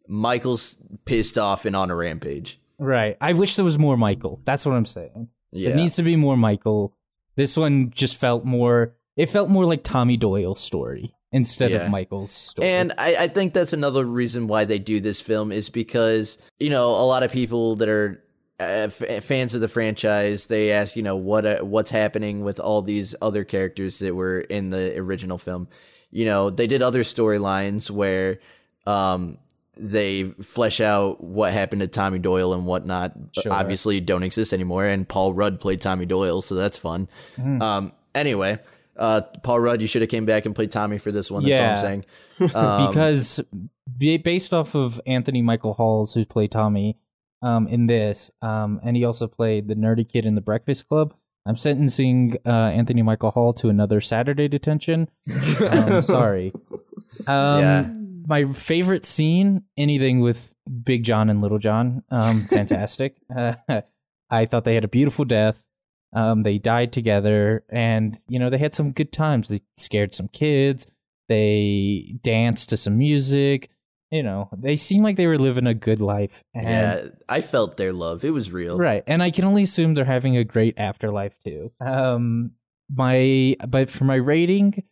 Michael's 0.09 0.77
pissed 1.05 1.39
off 1.39 1.65
and 1.65 1.77
on 1.77 1.91
a 1.91 1.95
rampage. 1.95 2.59
Right. 2.79 3.17
I 3.21 3.33
wish 3.35 3.57
there 3.57 3.65
was 3.65 3.79
more 3.79 3.97
Michael. 3.97 4.41
That's 4.45 4.67
what 4.67 4.75
I'm 4.75 4.87
saying. 4.87 5.29
Yeah. 5.53 5.71
It 5.71 5.77
needs 5.77 5.97
to 5.97 6.03
be 6.03 6.17
more 6.17 6.37
Michael. 6.37 6.97
This 7.37 7.57
one 7.57 7.91
just 7.91 8.17
felt 8.17 8.45
more. 8.45 8.95
It 9.17 9.29
felt 9.31 9.49
more 9.51 9.65
like 9.65 9.83
Tommy 9.83 10.17
Doyle's 10.17 10.61
story 10.61 11.15
instead 11.33 11.71
Yeah. 11.71 11.79
of 11.85 11.91
Michael's 11.91 12.33
story. 12.33 12.69
And 12.69 12.93
I, 12.99 13.15
I 13.21 13.29
think 13.29 13.53
that's 13.53 13.73
another 13.73 14.05
reason 14.05 14.47
why 14.47 14.65
they 14.65 14.79
do 14.79 15.01
this 15.01 15.21
film 15.21 15.53
is 15.53 15.69
because 15.71 16.39
you 16.59 16.71
know 16.71 16.89
a 16.91 17.05
lot 17.07 17.23
of 17.23 17.31
people 17.33 17.77
that 17.77 17.89
are 17.89 18.23
uh, 18.59 18.89
f- 19.01 19.25
fans 19.25 19.55
of 19.55 19.61
the 19.63 19.69
franchise 19.69 20.47
they 20.47 20.71
ask 20.71 20.95
you 20.97 21.03
know 21.03 21.17
what 21.17 21.47
uh, 21.47 21.59
what's 21.61 21.91
happening 21.91 22.43
with 22.43 22.61
all 22.61 22.83
these 22.83 23.15
other 23.23 23.43
characters 23.45 23.99
that 24.01 24.15
were 24.15 24.41
in 24.41 24.71
the 24.71 24.97
original 24.99 25.39
film. 25.39 25.69
You 26.11 26.25
know 26.25 26.51
they 26.51 26.67
did 26.67 26.83
other 26.83 27.03
storylines 27.03 27.91
where 27.91 28.39
um, 28.87 29.39
they 29.77 30.25
flesh 30.43 30.81
out 30.81 31.23
what 31.23 31.53
happened 31.53 31.81
to 31.81 31.89
Tommy 31.89 32.19
Doyle 32.19 32.53
and 32.53 32.67
whatnot. 32.67 33.13
Sure. 33.33 33.53
Obviously, 33.53 34.01
don't 34.01 34.23
exist 34.25 34.53
anymore. 34.53 34.85
And 34.87 35.09
Paul 35.09 35.33
Rudd 35.33 35.61
played 35.61 35.81
Tommy 35.81 36.07
Doyle, 36.07 36.43
so 36.43 36.55
that's 36.55 36.77
fun. 36.79 37.09
Mm-hmm. 37.37 37.63
Um, 37.63 37.93
anyway. 38.15 38.59
Uh, 39.01 39.23
Paul 39.43 39.61
Rudd, 39.61 39.81
you 39.81 39.89
should 39.89 40.03
have 40.03 40.11
came 40.11 40.27
back 40.27 40.45
and 40.47 40.55
played 40.55 40.71
Tommy 40.71 40.99
for 40.99 41.11
this 41.11 41.31
one. 41.31 41.43
That's 41.45 41.59
all 41.59 41.67
I'm 41.67 41.73
Yeah. 41.73 41.81
saying. 41.81 42.05
Um, 42.55 42.87
because 42.93 43.41
based 43.99 44.53
off 44.55 44.75
of 44.77 45.01
Anthony 45.07 45.43
Michael 45.43 45.73
Halls, 45.73 46.15
who 46.15 46.25
played 46.27 46.53
Tommy 46.53 46.99
um, 47.43 47.67
in 47.67 47.87
this, 47.87 48.31
um, 48.43 48.79
and 48.85 48.97
he 48.97 49.05
also 49.05 49.27
played 49.27 49.69
the 49.69 49.75
nerdy 49.75 50.07
kid 50.09 50.27
in 50.27 50.35
the 50.35 50.41
Breakfast 50.41 50.87
Club. 50.89 51.15
I'm 51.47 51.57
sentencing 51.57 52.37
uh, 52.45 52.51
Anthony 52.51 53.01
Michael 53.03 53.31
Hall 53.31 53.55
to 53.55 53.71
another 53.71 54.01
Saturday 54.03 54.47
detention. 54.47 55.09
um, 55.71 56.03
sorry. 56.03 56.53
Um, 57.27 57.59
Yeah. 57.61 57.91
My 58.27 58.45
favorite 58.53 59.05
scene, 59.07 59.65
anything 59.79 60.21
with 60.21 60.55
Big 60.85 61.03
John 61.03 61.31
and 61.31 61.41
Little 61.41 61.59
John, 61.59 62.05
um, 62.11 62.47
fantastic. 62.47 63.17
uh, 63.35 63.55
I 64.31 64.47
thought 64.47 64.65
they 64.65 64.75
had 64.75 64.85
a 64.85 64.89
beautiful 64.89 65.25
death. 65.25 65.67
Um, 66.13 66.43
they 66.43 66.59
died 66.59 66.93
together, 66.93 67.65
and 67.69 68.19
you 68.29 68.39
know 68.39 68.51
they 68.51 68.59
had 68.59 68.75
some 68.75 68.93
good 68.93 69.13
times. 69.13 69.49
They 69.49 69.63
scared 69.77 70.15
some 70.15 70.29
kids. 70.29 70.87
They 71.29 72.17
danced 72.23 72.71
to 72.71 72.77
some 72.77 72.99
music. 72.99 73.71
You 74.11 74.25
know, 74.25 74.49
they 74.53 74.75
seemed 74.75 75.05
like 75.05 75.15
they 75.15 75.29
were 75.29 75.39
living 75.39 75.69
a 75.69 75.75
good 75.75 76.01
life. 76.01 76.43
And, 76.53 76.65
yeah, 76.65 77.05
I 77.29 77.41
felt 77.41 77.77
their 77.77 77.93
love. 77.93 78.25
It 78.25 78.31
was 78.31 78.51
real. 78.51 78.77
Right. 78.77 79.05
And 79.07 79.23
I 79.23 79.31
can 79.31 79.45
only 79.45 79.63
assume 79.63 79.95
they're 79.95 80.05
having 80.05 80.37
a 80.37 80.43
great 80.43 80.75
afterlife 80.77 81.39
too. 81.45 81.71
Um 81.81 82.53
my 82.93 83.55
but 83.69 83.89
for 83.89 84.03
my 84.05 84.17
rating, 84.17 84.83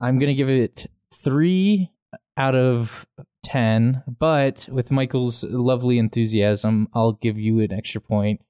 I'm 0.00 0.18
gonna 0.18 0.32
give 0.34 0.48
it 0.48 0.86
three 1.12 1.90
out 2.38 2.54
of 2.54 3.06
ten. 3.42 4.02
But 4.06 4.66
with 4.72 4.90
Michael's 4.90 5.44
lovely 5.44 5.98
enthusiasm, 5.98 6.88
I'll 6.94 7.12
give 7.12 7.38
you 7.38 7.60
an 7.60 7.70
extra 7.70 8.00
point. 8.00 8.40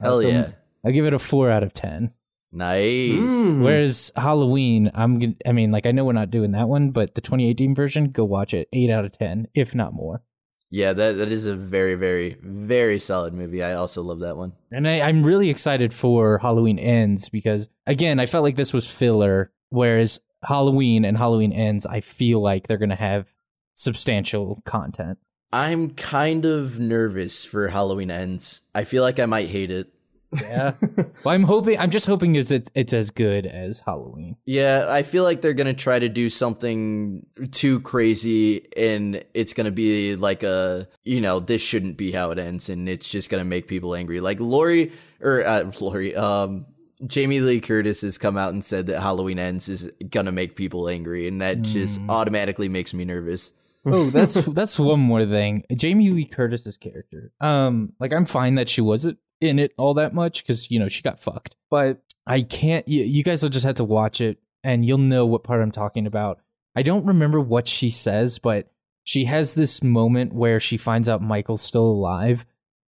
Uh, 0.00 0.04
Hell 0.04 0.22
so 0.22 0.28
yeah. 0.28 0.50
I'll 0.88 0.94
give 0.94 1.04
it 1.04 1.12
a 1.12 1.18
four 1.18 1.50
out 1.50 1.62
of 1.62 1.74
ten. 1.74 2.14
Nice. 2.50 3.12
Mm. 3.12 3.62
Whereas 3.62 4.10
Halloween, 4.16 4.90
I'm 4.94 5.18
gonna 5.18 5.34
I 5.44 5.52
mean, 5.52 5.70
like 5.70 5.84
I 5.84 5.92
know 5.92 6.06
we're 6.06 6.14
not 6.14 6.30
doing 6.30 6.52
that 6.52 6.66
one, 6.66 6.92
but 6.92 7.14
the 7.14 7.20
2018 7.20 7.74
version, 7.74 8.10
go 8.10 8.24
watch 8.24 8.54
it. 8.54 8.68
Eight 8.72 8.88
out 8.88 9.04
of 9.04 9.12
ten, 9.12 9.48
if 9.54 9.74
not 9.74 9.92
more. 9.92 10.22
Yeah, 10.70 10.94
that 10.94 11.18
that 11.18 11.28
is 11.28 11.44
a 11.44 11.54
very, 11.54 11.94
very, 11.94 12.38
very 12.40 12.98
solid 12.98 13.34
movie. 13.34 13.62
I 13.62 13.74
also 13.74 14.00
love 14.02 14.20
that 14.20 14.38
one. 14.38 14.54
And 14.72 14.88
I, 14.88 15.00
I'm 15.02 15.24
really 15.24 15.50
excited 15.50 15.92
for 15.92 16.38
Halloween 16.38 16.78
Ends 16.78 17.28
because, 17.28 17.68
again, 17.86 18.18
I 18.18 18.24
felt 18.24 18.44
like 18.44 18.56
this 18.56 18.72
was 18.72 18.90
filler, 18.90 19.52
whereas 19.68 20.18
Halloween 20.42 21.04
and 21.04 21.18
Halloween 21.18 21.52
Ends, 21.52 21.84
I 21.84 22.00
feel 22.00 22.40
like 22.40 22.66
they're 22.66 22.78
going 22.78 22.88
to 22.88 22.96
have 22.96 23.34
substantial 23.74 24.62
content. 24.64 25.18
I'm 25.52 25.90
kind 25.90 26.44
of 26.44 26.78
nervous 26.78 27.44
for 27.44 27.68
Halloween 27.68 28.10
Ends. 28.10 28.62
I 28.74 28.84
feel 28.84 29.02
like 29.02 29.18
I 29.18 29.26
might 29.26 29.48
hate 29.48 29.70
it. 29.70 29.92
Yeah. 30.32 30.74
well, 31.24 31.34
I'm 31.34 31.44
hoping, 31.44 31.78
I'm 31.78 31.90
just 31.90 32.06
hoping 32.06 32.36
is 32.36 32.50
it, 32.50 32.70
it's 32.74 32.92
as 32.92 33.10
good 33.10 33.46
as 33.46 33.80
Halloween. 33.80 34.36
Yeah, 34.44 34.86
I 34.88 35.02
feel 35.02 35.24
like 35.24 35.40
they're 35.40 35.54
gonna 35.54 35.74
try 35.74 35.98
to 35.98 36.08
do 36.08 36.28
something 36.28 37.26
too 37.50 37.80
crazy, 37.80 38.66
and 38.76 39.24
it's 39.34 39.52
gonna 39.52 39.70
be 39.70 40.16
like 40.16 40.42
a, 40.42 40.88
you 41.04 41.20
know, 41.20 41.40
this 41.40 41.62
shouldn't 41.62 41.96
be 41.96 42.12
how 42.12 42.30
it 42.30 42.38
ends, 42.38 42.68
and 42.68 42.88
it's 42.88 43.08
just 43.08 43.30
gonna 43.30 43.44
make 43.44 43.68
people 43.68 43.94
angry. 43.94 44.20
Like 44.20 44.40
Laurie 44.40 44.92
or 45.20 45.46
uh, 45.46 45.70
Laurie, 45.80 46.14
um, 46.14 46.66
Jamie 47.06 47.40
Lee 47.40 47.60
Curtis 47.60 48.00
has 48.02 48.18
come 48.18 48.36
out 48.36 48.52
and 48.52 48.64
said 48.64 48.86
that 48.88 49.00
Halloween 49.00 49.38
Ends 49.38 49.68
is 49.68 49.90
gonna 50.10 50.32
make 50.32 50.56
people 50.56 50.88
angry, 50.88 51.28
and 51.28 51.40
that 51.40 51.62
just 51.62 52.00
automatically 52.08 52.68
makes 52.68 52.92
me 52.92 53.04
nervous. 53.04 53.52
Oh, 53.86 54.10
that's 54.10 54.34
that's 54.48 54.78
one 54.78 55.00
more 55.00 55.24
thing. 55.24 55.64
Jamie 55.74 56.10
Lee 56.10 56.24
Curtis's 56.24 56.76
character. 56.76 57.32
Um, 57.40 57.92
like 58.00 58.12
I'm 58.12 58.26
fine 58.26 58.56
that 58.56 58.68
she 58.68 58.80
wasn't 58.80 59.18
in 59.40 59.58
it 59.58 59.72
all 59.78 59.94
that 59.94 60.14
much 60.14 60.42
because 60.42 60.70
you 60.70 60.78
know 60.78 60.88
she 60.88 61.02
got 61.02 61.20
fucked. 61.20 61.56
But 61.70 62.02
I 62.26 62.42
can't. 62.42 62.86
You, 62.88 63.04
you 63.04 63.22
guys 63.22 63.42
will 63.42 63.50
just 63.50 63.64
have 63.66 63.76
to 63.76 63.84
watch 63.84 64.20
it 64.20 64.38
and 64.64 64.84
you'll 64.84 64.98
know 64.98 65.24
what 65.26 65.44
part 65.44 65.62
I'm 65.62 65.70
talking 65.72 66.06
about. 66.06 66.40
I 66.76 66.82
don't 66.82 67.06
remember 67.06 67.40
what 67.40 67.66
she 67.68 67.90
says, 67.90 68.38
but 68.38 68.70
she 69.04 69.24
has 69.24 69.54
this 69.54 69.82
moment 69.82 70.32
where 70.34 70.60
she 70.60 70.76
finds 70.76 71.08
out 71.08 71.22
Michael's 71.22 71.62
still 71.62 71.86
alive, 71.86 72.44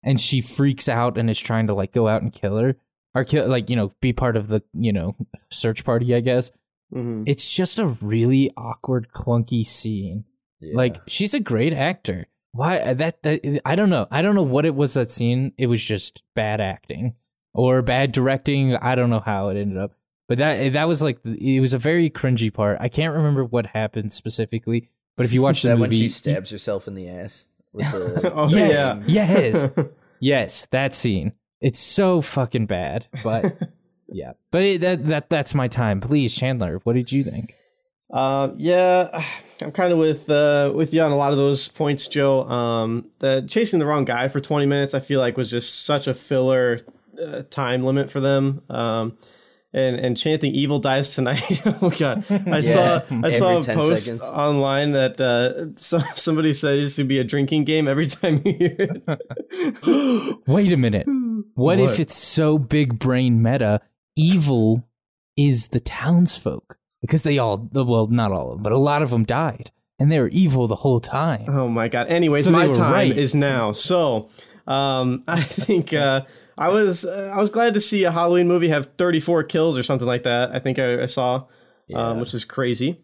and 0.04 0.20
she 0.20 0.42
freaks 0.42 0.90
out 0.90 1.18
and 1.18 1.30
is 1.30 1.40
trying 1.40 1.68
to 1.68 1.74
like 1.74 1.94
go 1.94 2.08
out 2.08 2.22
and 2.22 2.34
kill 2.34 2.58
her 2.58 2.76
or 3.14 3.24
kill 3.24 3.48
like 3.48 3.70
you 3.70 3.76
know 3.76 3.92
be 4.02 4.14
part 4.14 4.36
of 4.36 4.48
the 4.48 4.62
you 4.74 4.92
know 4.94 5.16
search 5.52 5.84
party. 5.86 6.14
I 6.16 6.20
guess 6.22 6.52
Mhm. 6.94 7.24
it's 7.28 7.54
just 7.54 7.80
a 7.80 7.86
really 7.88 8.50
awkward, 8.56 9.10
clunky 9.12 9.66
scene. 9.68 10.24
Yeah. 10.62 10.76
Like 10.78 11.02
she's 11.08 11.34
a 11.34 11.40
great 11.42 11.74
actor. 11.74 12.28
Why 12.58 12.80
uh, 12.80 12.94
that, 12.96 13.22
that 13.22 13.62
I 13.66 13.76
don't 13.76 13.92
know. 13.92 14.08
I 14.10 14.24
don't 14.24 14.34
know 14.34 14.42
what 14.42 14.66
it 14.66 14.74
was 14.74 14.96
that 14.96 15.12
scene. 15.12 15.54
It 15.60 15.68
was 15.68 15.84
just 15.84 16.24
bad 16.34 16.60
acting 16.60 17.14
or 17.54 17.84
bad 17.84 18.12
directing. 18.12 18.76
I 18.76 18.96
don't 18.96 19.12
know 19.12 19.20
how 19.20 19.50
it 19.50 19.58
ended 19.58 19.78
up. 19.78 19.94
But 20.28 20.40
that 20.40 20.74
that 20.74 20.88
was 20.88 21.04
like 21.04 21.20
it 21.24 21.60
was 21.60 21.74
a 21.74 21.78
very 21.78 22.10
cringy 22.10 22.52
part. 22.52 22.80
I 22.82 22.90
can't 22.90 23.16
remember 23.16 23.46
what 23.46 23.68
happened 23.68 24.12
specifically. 24.12 24.90
But 25.16 25.26
if 25.28 25.34
you 25.34 25.42
watch 25.44 25.58
is 25.58 25.62
the 25.64 25.70
that 25.70 25.78
movie, 25.78 25.90
when 25.90 25.92
she 25.92 26.10
stabs 26.10 26.50
herself 26.50 26.88
in 26.88 26.96
the 26.96 27.08
ass 27.08 27.48
with 27.74 27.92
the 27.92 28.32
Oh, 28.36 28.48
yes, 28.50 28.92
yeah. 29.06 29.32
yes, 29.32 29.66
yes, 30.20 30.66
that 30.72 30.94
scene. 30.96 31.34
It's 31.62 31.80
so 31.80 32.22
fucking 32.22 32.66
bad. 32.66 33.08
But 33.24 33.56
yeah, 34.10 34.34
but 34.52 34.64
it, 34.64 34.82
that 34.82 35.06
that 35.06 35.30
that's 35.30 35.54
my 35.54 35.68
time. 35.68 36.02
Please, 36.02 36.36
Chandler, 36.36 36.80
what 36.84 36.94
did 36.94 37.12
you 37.12 37.24
think? 37.24 37.54
Uh, 38.10 38.50
yeah, 38.56 39.24
I'm 39.62 39.72
kind 39.72 39.92
of 39.92 40.00
with 40.00 40.30
uh, 40.30 40.72
with 40.74 40.94
you 40.94 41.02
on 41.02 41.12
a 41.12 41.18
lot 41.18 41.32
of 41.32 41.38
those 41.38 41.68
points, 41.68 42.08
Joe. 42.08 42.44
Um, 42.44 43.10
the 43.20 43.46
chasing 43.48 43.80
the 43.80 43.86
wrong 43.86 44.06
guy 44.06 44.28
for 44.28 44.40
20 44.40 44.66
minutes, 44.66 44.94
I 44.94 45.00
feel 45.00 45.20
like 45.20 45.38
was 45.38 45.50
just 45.50 45.86
such 45.86 46.08
a 46.08 46.14
filler 46.14 46.80
uh, 47.22 47.44
time 47.50 47.84
limit 47.84 48.12
for 48.12 48.20
them. 48.20 48.62
Um, 48.70 49.18
and 49.74 49.98
and 49.98 50.18
chanting 50.18 50.54
"Evil 50.54 50.80
dies 50.80 51.14
tonight." 51.14 51.62
oh 51.66 51.90
god, 51.90 52.26
I 52.30 52.62
saw 52.62 53.02
I 53.24 53.30
saw 53.30 53.60
a 53.60 53.64
post 53.64 54.06
seconds. 54.06 54.22
online 54.22 54.94
that 54.94 55.20
uh, 55.20 55.78
so, 55.80 56.00
somebody 56.16 56.54
said 56.54 56.76
it 56.76 56.90
should 56.90 57.08
be 57.08 57.20
a 57.20 57.24
drinking 57.24 57.66
game 57.66 57.88
every 57.88 58.06
time 58.08 58.42
you 58.46 58.54
hear 58.54 58.76
it. 58.80 60.38
Wait 60.48 60.72
a 60.72 60.78
minute. 60.78 61.08
What, 61.56 61.80
if 61.80 62.00
it's 62.00 62.16
so 62.16 62.58
big 62.58 63.00
brain 63.00 63.42
meta? 63.42 63.82
Evil 64.16 64.88
is 65.36 65.68
the 65.68 65.80
townsfolk 65.80 66.78
because 67.08 67.24
they 67.24 67.38
all, 67.38 67.70
well, 67.72 68.08
not 68.08 68.32
all 68.32 68.52
of 68.52 68.58
them, 68.58 68.64
but 68.64 68.72
a 68.74 68.78
lot 68.78 69.02
of 69.02 69.10
them 69.10 69.24
died, 69.24 69.72
and 69.98 70.12
they 70.12 70.20
were 70.20 70.28
evil 70.30 70.68
the 70.68 70.76
whole 70.76 71.00
time. 71.00 71.46
Oh 71.48 71.68
my 71.68 71.88
god. 71.88 72.08
Anyways, 72.08 72.46
So 72.46 72.52
my 72.52 72.68
time 72.72 72.92
right. 72.94 73.18
is 73.18 73.34
now. 73.34 73.72
So, 73.72 74.30
Um, 74.68 75.24
I 75.28 75.42
think 75.42 75.94
uh, 75.94 76.22
I 76.58 76.70
was 76.70 77.06
uh, 77.06 77.32
I 77.34 77.40
was 77.40 77.50
glad 77.50 77.74
to 77.76 77.82
see 77.82 78.04
a 78.04 78.12
Halloween 78.12 78.48
movie 78.48 78.70
have 78.70 78.88
34 78.98 79.44
kills 79.44 79.78
or 79.78 79.84
something 79.84 80.08
like 80.08 80.24
that. 80.24 80.52
I 80.54 80.60
think 80.60 80.78
I, 80.80 81.04
I 81.04 81.06
saw, 81.06 81.46
um, 81.94 82.20
which 82.20 82.34
is 82.34 82.44
crazy. 82.46 83.00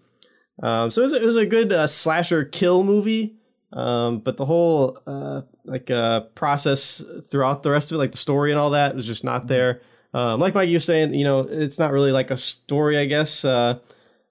Um, 0.62 0.92
so 0.92 1.02
it 1.02 1.06
was, 1.06 1.14
it 1.14 1.24
was 1.24 1.36
a 1.38 1.46
good 1.46 1.72
uh, 1.72 1.88
slasher 1.88 2.44
kill 2.46 2.84
movie. 2.84 3.36
Um, 3.72 4.20
but 4.20 4.38
the 4.38 4.46
whole 4.46 5.00
uh, 5.08 5.42
like 5.66 5.90
uh, 5.90 6.22
process 6.36 7.04
throughout 7.32 7.64
the 7.64 7.72
rest 7.72 7.92
of 7.92 7.96
it, 7.96 8.00
like 8.00 8.12
the 8.12 8.18
story 8.20 8.52
and 8.52 8.60
all 8.60 8.70
that, 8.72 8.96
was 8.96 9.08
just 9.08 9.24
not 9.24 9.48
there. 9.48 9.82
Um, 10.14 10.40
like 10.40 10.54
Mike, 10.54 10.70
you 10.70 10.76
was 10.76 10.86
saying, 10.86 11.14
you 11.14 11.24
know, 11.24 11.42
it's 11.42 11.80
not 11.80 11.92
really 11.92 12.12
like 12.12 12.32
a 12.32 12.38
story. 12.38 12.98
I 12.98 13.06
guess 13.06 13.44
uh, 13.44 13.80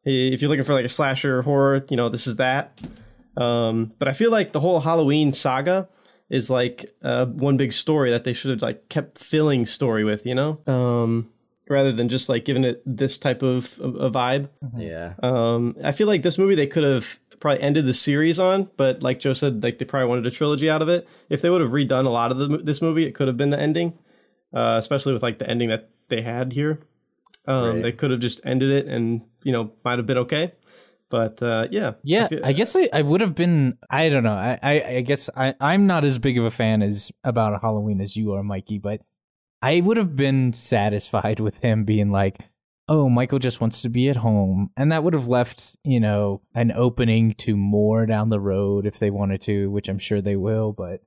if 0.04 0.40
you're 0.40 0.48
looking 0.48 0.64
for 0.64 0.74
like 0.74 0.84
a 0.84 0.88
slasher 0.88 1.42
horror, 1.42 1.84
you 1.88 1.96
know, 1.96 2.08
this 2.08 2.26
is 2.26 2.36
that. 2.36 2.80
Um, 3.36 3.92
but 3.98 4.08
I 4.08 4.12
feel 4.12 4.30
like 4.30 4.52
the 4.52 4.60
whole 4.60 4.80
Halloween 4.80 5.32
saga 5.32 5.88
is 6.28 6.48
like 6.50 6.94
uh, 7.02 7.26
one 7.26 7.56
big 7.56 7.72
story 7.72 8.10
that 8.10 8.24
they 8.24 8.32
should 8.32 8.50
have 8.50 8.62
like 8.62 8.88
kept 8.88 9.18
filling 9.18 9.66
story 9.66 10.04
with, 10.04 10.24
you 10.24 10.34
know, 10.34 10.60
um, 10.66 11.30
rather 11.68 11.92
than 11.92 12.08
just 12.08 12.28
like 12.28 12.44
giving 12.44 12.64
it 12.64 12.82
this 12.86 13.18
type 13.18 13.42
of 13.42 13.78
a 13.82 14.10
vibe. 14.10 14.48
Yeah. 14.76 15.14
Um, 15.22 15.76
I 15.82 15.92
feel 15.92 16.06
like 16.06 16.22
this 16.22 16.38
movie 16.38 16.54
they 16.54 16.66
could 16.66 16.84
have 16.84 17.18
probably 17.40 17.60
ended 17.60 17.86
the 17.86 17.94
series 17.94 18.38
on, 18.38 18.70
but 18.76 19.02
like 19.02 19.18
Joe 19.18 19.32
said, 19.32 19.62
like 19.62 19.78
they 19.78 19.84
probably 19.84 20.08
wanted 20.08 20.26
a 20.26 20.30
trilogy 20.30 20.70
out 20.70 20.80
of 20.80 20.88
it. 20.88 21.08
If 21.28 21.42
they 21.42 21.50
would 21.50 21.60
have 21.60 21.70
redone 21.70 22.06
a 22.06 22.10
lot 22.10 22.30
of 22.30 22.38
the, 22.38 22.58
this 22.58 22.80
movie, 22.80 23.04
it 23.04 23.14
could 23.14 23.28
have 23.28 23.36
been 23.36 23.50
the 23.50 23.60
ending, 23.60 23.98
uh, 24.52 24.76
especially 24.78 25.12
with 25.12 25.22
like 25.22 25.38
the 25.38 25.48
ending 25.48 25.68
that 25.70 25.90
they 26.08 26.22
had 26.22 26.52
here. 26.52 26.80
Um, 27.46 27.64
Right. 27.74 27.82
They 27.82 27.92
could 27.92 28.10
have 28.12 28.20
just 28.20 28.40
ended 28.44 28.70
it, 28.70 28.86
and 28.86 29.22
you 29.42 29.52
know, 29.52 29.72
might 29.84 29.98
have 29.98 30.06
been 30.06 30.18
okay. 30.18 30.52
But 31.08 31.42
uh, 31.42 31.68
yeah, 31.70 31.92
Yeah, 32.04 32.28
feel- 32.28 32.44
I 32.44 32.52
guess 32.52 32.74
I, 32.74 32.88
I 32.92 33.02
would 33.02 33.20
have 33.20 33.34
been. 33.34 33.76
I 33.90 34.08
don't 34.08 34.22
know. 34.22 34.32
I, 34.34 34.58
I, 34.62 34.72
I 34.96 35.00
guess 35.02 35.28
I, 35.36 35.54
I'm 35.60 35.86
not 35.86 36.04
as 36.04 36.18
big 36.18 36.38
of 36.38 36.44
a 36.44 36.50
fan 36.50 36.82
as 36.82 37.12
about 37.24 37.60
Halloween 37.60 38.00
as 38.00 38.16
you 38.16 38.32
are, 38.32 38.42
Mikey. 38.42 38.78
But 38.78 39.02
I 39.60 39.80
would 39.80 39.96
have 39.96 40.16
been 40.16 40.52
satisfied 40.54 41.38
with 41.40 41.58
him 41.58 41.84
being 41.84 42.10
like, 42.12 42.38
"Oh, 42.88 43.08
Michael 43.10 43.38
just 43.40 43.60
wants 43.60 43.82
to 43.82 43.88
be 43.90 44.08
at 44.08 44.16
home," 44.16 44.70
and 44.76 44.90
that 44.90 45.02
would 45.04 45.12
have 45.12 45.28
left 45.28 45.76
you 45.84 46.00
know 46.00 46.40
an 46.54 46.72
opening 46.72 47.34
to 47.38 47.56
more 47.56 48.06
down 48.06 48.30
the 48.30 48.40
road 48.40 48.86
if 48.86 48.98
they 48.98 49.10
wanted 49.10 49.42
to, 49.42 49.70
which 49.70 49.88
I'm 49.88 49.98
sure 49.98 50.20
they 50.22 50.36
will. 50.36 50.72
But 50.72 51.02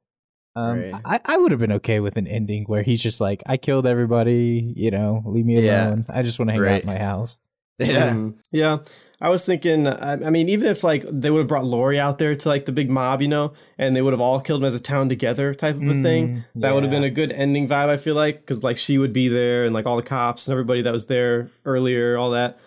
um, 0.55 0.79
Right. 0.91 1.01
I, 1.05 1.19
I 1.25 1.37
would 1.37 1.51
have 1.51 1.59
been 1.59 1.73
okay 1.73 1.99
with 1.99 2.15
an 2.17 2.27
ending 2.27 2.63
where 2.65 2.83
he's 2.83 3.01
just 3.01 3.19
like, 3.21 3.43
"I 3.45 3.57
killed 3.57 3.85
everybody," 3.85 4.73
you 4.75 4.91
know, 4.91 5.21
leave 5.25 5.45
me 5.45 5.61
Yeah. 5.61 5.87
alone. 5.87 6.05
I 6.09 6.21
just 6.21 6.39
want 6.39 6.49
to 6.49 6.53
hang 6.53 6.61
out 6.61 6.65
Right. 6.65 6.81
in 6.83 6.87
my 6.87 6.97
house. 6.97 7.39
Yeah. 7.79 8.13
Mhm. 8.13 8.35
yeah. 8.51 8.77
I 9.21 9.29
was 9.29 9.45
thinking. 9.45 9.87
I, 9.87 10.13
I 10.13 10.29
mean, 10.29 10.47
even 10.49 10.67
if 10.67 10.83
like 10.83 11.03
they 11.09 11.29
would 11.29 11.39
have 11.39 11.47
brought 11.47 11.65
Laurie 11.65 11.99
out 11.99 12.17
there 12.19 12.35
to 12.35 12.49
like 12.49 12.65
the 12.65 12.71
big 12.71 12.89
mob, 12.89 13.21
you 13.21 13.27
know, 13.29 13.53
and 13.77 13.95
they 13.95 14.01
would 14.01 14.13
have 14.13 14.19
all 14.21 14.39
killed 14.41 14.61
him 14.61 14.67
as 14.67 14.73
a 14.75 14.79
town 14.79 15.07
together 15.09 15.53
type 15.53 15.75
of 15.77 15.83
a 15.83 16.01
thing. 16.01 16.27
Mm, 16.55 16.61
That 16.61 16.73
would 16.73 16.83
have 16.83 16.91
been 16.91 17.03
a 17.05 17.09
good 17.09 17.31
ending 17.31 17.67
vibe. 17.67 17.87
I 17.89 17.97
feel 17.97 18.15
like 18.15 18.39
because 18.41 18.63
like 18.63 18.77
she 18.77 18.97
would 18.97 19.13
be 19.13 19.27
there 19.29 19.65
and 19.65 19.73
like 19.73 19.85
all 19.85 19.95
the 19.97 20.03
cops 20.03 20.47
and 20.47 20.51
everybody 20.53 20.81
that 20.83 20.91
was 20.93 21.07
there 21.07 21.49
earlier, 21.65 22.17
all 22.17 22.31
that. 22.31 22.59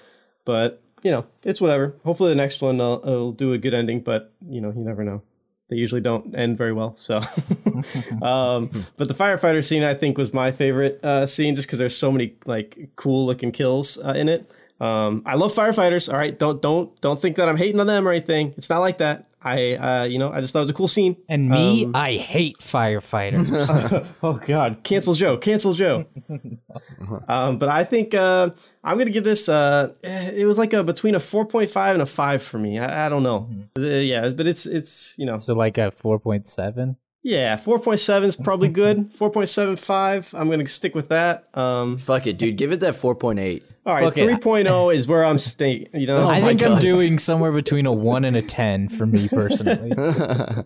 But 0.45 0.82
you 1.03 1.11
know, 1.11 1.26
it's 1.45 1.61
whatever. 1.61 1.95
Hopefully, 2.05 2.30
the 2.30 2.34
next 2.36 2.61
one 2.62 2.78
will, 2.78 3.01
will 3.01 3.32
do 3.32 3.53
a 3.53 3.59
good 3.59 3.72
ending. 3.74 4.01
But 4.01 4.32
you 4.49 4.61
know, 4.61 4.72
you 4.74 4.82
never 4.82 5.05
know. 5.05 5.22
They 5.68 5.76
usually 5.76 6.00
don't 6.00 6.34
end 6.34 6.56
very 6.56 6.72
well. 6.72 6.94
So, 6.96 7.18
um, 8.22 8.70
but 8.96 9.08
the 9.08 9.14
firefighter 9.14 9.64
scene 9.64 9.82
I 9.82 9.94
think 9.94 10.16
was 10.18 10.32
my 10.32 10.50
favorite 10.50 11.04
uh, 11.04 11.26
scene 11.26 11.56
just 11.56 11.68
because 11.68 11.78
there's 11.78 11.96
so 11.96 12.10
many 12.10 12.36
like 12.46 12.90
cool 12.96 13.26
looking 13.26 13.52
kills 13.52 13.98
uh, 13.98 14.14
in 14.16 14.28
it. 14.28 14.50
Um, 14.80 15.22
I 15.26 15.34
love 15.34 15.54
firefighters. 15.54 16.10
All 16.12 16.18
right, 16.18 16.36
don't 16.38 16.62
don't 16.62 16.98
don't 17.00 17.20
think 17.20 17.36
that 17.36 17.48
I'm 17.48 17.56
hating 17.56 17.80
on 17.80 17.86
them 17.86 18.06
or 18.06 18.12
anything. 18.12 18.54
It's 18.56 18.70
not 18.70 18.78
like 18.78 18.98
that. 18.98 19.28
I 19.43 19.74
uh, 19.74 20.05
you 20.05 20.18
know 20.18 20.32
I 20.32 20.41
just 20.41 20.53
thought 20.53 20.61
it 20.61 20.62
was 20.62 20.70
a 20.70 20.74
cool 20.74 20.89
scene. 20.89 21.16
And 21.28 21.49
me, 21.49 21.84
Um, 21.84 21.93
I 21.95 22.14
hate 22.14 22.59
firefighters. 22.59 24.07
oh 24.22 24.34
God, 24.34 24.82
cancel 24.82 25.14
Joe, 25.14 25.36
cancel 25.36 25.74
Joe. 25.74 26.07
um, 27.28 27.59
but 27.59 27.68
I 27.68 27.84
think 27.84 28.14
uh, 28.14 28.51
I'm 28.82 28.99
gonna 28.99 29.11
give 29.11 29.24
this. 29.24 29.49
Uh, 29.49 29.93
eh, 30.03 30.30
it 30.34 30.45
was 30.47 30.59
like 30.59 30.72
a 30.72 30.82
between 30.82 31.14
a 31.14 31.20
4.5 31.20 31.93
and 31.93 32.03
a 32.03 32.07
five 32.07 32.43
for 32.43 32.59
me. 32.59 32.78
I, 32.78 33.07
I 33.07 33.09
don't 33.09 33.22
know. 33.22 33.49
Uh, 33.78 33.82
yeah, 33.82 34.30
but 34.30 34.47
it's 34.47 34.66
it's 34.66 35.14
you 35.18 35.26
know 35.26 35.36
so 35.36 35.55
like 35.55 35.78
a 35.78 35.91
four 35.93 36.18
point 36.18 36.49
seven. 36.49 36.97
Yeah 37.22 37.56
4.7 37.56 38.24
is 38.24 38.36
probably 38.36 38.68
good. 38.68 39.12
4.75. 39.18 40.38
I'm 40.38 40.48
gonna 40.50 40.66
stick 40.66 40.94
with 40.94 41.08
that. 41.08 41.48
Um, 41.56 41.96
Fuck 41.98 42.26
it, 42.26 42.38
dude. 42.38 42.56
Give 42.56 42.72
it 42.72 42.80
that 42.80 42.94
4.8. 42.94 43.62
all 43.86 43.94
right, 43.94 44.04
Okay. 44.04 44.26
3.0 44.26 44.94
is 44.94 45.06
where 45.08 45.24
I'm 45.24 45.38
staying. 45.38 45.88
You 45.94 46.06
know, 46.06 46.18
Oh 46.18 46.28
I 46.28 46.40
my 46.40 46.48
think 46.48 46.62
I'm 46.62 46.78
doing 46.78 47.18
somewhere 47.18 47.52
between 47.52 47.86
a 47.86 47.92
one 47.92 48.24
and 48.24 48.36
a 48.36 48.42
ten 48.42 48.88
for 48.88 49.06
me 49.06 49.28
personally. 49.32 49.92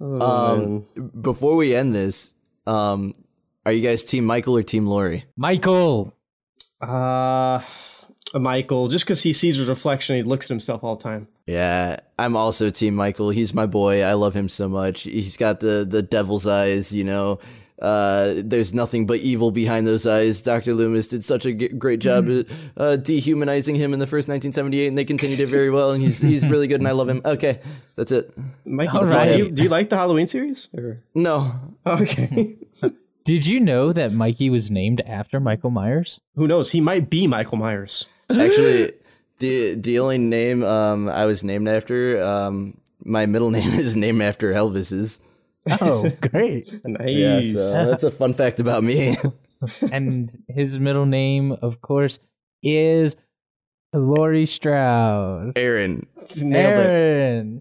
Oh, 0.00 0.52
Um, 0.54 0.86
before 1.20 1.56
we 1.56 1.74
end 1.74 1.92
this, 1.92 2.34
um, 2.68 3.14
are 3.66 3.72
you 3.72 3.82
guys 3.82 4.04
Team 4.04 4.24
Michael 4.24 4.56
or 4.56 4.62
Team 4.62 4.86
Laurie? 4.86 5.24
Michael, 5.36 6.14
Uh, 6.80 7.60
Michael, 8.34 8.88
just 8.88 9.04
because 9.04 9.22
he 9.22 9.32
sees 9.32 9.56
his 9.56 9.68
reflection, 9.68 10.16
he 10.16 10.22
looks 10.22 10.46
at 10.46 10.50
himself 10.50 10.84
all 10.84 10.96
the 10.96 11.02
time. 11.02 11.28
Yeah, 11.46 12.00
I'm 12.18 12.36
also 12.36 12.68
Team 12.70 12.94
Michael. 12.94 13.30
He's 13.30 13.54
my 13.54 13.66
boy. 13.66 14.02
I 14.02 14.12
love 14.14 14.34
him 14.34 14.48
so 14.48 14.68
much. 14.68 15.02
He's 15.02 15.36
got 15.36 15.60
the 15.60 15.86
the 15.88 16.02
devil's 16.02 16.46
eyes, 16.46 16.92
you 16.92 17.04
know. 17.04 17.38
Uh, 17.80 18.34
there's 18.38 18.74
nothing 18.74 19.06
but 19.06 19.20
evil 19.20 19.52
behind 19.52 19.86
those 19.86 20.04
eyes. 20.04 20.42
Dr. 20.42 20.74
Loomis 20.74 21.06
did 21.06 21.22
such 21.22 21.46
a 21.46 21.52
g- 21.52 21.68
great 21.68 22.00
job 22.00 22.28
at, 22.28 22.46
uh, 22.76 22.96
dehumanizing 22.96 23.76
him 23.76 23.92
in 23.94 24.00
the 24.00 24.06
first 24.08 24.26
1978, 24.26 24.88
and 24.88 24.98
they 24.98 25.04
continued 25.04 25.38
it 25.38 25.46
very 25.46 25.70
well. 25.70 25.92
And 25.92 26.02
he's 26.02 26.20
he's 26.20 26.44
really 26.44 26.66
good, 26.66 26.80
and 26.80 26.88
I 26.88 26.90
love 26.92 27.08
him. 27.08 27.22
Okay, 27.24 27.60
that's 27.94 28.10
it. 28.10 28.32
Michael, 28.64 29.08
All 29.08 29.24
do, 29.26 29.38
you, 29.38 29.50
do 29.52 29.62
you 29.62 29.68
like 29.68 29.90
the 29.90 29.96
Halloween 29.96 30.26
series? 30.26 30.68
Or? 30.76 31.00
No, 31.14 31.54
Okay. 31.86 32.56
did 33.24 33.46
you 33.46 33.60
know 33.60 33.92
that 33.92 34.12
Mikey 34.12 34.50
was 34.50 34.70
named 34.72 35.00
after 35.02 35.38
Michael 35.38 35.70
Myers? 35.70 36.20
Who 36.34 36.48
knows? 36.48 36.72
He 36.72 36.80
might 36.80 37.08
be 37.08 37.26
Michael 37.28 37.58
Myers. 37.58 38.08
Actually, 38.30 38.92
the 39.38 39.74
the 39.74 39.98
only 39.98 40.18
name 40.18 40.64
um 40.64 41.08
I 41.08 41.26
was 41.26 41.44
named 41.44 41.68
after 41.68 42.22
um 42.22 42.78
my 43.04 43.26
middle 43.26 43.50
name 43.58 43.72
is 43.74 43.96
named 43.96 44.22
after 44.22 44.52
Elvis's. 44.52 45.20
Oh, 45.80 46.10
great! 46.20 46.80
Nice. 46.84 47.08
Yeah, 47.08 47.40
so 47.52 47.86
that's 47.86 48.04
a 48.04 48.10
fun 48.10 48.32
fact 48.34 48.60
about 48.60 48.82
me. 48.82 49.16
and 49.92 50.30
his 50.48 50.78
middle 50.80 51.04
name, 51.06 51.52
of 51.52 51.80
course, 51.80 52.20
is 52.62 53.16
Laurie 53.92 54.46
Strode. 54.46 55.52
Aaron, 55.56 56.06
Nailed. 56.40 56.86
Aaron. 56.86 57.60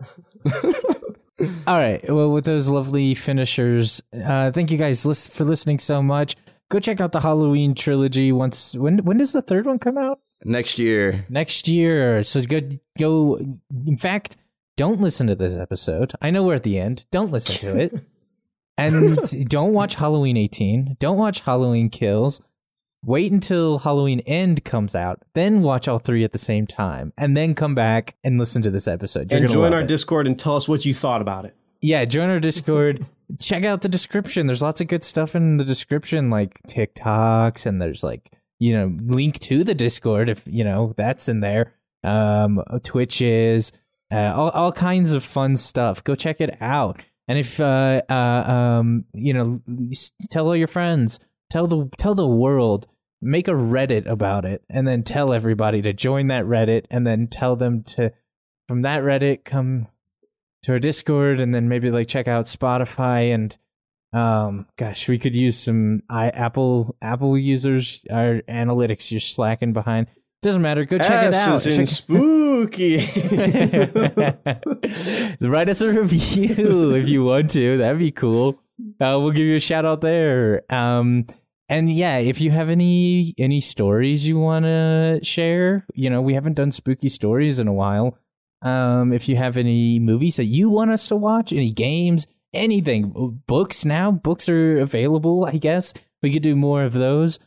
All 1.67 1.79
right. 1.79 2.03
Well, 2.09 2.31
with 2.31 2.45
those 2.45 2.69
lovely 2.69 3.13
finishers, 3.13 4.01
uh, 4.25 4.51
thank 4.51 4.71
you 4.71 4.77
guys 4.77 5.03
for 5.27 5.43
listening 5.43 5.79
so 5.79 6.01
much. 6.01 6.35
Go 6.69 6.79
check 6.79 6.99
out 6.99 7.11
the 7.11 7.21
Halloween 7.21 7.75
trilogy. 7.75 8.31
Once 8.31 8.75
when 8.75 8.99
when 8.99 9.17
does 9.17 9.33
the 9.33 9.41
third 9.41 9.65
one 9.65 9.79
come 9.79 9.97
out? 9.97 10.19
Next 10.43 10.79
year. 10.79 11.25
Next 11.29 11.67
year. 11.67 12.23
So 12.23 12.41
go 12.41 12.61
go. 12.97 13.37
In 13.85 13.97
fact, 13.97 14.37
don't 14.75 15.01
listen 15.01 15.27
to 15.27 15.35
this 15.35 15.57
episode. 15.57 16.13
I 16.21 16.29
know 16.31 16.43
we're 16.43 16.55
at 16.55 16.63
the 16.63 16.79
end. 16.79 17.05
Don't 17.11 17.31
listen 17.31 17.55
to 17.61 17.77
it. 17.79 17.93
and 18.77 19.17
don't 19.49 19.73
watch 19.73 19.95
Halloween 19.95 20.37
18. 20.37 20.97
Don't 20.99 21.17
watch 21.17 21.41
Halloween 21.41 21.89
Kills. 21.89 22.41
Wait 23.05 23.31
until 23.31 23.77
Halloween 23.79 24.19
End 24.21 24.65
comes 24.65 24.95
out, 24.95 25.21
then 25.33 25.61
watch 25.61 25.87
all 25.87 25.99
three 25.99 26.23
at 26.23 26.31
the 26.31 26.37
same 26.39 26.65
time, 26.65 27.13
and 27.15 27.37
then 27.37 27.53
come 27.53 27.75
back 27.75 28.15
and 28.23 28.39
listen 28.39 28.61
to 28.63 28.71
this 28.71 28.87
episode. 28.87 29.31
You're 29.31 29.41
And 29.43 29.49
join 29.49 29.71
our 29.73 29.81
it. 29.81 29.87
Discord 29.87 30.25
and 30.25 30.37
tell 30.37 30.55
us 30.55 30.67
what 30.67 30.83
you 30.83 30.93
thought 30.95 31.21
about 31.21 31.45
it. 31.45 31.55
yeah, 31.79 32.03
join 32.05 32.29
our 32.29 32.39
Discord. 32.39 33.05
Check 33.39 33.63
out 33.63 33.81
the 33.81 33.87
description. 33.87 34.47
There's 34.47 34.63
lots 34.63 34.81
of 34.81 34.87
good 34.87 35.03
stuff 35.03 35.35
in 35.35 35.57
the 35.57 35.63
description, 35.63 36.31
like 36.31 36.59
TikToks, 36.67 37.65
and 37.67 37.79
there's 37.81 38.03
like 38.03 38.31
you 38.59 38.73
know 38.73 38.95
link 39.01 39.39
to 39.39 39.63
the 39.63 39.73
Discord 39.75 40.29
if 40.29 40.43
you 40.47 40.63
know 40.63 40.93
that's 40.97 41.29
in 41.29 41.39
there. 41.39 41.73
Um, 42.03 42.63
Twitches, 42.83 43.71
uh, 44.11 44.33
all 44.35 44.49
all 44.49 44.71
kinds 44.71 45.13
of 45.13 45.23
fun 45.23 45.57
stuff. 45.57 46.03
Go 46.03 46.15
check 46.15 46.41
it 46.41 46.57
out. 46.61 47.01
And 47.27 47.37
if 47.37 47.59
uh, 47.59 48.01
uh 48.09 48.13
um 48.13 49.05
you 49.13 49.33
know 49.33 49.61
tell 50.29 50.47
all 50.47 50.55
your 50.55 50.67
friends, 50.67 51.19
tell 51.49 51.67
the 51.67 51.89
tell 51.97 52.15
the 52.15 52.27
world. 52.27 52.87
Make 53.19 53.47
a 53.47 53.51
Reddit 53.51 54.05
about 54.05 54.45
it, 54.45 54.63
and 54.69 54.87
then 54.87 55.01
tell 55.01 55.33
everybody 55.33 55.81
to 55.81 55.91
join 55.91 56.27
that 56.27 56.45
Reddit, 56.45 56.85
and 56.91 57.05
then 57.05 57.27
tell 57.27 57.55
them 57.55 57.81
to 57.83 58.13
from 58.67 58.83
that 58.83 59.01
Reddit 59.01 59.43
come 59.43 59.87
to 60.63 60.73
our 60.73 60.79
Discord 60.79 61.39
and 61.39 61.55
then 61.55 61.69
maybe 61.69 61.89
like 61.91 62.07
check 62.07 62.27
out 62.27 62.45
Spotify 62.45 63.33
and 63.33 63.57
um 64.13 64.65
gosh, 64.77 65.07
we 65.09 65.17
could 65.19 65.35
use 65.35 65.57
some 65.57 66.01
I 66.09 66.29
Apple 66.29 66.95
Apple 67.01 67.37
users 67.37 68.05
our 68.11 68.41
analytics 68.49 69.11
you're 69.11 69.19
slacking 69.19 69.73
behind. 69.73 70.07
Doesn't 70.41 70.61
matter, 70.61 70.85
go 70.85 70.97
check 70.99 71.25
it 71.27 71.33
out. 71.33 71.55
Is 71.55 71.65
in 71.65 71.85
Check- 71.85 71.87
spooky. 71.87 72.97
Write 75.41 75.69
us 75.69 75.81
a 75.81 75.91
review 75.93 76.91
if 76.93 77.07
you 77.09 77.23
want 77.23 77.51
to. 77.51 77.77
That'd 77.77 77.99
be 77.99 78.11
cool. 78.11 78.59
Uh, 79.01 79.17
we'll 79.19 79.31
give 79.31 79.45
you 79.45 79.55
a 79.55 79.59
shout 79.59 79.85
out 79.85 80.01
there. 80.01 80.61
Um, 80.69 81.25
and 81.69 81.91
yeah, 81.91 82.17
if 82.19 82.39
you 82.39 82.51
have 82.51 82.69
any 82.69 83.33
any 83.37 83.59
stories 83.61 84.27
you 84.27 84.39
want 84.39 84.65
to 84.65 85.19
share, 85.23 85.85
you 85.95 86.09
know, 86.09 86.21
we 86.21 86.33
haven't 86.33 86.53
done 86.53 86.71
spooky 86.71 87.09
stories 87.09 87.59
in 87.59 87.67
a 87.67 87.73
while. 87.73 88.17
Um, 88.61 89.11
if 89.13 89.27
you 89.27 89.35
have 89.35 89.57
any 89.57 89.99
movies 89.99 90.37
that 90.37 90.45
you 90.45 90.69
want 90.69 90.91
us 90.91 91.07
to 91.09 91.15
watch, 91.15 91.51
any 91.51 91.71
games, 91.71 92.25
anything. 92.57 93.39
Books 93.47 93.85
now, 93.85 94.11
books 94.11 94.49
are 94.49 94.77
available. 94.79 95.45
I 95.45 95.57
guess 95.57 95.93
we 96.21 96.31
could 96.33 96.43
do 96.43 96.55
more 96.55 96.83
of 96.83 96.93
those. 96.93 97.39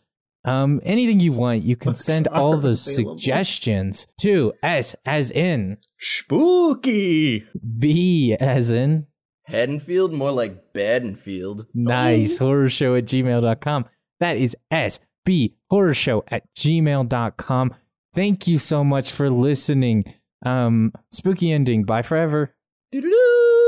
Um, 0.45 0.81
anything 0.85 1.21
you 1.21 1.33
want, 1.33 1.63
you 1.65 1.77
can 1.77 1.91
Books 1.91 2.05
send 2.05 2.27
all 2.29 2.55
are 2.55 2.61
the 2.61 2.69
available. 2.71 3.17
suggestions 3.19 4.07
to 4.21 4.55
S 4.63 4.97
as 5.05 5.31
in 5.31 5.77
Spooky. 5.99 7.45
B 7.79 8.35
as 8.41 8.71
in 8.71 9.07
Haddonfield, 9.45 10.13
more 10.15 10.31
like 10.31 10.73
Badenfield. 10.73 11.67
nice 11.75 12.39
horror 12.39 12.69
show 12.71 12.95
at 12.95 13.05
gmail.com. 13.05 13.85
That 14.21 14.37
is 14.39 14.57
SB 14.73 15.55
horror 15.69 15.93
show 15.93 16.25
at 16.29 16.45
gmail.com. 16.55 17.75
Thank 18.15 18.47
you 18.49 18.59
so 18.59 18.83
much 18.85 19.13
for 19.13 19.29
listening. 19.29 20.05
Um, 20.45 20.93
spooky 21.11 21.53
ending. 21.53 21.85
Bye 21.85 22.03
forever. 22.03 22.55
Doo-doo-doo. 22.93 23.67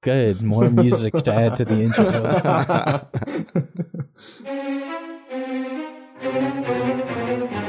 Good. 0.00 0.42
More 0.42 0.70
music 0.70 1.14
to 1.14 1.32
add 1.32 1.56
to 1.56 1.64
the 1.64 1.82
intro. 1.82 2.04